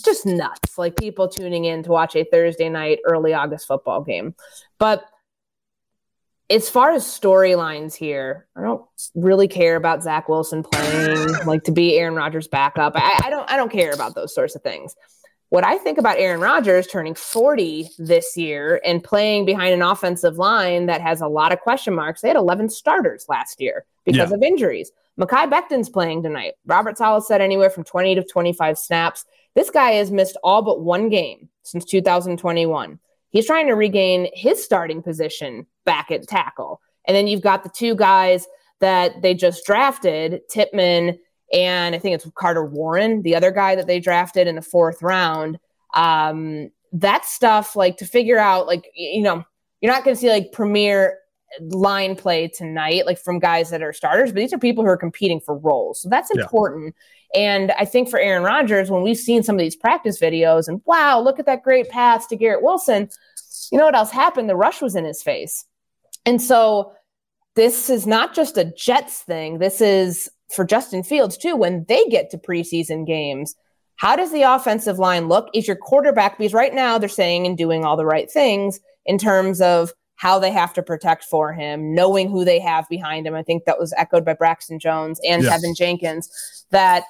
just 0.05 0.25
nuts. 0.25 0.77
Like 0.77 0.95
people 0.95 1.27
tuning 1.27 1.65
in 1.65 1.83
to 1.83 1.89
watch 1.89 2.15
a 2.15 2.23
Thursday 2.23 2.69
night 2.69 2.99
early 3.05 3.33
August 3.33 3.67
football 3.67 4.01
game. 4.01 4.35
But 4.79 5.03
as 6.51 6.69
far 6.69 6.91
as 6.91 7.03
storylines 7.03 7.95
here, 7.95 8.45
I 8.55 8.61
don't 8.61 8.83
really 9.15 9.47
care 9.47 9.77
about 9.77 10.03
Zach 10.03 10.27
Wilson 10.27 10.63
playing 10.63 11.29
like 11.45 11.63
to 11.63 11.71
be 11.71 11.97
Aaron 11.97 12.15
Rodgers' 12.15 12.47
backup. 12.47 12.93
I, 12.95 13.19
I, 13.23 13.29
don't 13.29 13.49
I 13.49 13.55
don't 13.55 13.71
care 13.71 13.93
about 13.93 14.15
those 14.15 14.35
sorts 14.35 14.55
of 14.55 14.61
things. 14.61 14.95
What 15.49 15.65
I 15.65 15.77
think 15.77 15.97
about 15.97 16.17
Aaron 16.17 16.39
Rodgers 16.39 16.87
turning 16.87 17.15
40 17.15 17.89
this 17.97 18.37
year 18.37 18.81
and 18.85 19.03
playing 19.03 19.45
behind 19.45 19.73
an 19.73 19.81
offensive 19.81 20.37
line 20.37 20.85
that 20.85 21.01
has 21.01 21.21
a 21.21 21.27
lot 21.27 21.51
of 21.51 21.59
question 21.59 21.93
marks. 21.93 22.21
They 22.21 22.29
had 22.29 22.37
11 22.37 22.69
starters 22.69 23.25
last 23.27 23.59
year 23.59 23.85
because 24.05 24.29
yeah. 24.29 24.35
of 24.35 24.43
injuries. 24.43 24.91
Mekhi 25.19 25.49
Becton's 25.49 25.89
playing 25.89 26.23
tonight. 26.23 26.53
Robert 26.65 26.97
Saleh 26.97 27.23
said 27.25 27.41
anywhere 27.41 27.69
from 27.69 27.83
20 27.83 28.15
to 28.15 28.23
25 28.23 28.77
snaps. 28.77 29.25
This 29.53 29.69
guy 29.69 29.91
has 29.91 30.09
missed 30.09 30.37
all 30.43 30.61
but 30.61 30.81
one 30.81 31.09
game 31.09 31.49
since 31.63 31.83
2021. 31.83 32.99
He's 33.29 33.45
trying 33.45 33.67
to 33.67 33.73
regain 33.73 34.29
his 34.33 34.63
starting 34.63 35.03
position 35.03 35.67
back 35.85 36.11
at 36.11 36.27
tackle. 36.27 36.81
And 37.07 37.15
then 37.15 37.27
you've 37.27 37.41
got 37.41 37.63
the 37.63 37.69
two 37.69 37.95
guys 37.95 38.47
that 38.79 39.21
they 39.21 39.33
just 39.33 39.65
drafted, 39.65 40.41
Tippmann 40.49 41.17
and 41.53 41.95
I 41.95 41.99
think 41.99 42.15
it's 42.15 42.27
Carter 42.35 42.65
Warren, 42.65 43.21
the 43.23 43.35
other 43.35 43.51
guy 43.51 43.75
that 43.75 43.87
they 43.87 43.99
drafted 43.99 44.47
in 44.47 44.55
the 44.55 44.61
fourth 44.61 45.01
round. 45.01 45.59
Um, 45.93 46.71
that 46.93 47.25
stuff, 47.25 47.75
like 47.75 47.97
to 47.97 48.05
figure 48.05 48.39
out, 48.39 48.67
like, 48.67 48.89
you 48.95 49.21
know, 49.21 49.43
you're 49.81 49.91
not 49.91 50.03
going 50.03 50.15
to 50.15 50.19
see 50.19 50.29
like 50.29 50.51
premier 50.51 51.17
line 51.59 52.15
play 52.15 52.47
tonight, 52.47 53.05
like 53.05 53.19
from 53.19 53.39
guys 53.39 53.69
that 53.71 53.81
are 53.81 53.91
starters, 53.91 54.31
but 54.31 54.37
these 54.37 54.53
are 54.53 54.57
people 54.57 54.83
who 54.83 54.89
are 54.89 54.97
competing 54.97 55.39
for 55.39 55.57
roles. 55.57 56.01
So 56.01 56.09
that's 56.09 56.31
important. 56.31 56.95
Yeah. 57.33 57.41
And 57.41 57.71
I 57.71 57.85
think 57.85 58.09
for 58.09 58.19
Aaron 58.19 58.43
Rodgers, 58.43 58.89
when 58.89 59.01
we've 59.01 59.17
seen 59.17 59.43
some 59.43 59.55
of 59.55 59.59
these 59.59 59.75
practice 59.75 60.19
videos 60.19 60.67
and 60.67 60.81
wow, 60.85 61.19
look 61.19 61.39
at 61.39 61.45
that 61.45 61.63
great 61.63 61.89
pass 61.89 62.27
to 62.27 62.35
Garrett 62.35 62.63
Wilson, 62.63 63.09
you 63.71 63.77
know 63.77 63.85
what 63.85 63.95
else 63.95 64.11
happened? 64.11 64.49
The 64.49 64.55
rush 64.55 64.81
was 64.81 64.95
in 64.95 65.05
his 65.05 65.21
face. 65.21 65.65
And 66.25 66.41
so 66.41 66.93
this 67.55 67.89
is 67.89 68.07
not 68.07 68.33
just 68.33 68.57
a 68.57 68.65
Jets 68.65 69.19
thing. 69.19 69.59
This 69.59 69.81
is 69.81 70.29
for 70.53 70.65
Justin 70.65 71.03
Fields 71.03 71.37
too. 71.37 71.55
When 71.55 71.85
they 71.87 72.05
get 72.05 72.29
to 72.31 72.37
preseason 72.37 73.05
games, 73.05 73.55
how 73.95 74.15
does 74.15 74.31
the 74.31 74.43
offensive 74.43 74.99
line 74.99 75.27
look? 75.27 75.49
Is 75.53 75.67
your 75.67 75.75
quarterback, 75.75 76.37
because 76.37 76.53
right 76.53 76.73
now 76.73 76.97
they're 76.97 77.09
saying 77.09 77.45
and 77.45 77.57
doing 77.57 77.85
all 77.85 77.97
the 77.97 78.05
right 78.05 78.31
things 78.31 78.79
in 79.05 79.17
terms 79.17 79.61
of 79.61 79.91
how 80.15 80.37
they 80.37 80.51
have 80.51 80.73
to 80.73 80.83
protect 80.83 81.23
for 81.23 81.51
him, 81.51 81.95
knowing 81.95 82.29
who 82.29 82.45
they 82.45 82.59
have 82.59 82.87
behind 82.89 83.25
him. 83.25 83.33
I 83.33 83.41
think 83.41 83.65
that 83.65 83.79
was 83.79 83.93
echoed 83.97 84.23
by 84.23 84.33
Braxton 84.33 84.77
Jones 84.79 85.19
and 85.27 85.43
yes. 85.43 85.63
Teven 85.63 85.75
Jenkins 85.75 86.29
that 86.69 87.03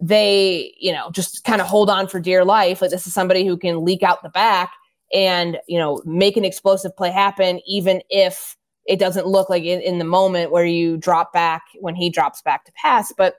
they, 0.00 0.72
you 0.78 0.92
know, 0.92 1.10
just 1.10 1.44
kind 1.44 1.60
of 1.60 1.66
hold 1.66 1.90
on 1.90 2.06
for 2.06 2.20
dear 2.20 2.44
life. 2.44 2.80
Like 2.80 2.90
this 2.90 3.06
is 3.06 3.14
somebody 3.14 3.44
who 3.44 3.56
can 3.56 3.84
leak 3.84 4.02
out 4.02 4.22
the 4.22 4.28
back 4.28 4.72
and 5.12 5.58
you 5.68 5.78
know 5.78 6.00
make 6.04 6.36
an 6.36 6.44
explosive 6.44 6.96
play 6.96 7.10
happen 7.10 7.60
even 7.66 8.02
if 8.10 8.56
it 8.86 8.98
doesn't 8.98 9.26
look 9.26 9.48
like 9.48 9.64
in, 9.64 9.80
in 9.80 9.98
the 9.98 10.04
moment 10.04 10.50
where 10.50 10.64
you 10.64 10.96
drop 10.96 11.32
back 11.32 11.62
when 11.80 11.94
he 11.94 12.10
drops 12.10 12.42
back 12.42 12.66
to 12.66 12.72
pass. 12.72 13.12
But 13.16 13.36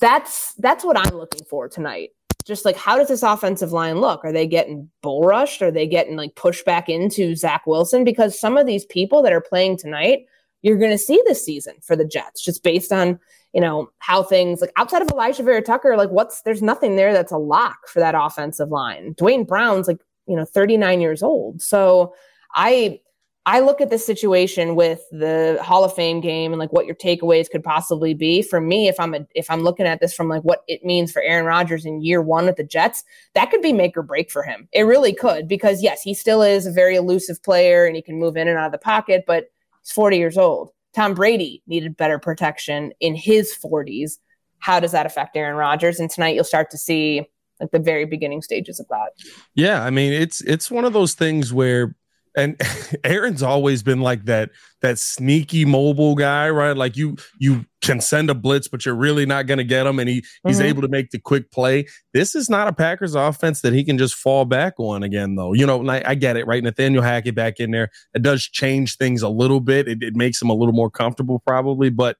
that's 0.00 0.54
that's 0.54 0.82
what 0.86 0.96
i'm 0.96 1.14
looking 1.14 1.44
for 1.44 1.68
tonight. 1.68 2.10
Just 2.46 2.64
like 2.64 2.76
how 2.76 2.96
does 2.96 3.08
this 3.08 3.22
offensive 3.22 3.72
line 3.72 4.00
look? 4.00 4.24
Are 4.24 4.32
they 4.32 4.46
getting 4.46 4.90
bull 5.02 5.22
rushed? 5.22 5.60
Are 5.60 5.70
they 5.70 5.86
getting 5.86 6.16
like 6.16 6.34
pushed 6.34 6.64
back 6.64 6.88
into 6.88 7.36
zach 7.36 7.66
wilson? 7.66 8.04
Because 8.04 8.40
some 8.40 8.56
of 8.56 8.66
these 8.66 8.86
people 8.86 9.22
that 9.22 9.32
are 9.32 9.40
playing 9.40 9.76
tonight 9.76 10.26
you're 10.62 10.78
going 10.78 10.92
to 10.92 10.98
see 10.98 11.20
this 11.26 11.44
season 11.44 11.74
for 11.82 11.96
the 11.96 12.04
jets 12.04 12.40
just 12.40 12.62
based 12.62 12.92
on 12.92 13.18
you 13.52 13.60
know, 13.60 13.90
how 13.98 14.22
things 14.22 14.60
like 14.60 14.72
outside 14.76 15.02
of 15.02 15.08
Alijah 15.08 15.44
Vera 15.44 15.62
Tucker, 15.62 15.96
like 15.96 16.10
what's 16.10 16.42
there's 16.42 16.62
nothing 16.62 16.96
there 16.96 17.12
that's 17.12 17.32
a 17.32 17.38
lock 17.38 17.86
for 17.86 18.00
that 18.00 18.14
offensive 18.16 18.70
line. 18.70 19.14
Duane 19.16 19.44
Brown's 19.44 19.86
like, 19.86 20.00
you 20.32 20.38
know, 20.38 20.46
39 20.46 21.02
years 21.02 21.22
old. 21.22 21.60
So 21.60 22.14
I 22.54 23.00
I 23.44 23.60
look 23.60 23.82
at 23.82 23.90
this 23.90 24.06
situation 24.06 24.76
with 24.76 25.02
the 25.10 25.58
Hall 25.62 25.84
of 25.84 25.92
Fame 25.92 26.20
game 26.20 26.52
and 26.52 26.60
like 26.60 26.72
what 26.72 26.86
your 26.86 26.94
takeaways 26.94 27.50
could 27.50 27.62
possibly 27.62 28.14
be. 28.14 28.40
For 28.40 28.62
me, 28.62 28.88
if 28.88 28.98
I'm 28.98 29.14
a, 29.14 29.26
if 29.34 29.50
I'm 29.50 29.62
looking 29.62 29.84
at 29.84 30.00
this 30.00 30.14
from 30.14 30.30
like 30.30 30.42
what 30.42 30.62
it 30.68 30.84
means 30.86 31.12
for 31.12 31.20
Aaron 31.20 31.44
Rodgers 31.44 31.84
in 31.84 32.02
year 32.02 32.22
one 32.22 32.46
with 32.46 32.56
the 32.56 32.64
Jets, 32.64 33.04
that 33.34 33.50
could 33.50 33.60
be 33.60 33.74
make 33.74 33.94
or 33.94 34.02
break 34.02 34.30
for 34.30 34.42
him. 34.42 34.68
It 34.72 34.84
really 34.84 35.12
could 35.12 35.48
because 35.48 35.82
yes, 35.82 36.00
he 36.00 36.14
still 36.14 36.40
is 36.40 36.64
a 36.64 36.72
very 36.72 36.96
elusive 36.96 37.42
player 37.42 37.84
and 37.84 37.94
he 37.94 38.00
can 38.00 38.18
move 38.18 38.38
in 38.38 38.48
and 38.48 38.56
out 38.56 38.66
of 38.66 38.72
the 38.72 38.78
pocket, 38.78 39.24
but 39.26 39.50
he's 39.82 39.90
40 39.90 40.16
years 40.16 40.38
old. 40.38 40.70
Tom 40.94 41.12
Brady 41.12 41.62
needed 41.66 41.94
better 41.94 42.18
protection 42.18 42.94
in 43.00 43.14
his 43.14 43.54
40s. 43.62 44.18
How 44.60 44.80
does 44.80 44.92
that 44.92 45.04
affect 45.04 45.36
Aaron 45.36 45.56
Rodgers? 45.56 46.00
And 46.00 46.08
tonight 46.08 46.34
you'll 46.34 46.44
start 46.44 46.70
to 46.70 46.78
see 46.78 47.28
like 47.62 47.70
the 47.70 47.78
very 47.78 48.04
beginning 48.04 48.42
stages 48.42 48.78
of 48.80 48.86
that. 48.88 49.12
Yeah, 49.54 49.82
I 49.82 49.90
mean 49.90 50.12
it's 50.12 50.40
it's 50.42 50.70
one 50.70 50.84
of 50.84 50.92
those 50.92 51.14
things 51.14 51.52
where 51.52 51.94
and 52.36 52.60
Aaron's 53.04 53.42
always 53.42 53.82
been 53.82 54.00
like 54.00 54.24
that 54.24 54.50
that 54.80 54.98
sneaky 54.98 55.64
mobile 55.64 56.14
guy, 56.14 56.50
right? 56.50 56.76
Like 56.76 56.96
you 56.96 57.16
you 57.38 57.66
can 57.82 58.00
send 58.00 58.30
a 58.30 58.34
blitz, 58.34 58.68
but 58.68 58.84
you're 58.84 58.94
really 58.94 59.26
not 59.26 59.46
going 59.46 59.58
to 59.58 59.64
get 59.64 59.86
him, 59.86 59.98
and 59.98 60.08
he 60.08 60.24
he's 60.46 60.58
mm-hmm. 60.58 60.66
able 60.66 60.82
to 60.82 60.88
make 60.88 61.10
the 61.10 61.18
quick 61.18 61.50
play. 61.50 61.86
This 62.12 62.34
is 62.34 62.48
not 62.48 62.68
a 62.68 62.72
Packers 62.72 63.14
offense 63.14 63.60
that 63.60 63.72
he 63.72 63.84
can 63.84 63.98
just 63.98 64.14
fall 64.14 64.44
back 64.44 64.74
on 64.78 65.02
again, 65.02 65.36
though. 65.36 65.52
You 65.52 65.66
know, 65.66 65.88
I, 65.88 66.02
I 66.10 66.14
get 66.14 66.36
it, 66.36 66.46
right? 66.46 66.62
Nathaniel 66.62 67.02
Hackett 67.02 67.34
back 67.34 67.60
in 67.60 67.70
there, 67.70 67.90
it 68.14 68.22
does 68.22 68.42
change 68.42 68.96
things 68.96 69.22
a 69.22 69.28
little 69.28 69.60
bit. 69.60 69.88
It, 69.88 70.02
it 70.02 70.16
makes 70.16 70.40
him 70.40 70.50
a 70.50 70.54
little 70.54 70.74
more 70.74 70.90
comfortable, 70.90 71.42
probably, 71.46 71.90
but 71.90 72.16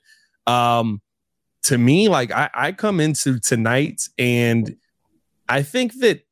um, 0.47 1.01
to 1.65 1.79
me, 1.79 2.09
like 2.09 2.33
I, 2.33 2.51
I 2.55 2.73
come 2.73 3.01
into 3.01 3.39
tonight 3.41 4.03
and 4.19 4.77
I 5.53 5.63
think 5.63 6.01
that 6.01 6.25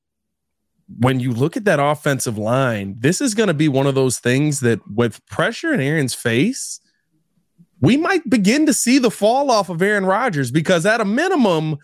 when 0.98 1.20
you 1.20 1.32
look 1.32 1.56
at 1.56 1.66
that 1.66 1.78
offensive 1.78 2.38
line, 2.38 2.96
this 2.98 3.20
is 3.20 3.34
going 3.34 3.48
to 3.48 3.54
be 3.54 3.68
one 3.68 3.86
of 3.86 3.94
those 3.94 4.18
things 4.18 4.60
that 4.60 4.80
with 4.90 5.24
pressure 5.26 5.74
in 5.74 5.80
Aaron's 5.80 6.14
face, 6.14 6.80
we 7.82 7.98
might 7.98 8.28
begin 8.30 8.64
to 8.64 8.72
see 8.72 8.98
the 8.98 9.10
fall 9.10 9.50
off 9.50 9.68
of 9.68 9.82
Aaron 9.82 10.06
Rodgers 10.06 10.50
because 10.50 10.86
at 10.86 11.02
a 11.02 11.04
minimum, 11.04 11.76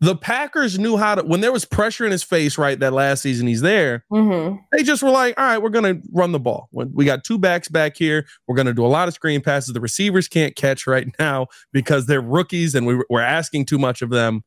the 0.00 0.14
Packers 0.14 0.78
knew 0.78 0.96
how 0.96 1.16
to 1.16 1.24
when 1.24 1.40
there 1.40 1.50
was 1.50 1.64
pressure 1.64 2.04
in 2.04 2.12
his 2.12 2.22
face, 2.22 2.56
right? 2.56 2.78
That 2.78 2.92
last 2.92 3.22
season 3.22 3.48
he's 3.48 3.62
there. 3.62 4.04
Mm-hmm. 4.12 4.56
They 4.72 4.84
just 4.84 5.02
were 5.02 5.10
like, 5.10 5.38
all 5.38 5.44
right, 5.44 5.58
we're 5.58 5.70
gonna 5.70 6.00
run 6.12 6.30
the 6.30 6.38
ball. 6.38 6.68
We 6.70 7.04
got 7.04 7.24
two 7.24 7.38
backs 7.38 7.68
back 7.68 7.96
here. 7.96 8.26
We're 8.46 8.56
gonna 8.56 8.74
do 8.74 8.84
a 8.84 8.88
lot 8.88 9.08
of 9.08 9.14
screen 9.14 9.40
passes. 9.40 9.72
The 9.72 9.80
receivers 9.80 10.28
can't 10.28 10.54
catch 10.54 10.86
right 10.86 11.08
now 11.18 11.48
because 11.72 12.06
they're 12.06 12.20
rookies 12.20 12.74
and 12.74 12.86
we, 12.86 13.02
we're 13.10 13.22
asking 13.22 13.66
too 13.66 13.78
much 13.78 14.02
of 14.02 14.10
them. 14.10 14.44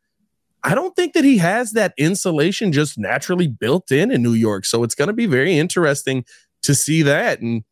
I 0.63 0.75
don't 0.75 0.95
think 0.95 1.13
that 1.13 1.23
he 1.23 1.37
has 1.37 1.71
that 1.71 1.93
insulation 1.97 2.71
just 2.71 2.97
naturally 2.97 3.47
built 3.47 3.91
in 3.91 4.11
in 4.11 4.21
New 4.21 4.33
York. 4.33 4.65
So 4.65 4.83
it's 4.83 4.95
going 4.95 5.07
to 5.07 5.13
be 5.13 5.25
very 5.25 5.57
interesting 5.57 6.25
to 6.63 6.75
see 6.75 7.01
that. 7.03 7.39
And 7.39 7.63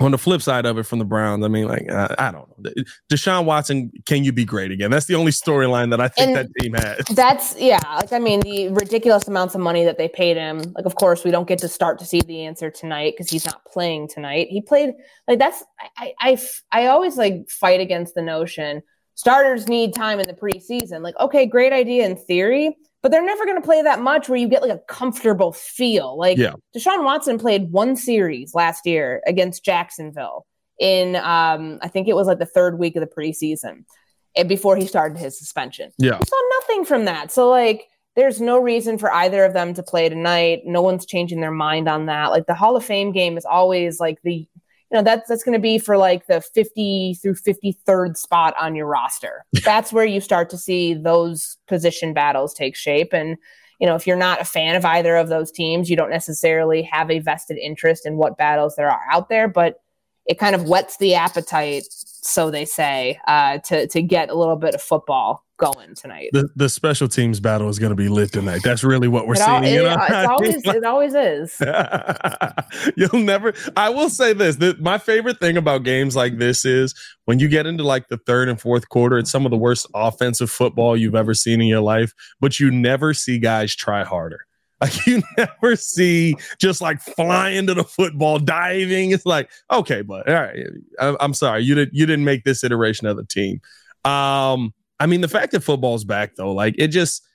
on 0.00 0.10
the 0.10 0.18
flip 0.18 0.42
side 0.42 0.66
of 0.66 0.78
it 0.78 0.84
from 0.84 0.98
the 0.98 1.04
Browns, 1.04 1.44
I 1.44 1.48
mean, 1.48 1.68
like, 1.68 1.90
uh, 1.90 2.14
I 2.18 2.32
don't 2.32 2.48
know. 2.58 2.72
Deshaun 3.10 3.44
Watson, 3.44 3.92
can 4.06 4.24
you 4.24 4.32
be 4.32 4.44
great 4.44 4.70
again? 4.70 4.90
That's 4.90 5.06
the 5.06 5.14
only 5.14 5.32
storyline 5.32 5.90
that 5.90 6.00
I 6.00 6.08
think 6.08 6.28
and 6.28 6.36
that 6.36 6.48
team 6.60 6.74
has. 6.74 7.04
That's, 7.14 7.58
yeah. 7.58 7.78
Like, 7.96 8.12
I 8.12 8.18
mean, 8.18 8.40
the 8.40 8.68
ridiculous 8.70 9.28
amounts 9.28 9.54
of 9.54 9.60
money 9.60 9.84
that 9.84 9.98
they 9.98 10.08
paid 10.08 10.36
him. 10.36 10.60
Like, 10.74 10.86
of 10.86 10.96
course, 10.96 11.24
we 11.24 11.30
don't 11.30 11.46
get 11.46 11.58
to 11.60 11.68
start 11.68 11.98
to 12.00 12.04
see 12.04 12.20
the 12.20 12.44
answer 12.44 12.70
tonight 12.70 13.14
because 13.14 13.30
he's 13.30 13.46
not 13.46 13.64
playing 13.66 14.08
tonight. 14.08 14.48
He 14.50 14.60
played, 14.60 14.94
like, 15.28 15.38
that's, 15.38 15.62
I, 15.98 16.14
I, 16.20 16.38
I 16.72 16.86
always 16.86 17.16
like 17.16 17.48
fight 17.48 17.80
against 17.80 18.14
the 18.14 18.22
notion 18.22 18.82
starters 19.22 19.68
need 19.68 19.94
time 19.94 20.18
in 20.18 20.26
the 20.26 20.34
preseason. 20.34 21.00
Like, 21.00 21.14
okay, 21.20 21.46
great 21.46 21.72
idea 21.72 22.04
in 22.04 22.16
theory, 22.16 22.76
but 23.02 23.12
they're 23.12 23.24
never 23.24 23.44
going 23.44 23.56
to 23.56 23.64
play 23.64 23.80
that 23.80 24.00
much 24.00 24.28
where 24.28 24.36
you 24.36 24.48
get 24.48 24.62
like 24.62 24.72
a 24.72 24.80
comfortable 24.88 25.52
feel. 25.52 26.18
Like 26.18 26.38
yeah. 26.38 26.54
Deshaun 26.76 27.04
Watson 27.04 27.38
played 27.38 27.70
one 27.70 27.94
series 27.94 28.52
last 28.52 28.84
year 28.84 29.22
against 29.24 29.64
Jacksonville 29.64 30.44
in, 30.80 31.14
um, 31.14 31.78
I 31.82 31.86
think 31.86 32.08
it 32.08 32.16
was 32.16 32.26
like 32.26 32.40
the 32.40 32.46
third 32.46 32.80
week 32.80 32.96
of 32.96 33.00
the 33.00 33.06
preseason 33.06 33.84
and 34.34 34.48
before 34.48 34.74
he 34.74 34.88
started 34.88 35.16
his 35.18 35.38
suspension. 35.38 35.92
Yeah. 35.98 36.18
We 36.18 36.26
saw 36.26 36.42
nothing 36.58 36.84
from 36.84 37.04
that. 37.04 37.30
So, 37.30 37.48
like, 37.48 37.86
there's 38.16 38.40
no 38.40 38.58
reason 38.58 38.98
for 38.98 39.12
either 39.12 39.44
of 39.44 39.52
them 39.52 39.72
to 39.74 39.84
play 39.84 40.08
tonight. 40.08 40.62
No 40.64 40.82
one's 40.82 41.06
changing 41.06 41.40
their 41.40 41.52
mind 41.52 41.88
on 41.88 42.06
that. 42.06 42.32
Like 42.32 42.46
the 42.46 42.54
Hall 42.54 42.74
of 42.74 42.84
Fame 42.84 43.12
game 43.12 43.38
is 43.38 43.44
always 43.44 44.00
like 44.00 44.18
the 44.24 44.48
you 44.92 44.98
know 44.98 45.02
that's 45.02 45.26
that's 45.26 45.42
going 45.42 45.54
to 45.54 45.62
be 45.62 45.78
for 45.78 45.96
like 45.96 46.26
the 46.26 46.42
50 46.42 47.14
through 47.22 47.34
53rd 47.34 48.16
spot 48.16 48.54
on 48.60 48.74
your 48.74 48.86
roster. 48.86 49.46
That's 49.64 49.90
where 49.90 50.04
you 50.04 50.20
start 50.20 50.50
to 50.50 50.58
see 50.58 50.92
those 50.92 51.56
position 51.66 52.12
battles 52.12 52.52
take 52.52 52.76
shape. 52.76 53.14
And 53.14 53.38
you 53.80 53.86
know 53.86 53.96
if 53.96 54.06
you're 54.06 54.16
not 54.16 54.40
a 54.40 54.44
fan 54.44 54.76
of 54.76 54.84
either 54.84 55.16
of 55.16 55.28
those 55.28 55.50
teams 55.50 55.90
you 55.90 55.96
don't 55.96 56.10
necessarily 56.10 56.82
have 56.82 57.10
a 57.10 57.18
vested 57.18 57.58
interest 57.58 58.06
in 58.06 58.16
what 58.16 58.38
battles 58.38 58.76
there 58.76 58.88
are 58.88 59.02
out 59.10 59.28
there 59.28 59.48
but 59.48 59.80
it 60.24 60.38
kind 60.38 60.54
of 60.54 60.68
whets 60.68 60.98
the 60.98 61.16
appetite 61.16 61.84
so 61.88 62.48
they 62.48 62.64
say 62.64 63.18
uh, 63.26 63.58
to 63.58 63.88
to 63.88 64.00
get 64.00 64.30
a 64.30 64.34
little 64.34 64.54
bit 64.54 64.76
of 64.76 64.80
football 64.80 65.44
going 65.62 65.94
tonight. 65.94 66.30
The, 66.32 66.48
the 66.56 66.68
special 66.68 67.08
teams 67.08 67.40
battle 67.40 67.68
is 67.68 67.78
going 67.78 67.90
to 67.90 67.96
be 67.96 68.08
lit 68.08 68.32
tonight. 68.32 68.62
That's 68.64 68.82
really 68.82 69.08
what 69.08 69.26
we're 69.26 69.34
it 69.34 69.38
seeing. 69.38 69.50
All, 69.50 69.64
it, 69.64 69.72
you 69.72 69.82
know? 69.82 70.26
always, 70.28 70.56
it 70.64 70.84
always 70.84 71.14
is. 71.14 71.56
You'll 72.96 73.22
never. 73.22 73.54
I 73.76 73.90
will 73.90 74.10
say 74.10 74.32
this: 74.32 74.56
that 74.56 74.80
my 74.80 74.98
favorite 74.98 75.38
thing 75.38 75.56
about 75.56 75.84
games 75.84 76.16
like 76.16 76.38
this 76.38 76.64
is 76.64 76.94
when 77.24 77.38
you 77.38 77.48
get 77.48 77.66
into 77.66 77.84
like 77.84 78.08
the 78.08 78.18
third 78.18 78.48
and 78.48 78.60
fourth 78.60 78.88
quarter. 78.88 79.18
It's 79.18 79.30
some 79.30 79.44
of 79.44 79.50
the 79.50 79.56
worst 79.56 79.86
offensive 79.94 80.50
football 80.50 80.96
you've 80.96 81.14
ever 81.14 81.34
seen 81.34 81.60
in 81.60 81.68
your 81.68 81.80
life, 81.80 82.12
but 82.40 82.58
you 82.58 82.70
never 82.70 83.14
see 83.14 83.38
guys 83.38 83.74
try 83.74 84.04
harder. 84.04 84.46
Like 84.82 85.06
you 85.06 85.22
never 85.38 85.76
see 85.76 86.34
just 86.58 86.80
like 86.80 87.00
flying 87.00 87.68
to 87.68 87.74
the 87.74 87.84
football, 87.84 88.40
diving. 88.40 89.12
It's 89.12 89.24
like, 89.24 89.48
okay, 89.70 90.02
but 90.02 90.28
all 90.28 90.34
right, 90.34 90.66
I'm 90.98 91.34
sorry, 91.34 91.62
you 91.62 91.76
didn't 91.76 91.94
you 91.94 92.04
didn't 92.04 92.24
make 92.24 92.42
this 92.42 92.64
iteration 92.64 93.06
of 93.06 93.16
the 93.16 93.24
team. 93.24 93.60
Um, 94.04 94.74
I 95.02 95.06
mean, 95.06 95.20
the 95.20 95.26
fact 95.26 95.50
that 95.50 95.64
football's 95.64 96.04
back 96.04 96.36
though, 96.36 96.52
like 96.52 96.76
it 96.78 96.88
just 96.88 97.26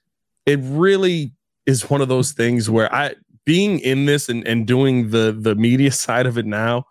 it 0.45 0.57
really 0.61 1.33
is 1.65 1.89
one 1.89 1.99
of 1.99 2.07
those 2.07 2.31
things 2.31 2.69
where 2.69 2.93
I 2.95 3.15
being 3.45 3.79
in 3.79 4.05
this 4.05 4.29
and, 4.29 4.47
and 4.47 4.65
doing 4.65 5.09
the 5.09 5.35
the 5.37 5.53
media 5.53 5.91
side 6.05 6.27
of 6.27 6.37
it 6.37 6.45
now, 6.45 6.85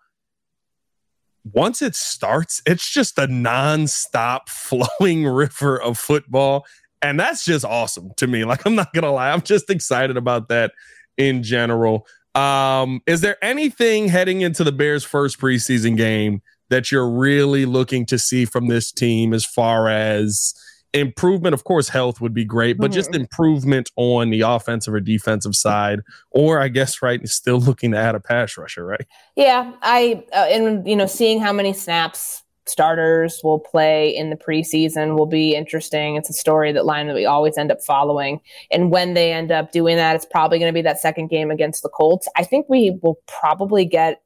once 1.43 1.81
it 1.81 1.95
starts, 1.95 2.61
it's 2.67 2.87
just 2.87 3.17
a 3.17 3.25
nonstop 3.25 4.41
flowing 4.49 5.25
river 5.25 5.81
of 5.81 5.97
football. 5.97 6.63
And 7.01 7.19
that's 7.19 7.43
just 7.43 7.65
awesome 7.65 8.11
to 8.17 8.27
me. 8.27 8.45
Like, 8.45 8.63
I'm 8.63 8.75
not 8.75 8.93
gonna 8.93 9.11
lie, 9.11 9.31
I'm 9.31 9.41
just 9.41 9.71
excited 9.71 10.15
about 10.15 10.47
that 10.49 10.73
in 11.17 11.41
general. 11.41 12.05
Um, 12.35 13.01
is 13.07 13.21
there 13.21 13.43
anything 13.43 14.09
heading 14.09 14.41
into 14.41 14.63
the 14.63 14.71
Bears' 14.71 15.03
first 15.03 15.39
preseason 15.39 15.97
game 15.97 16.43
that 16.69 16.91
you're 16.91 17.09
really 17.09 17.65
looking 17.65 18.05
to 18.05 18.19
see 18.19 18.45
from 18.45 18.67
this 18.67 18.91
team 18.91 19.33
as 19.33 19.43
far 19.43 19.89
as 19.89 20.53
improvement 20.93 21.53
of 21.53 21.63
course 21.63 21.89
health 21.89 22.21
would 22.21 22.33
be 22.33 22.45
great 22.45 22.77
but 22.77 22.91
mm-hmm. 22.91 22.95
just 22.95 23.13
improvement 23.13 23.91
on 23.97 24.29
the 24.29 24.41
offensive 24.41 24.93
or 24.93 24.99
defensive 24.99 25.55
side 25.55 25.99
or 26.31 26.59
i 26.61 26.67
guess 26.67 27.01
right 27.01 27.27
still 27.27 27.59
looking 27.59 27.91
to 27.91 27.97
add 27.97 28.15
a 28.15 28.19
pass 28.19 28.57
rusher 28.57 28.85
right? 28.85 29.05
Yeah 29.35 29.73
i 29.81 30.23
uh, 30.33 30.47
and 30.49 30.87
you 30.87 30.95
know 30.95 31.05
seeing 31.05 31.39
how 31.39 31.51
many 31.51 31.73
snaps 31.73 32.43
starters 32.69 33.41
will 33.43 33.59
play 33.59 34.15
in 34.15 34.29
the 34.29 34.35
preseason 34.35 35.17
will 35.17 35.25
be 35.25 35.55
interesting. 35.55 36.15
It's 36.15 36.29
a 36.29 36.33
story 36.33 36.71
that 36.73 36.85
line 36.85 37.07
that 37.07 37.15
we 37.15 37.25
always 37.25 37.57
end 37.57 37.71
up 37.71 37.81
following 37.81 38.41
and 38.71 38.91
when 38.91 39.13
they 39.13 39.31
end 39.31 39.51
up 39.51 39.71
doing 39.71 39.97
that 39.97 40.15
it's 40.15 40.25
probably 40.25 40.59
going 40.59 40.69
to 40.69 40.73
be 40.73 40.81
that 40.81 40.99
second 40.99 41.27
game 41.27 41.51
against 41.51 41.83
the 41.83 41.89
colts. 41.89 42.27
I 42.35 42.43
think 42.43 42.67
we 42.69 42.97
will 43.01 43.19
probably 43.27 43.85
get 43.85 44.21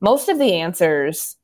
most 0.00 0.28
of 0.28 0.38
the 0.38 0.54
answers 0.54 1.36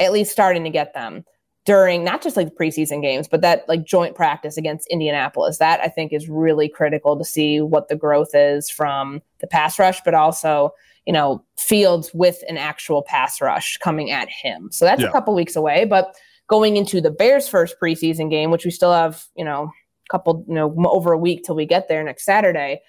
at 0.00 0.12
least 0.12 0.32
starting 0.32 0.64
to 0.64 0.70
get 0.70 0.94
them 0.94 1.24
during 1.68 2.02
not 2.02 2.22
just 2.22 2.34
like 2.34 2.48
the 2.48 2.64
preseason 2.64 3.02
games, 3.02 3.28
but 3.28 3.42
that 3.42 3.68
like 3.68 3.84
joint 3.84 4.14
practice 4.14 4.56
against 4.56 4.88
Indianapolis. 4.88 5.58
That 5.58 5.80
I 5.80 5.88
think 5.88 6.14
is 6.14 6.26
really 6.26 6.66
critical 6.66 7.18
to 7.18 7.24
see 7.26 7.60
what 7.60 7.88
the 7.88 7.94
growth 7.94 8.30
is 8.32 8.70
from 8.70 9.20
the 9.40 9.46
pass 9.46 9.78
rush, 9.78 10.00
but 10.02 10.14
also, 10.14 10.70
you 11.04 11.12
know, 11.12 11.44
Fields 11.58 12.10
with 12.14 12.42
an 12.48 12.56
actual 12.56 13.02
pass 13.02 13.42
rush 13.42 13.76
coming 13.76 14.10
at 14.10 14.30
him. 14.30 14.70
So 14.72 14.86
that's 14.86 15.02
yeah. 15.02 15.08
a 15.08 15.12
couple 15.12 15.34
weeks 15.34 15.56
away. 15.56 15.84
But 15.84 16.16
going 16.48 16.78
into 16.78 17.02
the 17.02 17.10
Bears' 17.10 17.46
first 17.46 17.76
preseason 17.78 18.30
game, 18.30 18.50
which 18.50 18.64
we 18.64 18.70
still 18.70 18.94
have, 18.94 19.26
you 19.36 19.44
know, 19.44 19.64
a 19.64 20.10
couple, 20.10 20.46
you 20.48 20.54
know, 20.54 20.74
over 20.86 21.12
a 21.12 21.18
week 21.18 21.44
till 21.44 21.54
we 21.54 21.66
get 21.66 21.86
there 21.86 22.02
next 22.02 22.24
Saturday, 22.24 22.80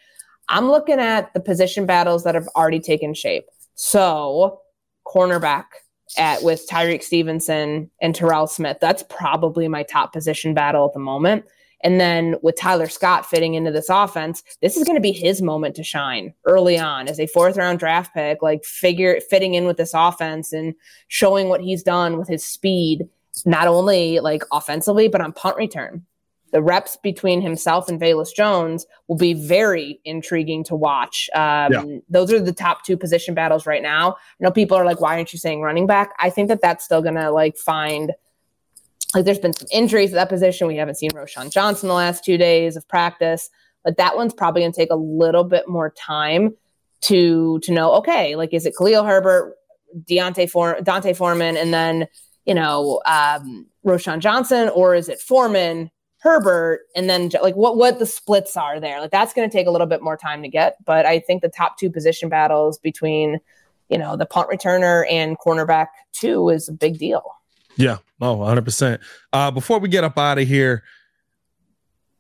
I'm 0.47 0.71
looking 0.71 1.01
at 1.01 1.34
the 1.34 1.41
position 1.41 1.86
battles 1.86 2.23
that 2.23 2.34
have 2.34 2.47
already 2.55 2.80
taken 2.80 3.13
shape. 3.13 3.43
So, 3.75 4.61
cornerback, 5.05 5.65
at 6.18 6.43
with 6.43 6.68
Tyrique 6.70 7.03
Stevenson 7.03 7.89
and 8.01 8.16
Terrell 8.16 8.47
Smith. 8.47 8.78
That's 8.82 9.03
probably 9.03 9.68
my 9.68 9.84
top 9.84 10.14
position 10.14 10.53
battle 10.53 10.86
at 10.86 10.93
the 10.93 10.99
moment. 10.99 11.45
And 11.82 11.99
then 11.99 12.36
with 12.41 12.57
Tyler 12.57 12.88
Scott 12.88 13.26
fitting 13.26 13.53
into 13.53 13.72
this 13.72 13.89
offense, 13.89 14.43
this 14.62 14.76
is 14.76 14.84
going 14.84 14.97
to 14.97 15.01
be 15.01 15.14
his 15.14 15.41
moment 15.41 15.76
to 15.76 15.84
shine 15.84 16.34
early 16.45 16.78
on 16.78 17.07
as 17.07 17.20
a 17.20 17.28
fourth 17.28 17.55
round 17.55 17.80
draft 17.80 18.14
pick, 18.14 18.41
like 18.41 18.66
figure 18.66 19.20
fitting 19.30 19.53
in 19.53 19.66
with 19.66 19.78
this 19.78 19.93
offense 19.93 20.51
and 20.51 20.74
showing 21.07 21.47
what 21.47 21.62
he's 21.62 21.84
done 21.84 22.18
with 22.18 22.28
his 22.28 22.43
speed 22.43 23.07
not 23.45 23.68
only 23.68 24.20
like 24.20 24.43
offensively, 24.51 25.07
but 25.07 25.22
on 25.22 25.32
punt 25.32 25.55
return. 25.55 26.05
The 26.52 26.62
reps 26.62 26.97
between 27.02 27.41
himself 27.41 27.89
and 27.89 28.00
Velus 28.00 28.34
Jones 28.36 28.86
will 29.08 29.18
be 29.18 29.34
very 29.34 30.00
intriguing 30.04 30.64
to 30.66 30.76
watch. 30.76 31.30
Um, 31.34 31.72
yeah. 31.72 31.84
Those 32.10 32.32
are 32.32 32.39
the 32.39 32.54
top 32.54 32.84
two 32.84 32.97
position 32.97 33.34
battles 33.34 33.66
right 33.66 33.84
now. 33.84 34.14
I 34.14 34.43
know 34.43 34.52
people 34.52 34.78
are 34.78 34.86
like, 34.86 35.00
why 35.00 35.16
aren't 35.16 35.32
you 35.34 35.39
saying 35.39 35.62
running 35.62 35.88
back? 35.88 36.14
I 36.20 36.30
think 36.30 36.47
that 36.47 36.62
that's 36.62 36.84
still 36.84 37.02
going 37.02 37.16
to 37.16 37.32
like 37.32 37.58
find 37.58 38.14
like 39.16 39.26
there's 39.26 39.39
been 39.39 39.54
some 39.54 39.68
injuries 39.72 40.12
at 40.12 40.16
that 40.16 40.30
position. 40.30 40.68
We 40.68 40.76
haven't 40.76 40.95
seen 40.95 41.12
Roschon 41.12 41.52
Johnson 41.52 41.89
the 41.89 41.95
last 41.95 42.24
two 42.24 42.38
days 42.38 42.76
of 42.76 42.88
practice, 42.88 43.50
but 43.84 43.97
that 43.97 44.16
one's 44.16 44.34
probably 44.34 44.62
going 44.62 44.72
to 44.72 44.76
take 44.76 44.91
a 44.91 44.95
little 44.95 45.43
bit 45.43 45.68
more 45.68 45.91
time 45.91 46.56
to 47.02 47.60
to 47.64 47.72
know. 47.72 47.93
Okay, 47.95 48.36
like 48.36 48.54
is 48.54 48.66
it 48.66 48.76
Khalil 48.78 49.04
Herbert, 49.04 49.56
Deontay 50.04 50.50
For- 50.50 50.80
D'Onta 50.82 51.16
Foreman, 51.16 51.58
and 51.58 51.74
then 51.74 52.08
you 52.45 52.54
know 52.54 53.02
um, 53.06 53.66
Roschon 53.86 54.20
Johnson, 54.20 54.70
or 54.70 54.95
is 54.95 55.10
it 55.10 55.20
Foreman, 55.20 55.89
Herbert, 56.22 56.82
and 56.95 57.09
then 57.09 57.32
like 57.41 57.55
what 57.55 57.78
what 57.78 57.99
the 57.99 58.05
splits 58.05 58.57
are 58.57 58.80
there? 58.80 58.99
Like 58.99 59.11
that's 59.11 59.34
going 59.34 59.49
to 59.49 59.55
take 59.55 59.67
a 59.67 59.72
little 59.72 59.88
bit 59.88 60.01
more 60.01 60.17
time 60.17 60.41
to 60.43 60.49
get. 60.49 60.76
But 60.86 61.05
I 61.05 61.20
think 61.20 61.41
the 61.41 61.49
top 61.49 61.78
two 61.78 61.89
position 61.89 62.30
battles 62.30 62.78
between 62.78 63.39
you 63.89 63.97
know 63.97 64.15
the 64.17 64.26
punt 64.26 64.49
returner 64.49 65.05
and 65.09 65.38
cornerback 65.39 65.88
two 66.11 66.49
is 66.49 66.67
a 66.67 66.74
big 66.74 66.97
deal. 66.99 67.24
Yeah. 67.78 67.97
Oh, 68.20 68.36
100%. 68.36 68.99
Uh, 69.32 69.51
before 69.51 69.80
we 69.80 69.88
get 69.88 70.03
up 70.03 70.17
out 70.17 70.38
of 70.38 70.45
here, 70.45 70.84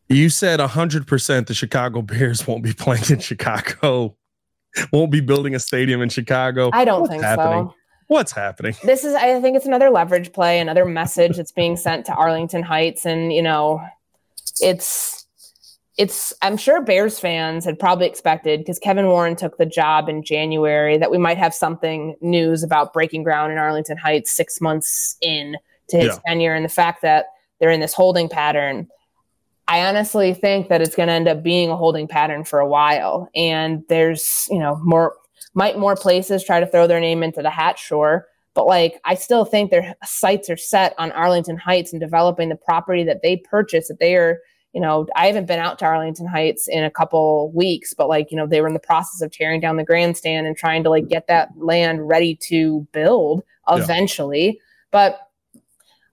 you 0.07 0.29
said 0.29 0.61
100% 0.61 1.47
the 1.47 1.53
Chicago 1.53 2.01
Bears 2.01 2.47
won't 2.47 2.63
be 2.63 2.71
playing 2.73 3.03
in 3.09 3.19
Chicago, 3.19 4.15
won't 4.93 5.11
be 5.11 5.19
building 5.19 5.55
a 5.55 5.59
stadium 5.59 6.01
in 6.01 6.07
Chicago. 6.07 6.69
I 6.71 6.85
don't 6.85 7.01
What's 7.01 7.11
think 7.11 7.23
happening? 7.23 7.67
so. 7.67 7.75
What's 8.09 8.31
happening? 8.31 8.73
This 8.83 9.05
is, 9.05 9.13
I 9.13 9.39
think 9.39 9.55
it's 9.55 9.67
another 9.67 9.91
leverage 9.91 10.33
play, 10.33 10.59
another 10.59 10.83
message 10.83 11.37
that's 11.37 11.51
being 11.51 11.77
sent 11.77 12.07
to 12.07 12.13
Arlington 12.13 12.63
Heights. 12.63 13.05
And, 13.05 13.31
you 13.31 13.43
know, 13.43 13.81
it's, 14.59 15.27
it's 15.95 16.33
I'm 16.41 16.57
sure 16.57 16.81
Bears 16.81 17.19
fans 17.19 17.65
had 17.65 17.77
probably 17.77 18.07
expected 18.07 18.61
because 18.61 18.79
Kevin 18.79 19.07
Warren 19.07 19.35
took 19.35 19.57
the 19.57 19.65
job 19.65 20.09
in 20.09 20.23
January 20.23 20.97
that 20.97 21.11
we 21.11 21.19
might 21.19 21.37
have 21.37 21.53
something 21.53 22.15
news 22.19 22.63
about 22.63 22.93
breaking 22.93 23.21
ground 23.21 23.51
in 23.51 23.59
Arlington 23.59 23.97
Heights 23.97 24.31
six 24.31 24.59
months 24.59 25.15
in 25.21 25.55
to 25.89 25.97
his 25.97 26.07
yeah. 26.07 26.19
tenure 26.25 26.55
and 26.55 26.65
the 26.65 26.69
fact 26.69 27.03
that 27.03 27.25
they're 27.59 27.69
in 27.69 27.79
this 27.79 27.93
holding 27.93 28.27
pattern. 28.27 28.87
I 29.67 29.85
honestly 29.85 30.33
think 30.33 30.69
that 30.69 30.81
it's 30.81 30.95
going 30.95 31.07
to 31.07 31.13
end 31.13 31.27
up 31.27 31.43
being 31.43 31.69
a 31.69 31.77
holding 31.77 32.07
pattern 32.07 32.43
for 32.43 32.59
a 32.59 32.67
while. 32.67 33.29
And 33.35 33.83
there's, 33.87 34.47
you 34.49 34.57
know, 34.57 34.79
more 34.83 35.13
might 35.53 35.77
more 35.77 35.95
places 35.95 36.43
try 36.43 36.59
to 36.59 36.67
throw 36.67 36.87
their 36.87 36.99
name 36.99 37.23
into 37.23 37.41
the 37.41 37.49
hat, 37.49 37.79
sure. 37.79 38.27
But 38.53 38.67
like, 38.67 38.99
I 39.05 39.15
still 39.15 39.45
think 39.45 39.71
their 39.71 39.95
sights 40.03 40.49
are 40.49 40.57
set 40.57 40.93
on 40.97 41.11
Arlington 41.11 41.57
Heights 41.57 41.93
and 41.93 41.99
developing 41.99 42.49
the 42.49 42.55
property 42.55 43.03
that 43.03 43.21
they 43.21 43.37
purchased, 43.37 43.89
that 43.89 43.99
they 43.99 44.15
are 44.15 44.39
you 44.73 44.81
know, 44.81 45.07
I 45.15 45.25
haven't 45.25 45.47
been 45.47 45.59
out 45.59 45.79
to 45.79 45.85
Arlington 45.85 46.27
Heights 46.27 46.67
in 46.67 46.83
a 46.83 46.91
couple 46.91 47.51
weeks, 47.53 47.93
but 47.93 48.07
like, 48.07 48.29
you 48.29 48.37
know, 48.37 48.45
they 48.45 48.61
were 48.61 48.67
in 48.67 48.73
the 48.73 48.79
process 48.79 49.21
of 49.21 49.31
tearing 49.31 49.59
down 49.59 49.77
the 49.77 49.83
grandstand 49.83 50.45
and 50.45 50.55
trying 50.55 50.83
to 50.83 50.89
like 50.89 51.07
get 51.07 51.27
that 51.27 51.49
land 51.57 52.07
ready 52.07 52.35
to 52.49 52.87
build 52.91 53.43
eventually. 53.67 54.45
Yeah. 54.45 54.53
But 54.91 55.19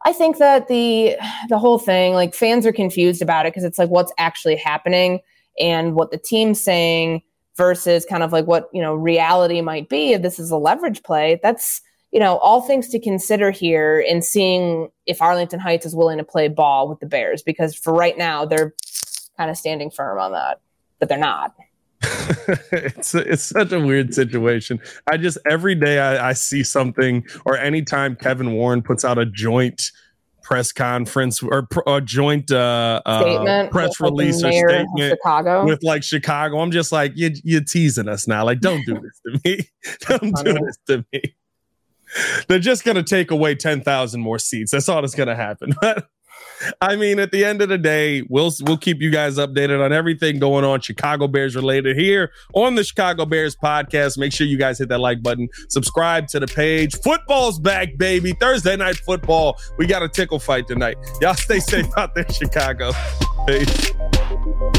I 0.05 0.13
think 0.13 0.39
that 0.39 0.69
the 0.69 1.17
the 1.49 1.59
whole 1.59 1.79
thing, 1.79 2.15
like 2.15 2.35
fans 2.35 2.65
are 2.65 2.73
confused 2.73 3.21
about 3.21 3.45
it 3.45 3.53
because 3.53 3.65
it's 3.65 3.79
like 3.79 3.91
what's 3.91 4.13
actually 4.19 4.57
happening 4.57 5.21
and 5.61 5.95
what 5.95 6.11
the 6.11 6.19
team's 6.19 6.63
saying 6.63 7.23
versus 7.57 8.05
kind 8.05 8.23
of 8.23 8.33
like 8.33 8.47
what, 8.47 8.69
you 8.73 8.83
know, 8.83 8.95
reality 8.95 9.61
might 9.61 9.89
be 9.89 10.13
if 10.13 10.23
this 10.23 10.39
is 10.39 10.51
a 10.51 10.57
leverage 10.57 11.03
play. 11.03 11.41
That's 11.43 11.81
you 12.13 12.21
know, 12.21 12.39
all 12.39 12.63
things 12.63 12.89
to 12.89 12.99
consider 12.99 13.51
here 13.51 14.01
in 14.01 14.23
seeing 14.23 14.89
if 15.05 15.21
Arlington 15.21 15.61
Heights 15.61 15.85
is 15.85 15.95
willing 15.95 16.19
to 16.19 16.25
play 16.25 16.49
ball 16.49 16.89
with 16.89 17.01
the 17.01 17.07
Bears 17.07 17.43
because 17.43 17.75
for 17.75 17.93
right 17.93 18.17
now 18.17 18.45
they're 18.45 18.73
kind 19.37 19.51
of 19.51 19.57
standing 19.59 19.91
firm 19.91 20.19
on 20.19 20.33
that, 20.33 20.61
but 20.99 21.09
they're 21.09 21.19
not. 21.19 21.55
it's 22.73 23.15
it's 23.15 23.43
such 23.43 23.73
a 23.73 23.81
weird 23.81 24.15
situation. 24.15 24.81
I 25.11 25.17
just 25.17 25.39
every 25.51 25.75
day 25.75 25.99
I, 25.99 26.31
I 26.31 26.33
see 26.35 26.63
something, 26.63 27.25
or 27.45 27.59
anytime 27.59 28.17
Kevin 28.17 28.53
Warren 28.53 28.83
puts 28.83 29.05
out 29.05 29.19
a 29.19 29.27
joint 29.27 29.91
press 30.47 30.71
conference 30.71 31.43
or 31.43 31.67
a 31.89 32.01
joint 32.01 32.53
uh, 32.53 33.03
uh, 33.05 33.67
press 33.69 34.01
release 34.01 34.45
or 34.45 34.53
statement 34.53 35.11
Chicago. 35.11 35.67
with 35.67 35.83
like 35.83 36.05
Chicago, 36.05 36.61
I'm 36.61 36.71
just 36.71 36.93
like 36.93 37.13
you, 37.17 37.33
you're 37.43 37.65
teasing 37.65 38.09
us 38.09 38.29
now. 38.29 38.45
Like, 38.45 38.61
don't 38.61 38.87
do 38.87 38.95
this 39.01 39.21
to 39.27 39.41
me. 39.45 39.69
don't 40.09 40.45
do 40.45 40.53
this 40.53 40.79
to 40.87 41.05
me. 41.13 41.35
They're 42.47 42.61
just 42.61 42.85
going 42.85 42.95
to 42.95 43.03
take 43.03 43.33
away 43.33 43.57
10,000 43.57 44.21
more 44.21 44.39
seats. 44.39 44.71
That's 44.71 44.89
all 44.89 45.03
that's 45.03 45.17
going 45.17 45.27
to 45.27 45.35
happen. 45.35 45.75
I 46.81 46.97
mean, 46.97 47.19
at 47.19 47.33
the 47.33 47.45
end 47.45 47.63
of 47.63 47.69
the 47.69 47.79
day, 47.79 48.23
we'll 48.29 48.53
we'll 48.63 48.77
keep 48.77 49.01
you 49.01 49.11
guys 49.11 49.37
updated 49.37 49.85
on 49.85 49.93
everything 49.93 50.39
going 50.39 50.65
on 50.65 50.81
Chicago 50.81 51.29
Bears 51.29 51.55
related 51.57 51.97
here 51.97 52.33
on 52.55 52.75
the 52.75 52.85
Chicago 52.85 53.25
Bears 53.27 53.57
podcast. 53.57 54.19
Make 54.19 54.33
sure 54.33 54.47
you 54.47 54.59
guys 54.59 54.79
hit 54.79 54.89
that 54.89 54.99
like 54.99 55.23
button, 55.23 55.49
subscribe 55.69 56.29
to 56.29 56.41
the 56.41 56.47
page. 56.47 56.95
Football's 57.03 57.59
back, 57.59 57.97
baby. 57.97 58.33
Thursday 58.33 58.77
night 58.77 58.97
football. 58.97 59.59
We 59.79 59.87
got 59.87 60.03
a 60.03 60.09
tickle 60.09 60.39
fight 60.39 60.67
tonight. 60.67 60.97
Y'all 61.21 61.35
stay 61.35 61.61
safe 61.61 61.87
out 61.97 62.15
there, 62.15 62.27
Chicago. 62.31 62.93
Peace. 63.47 64.76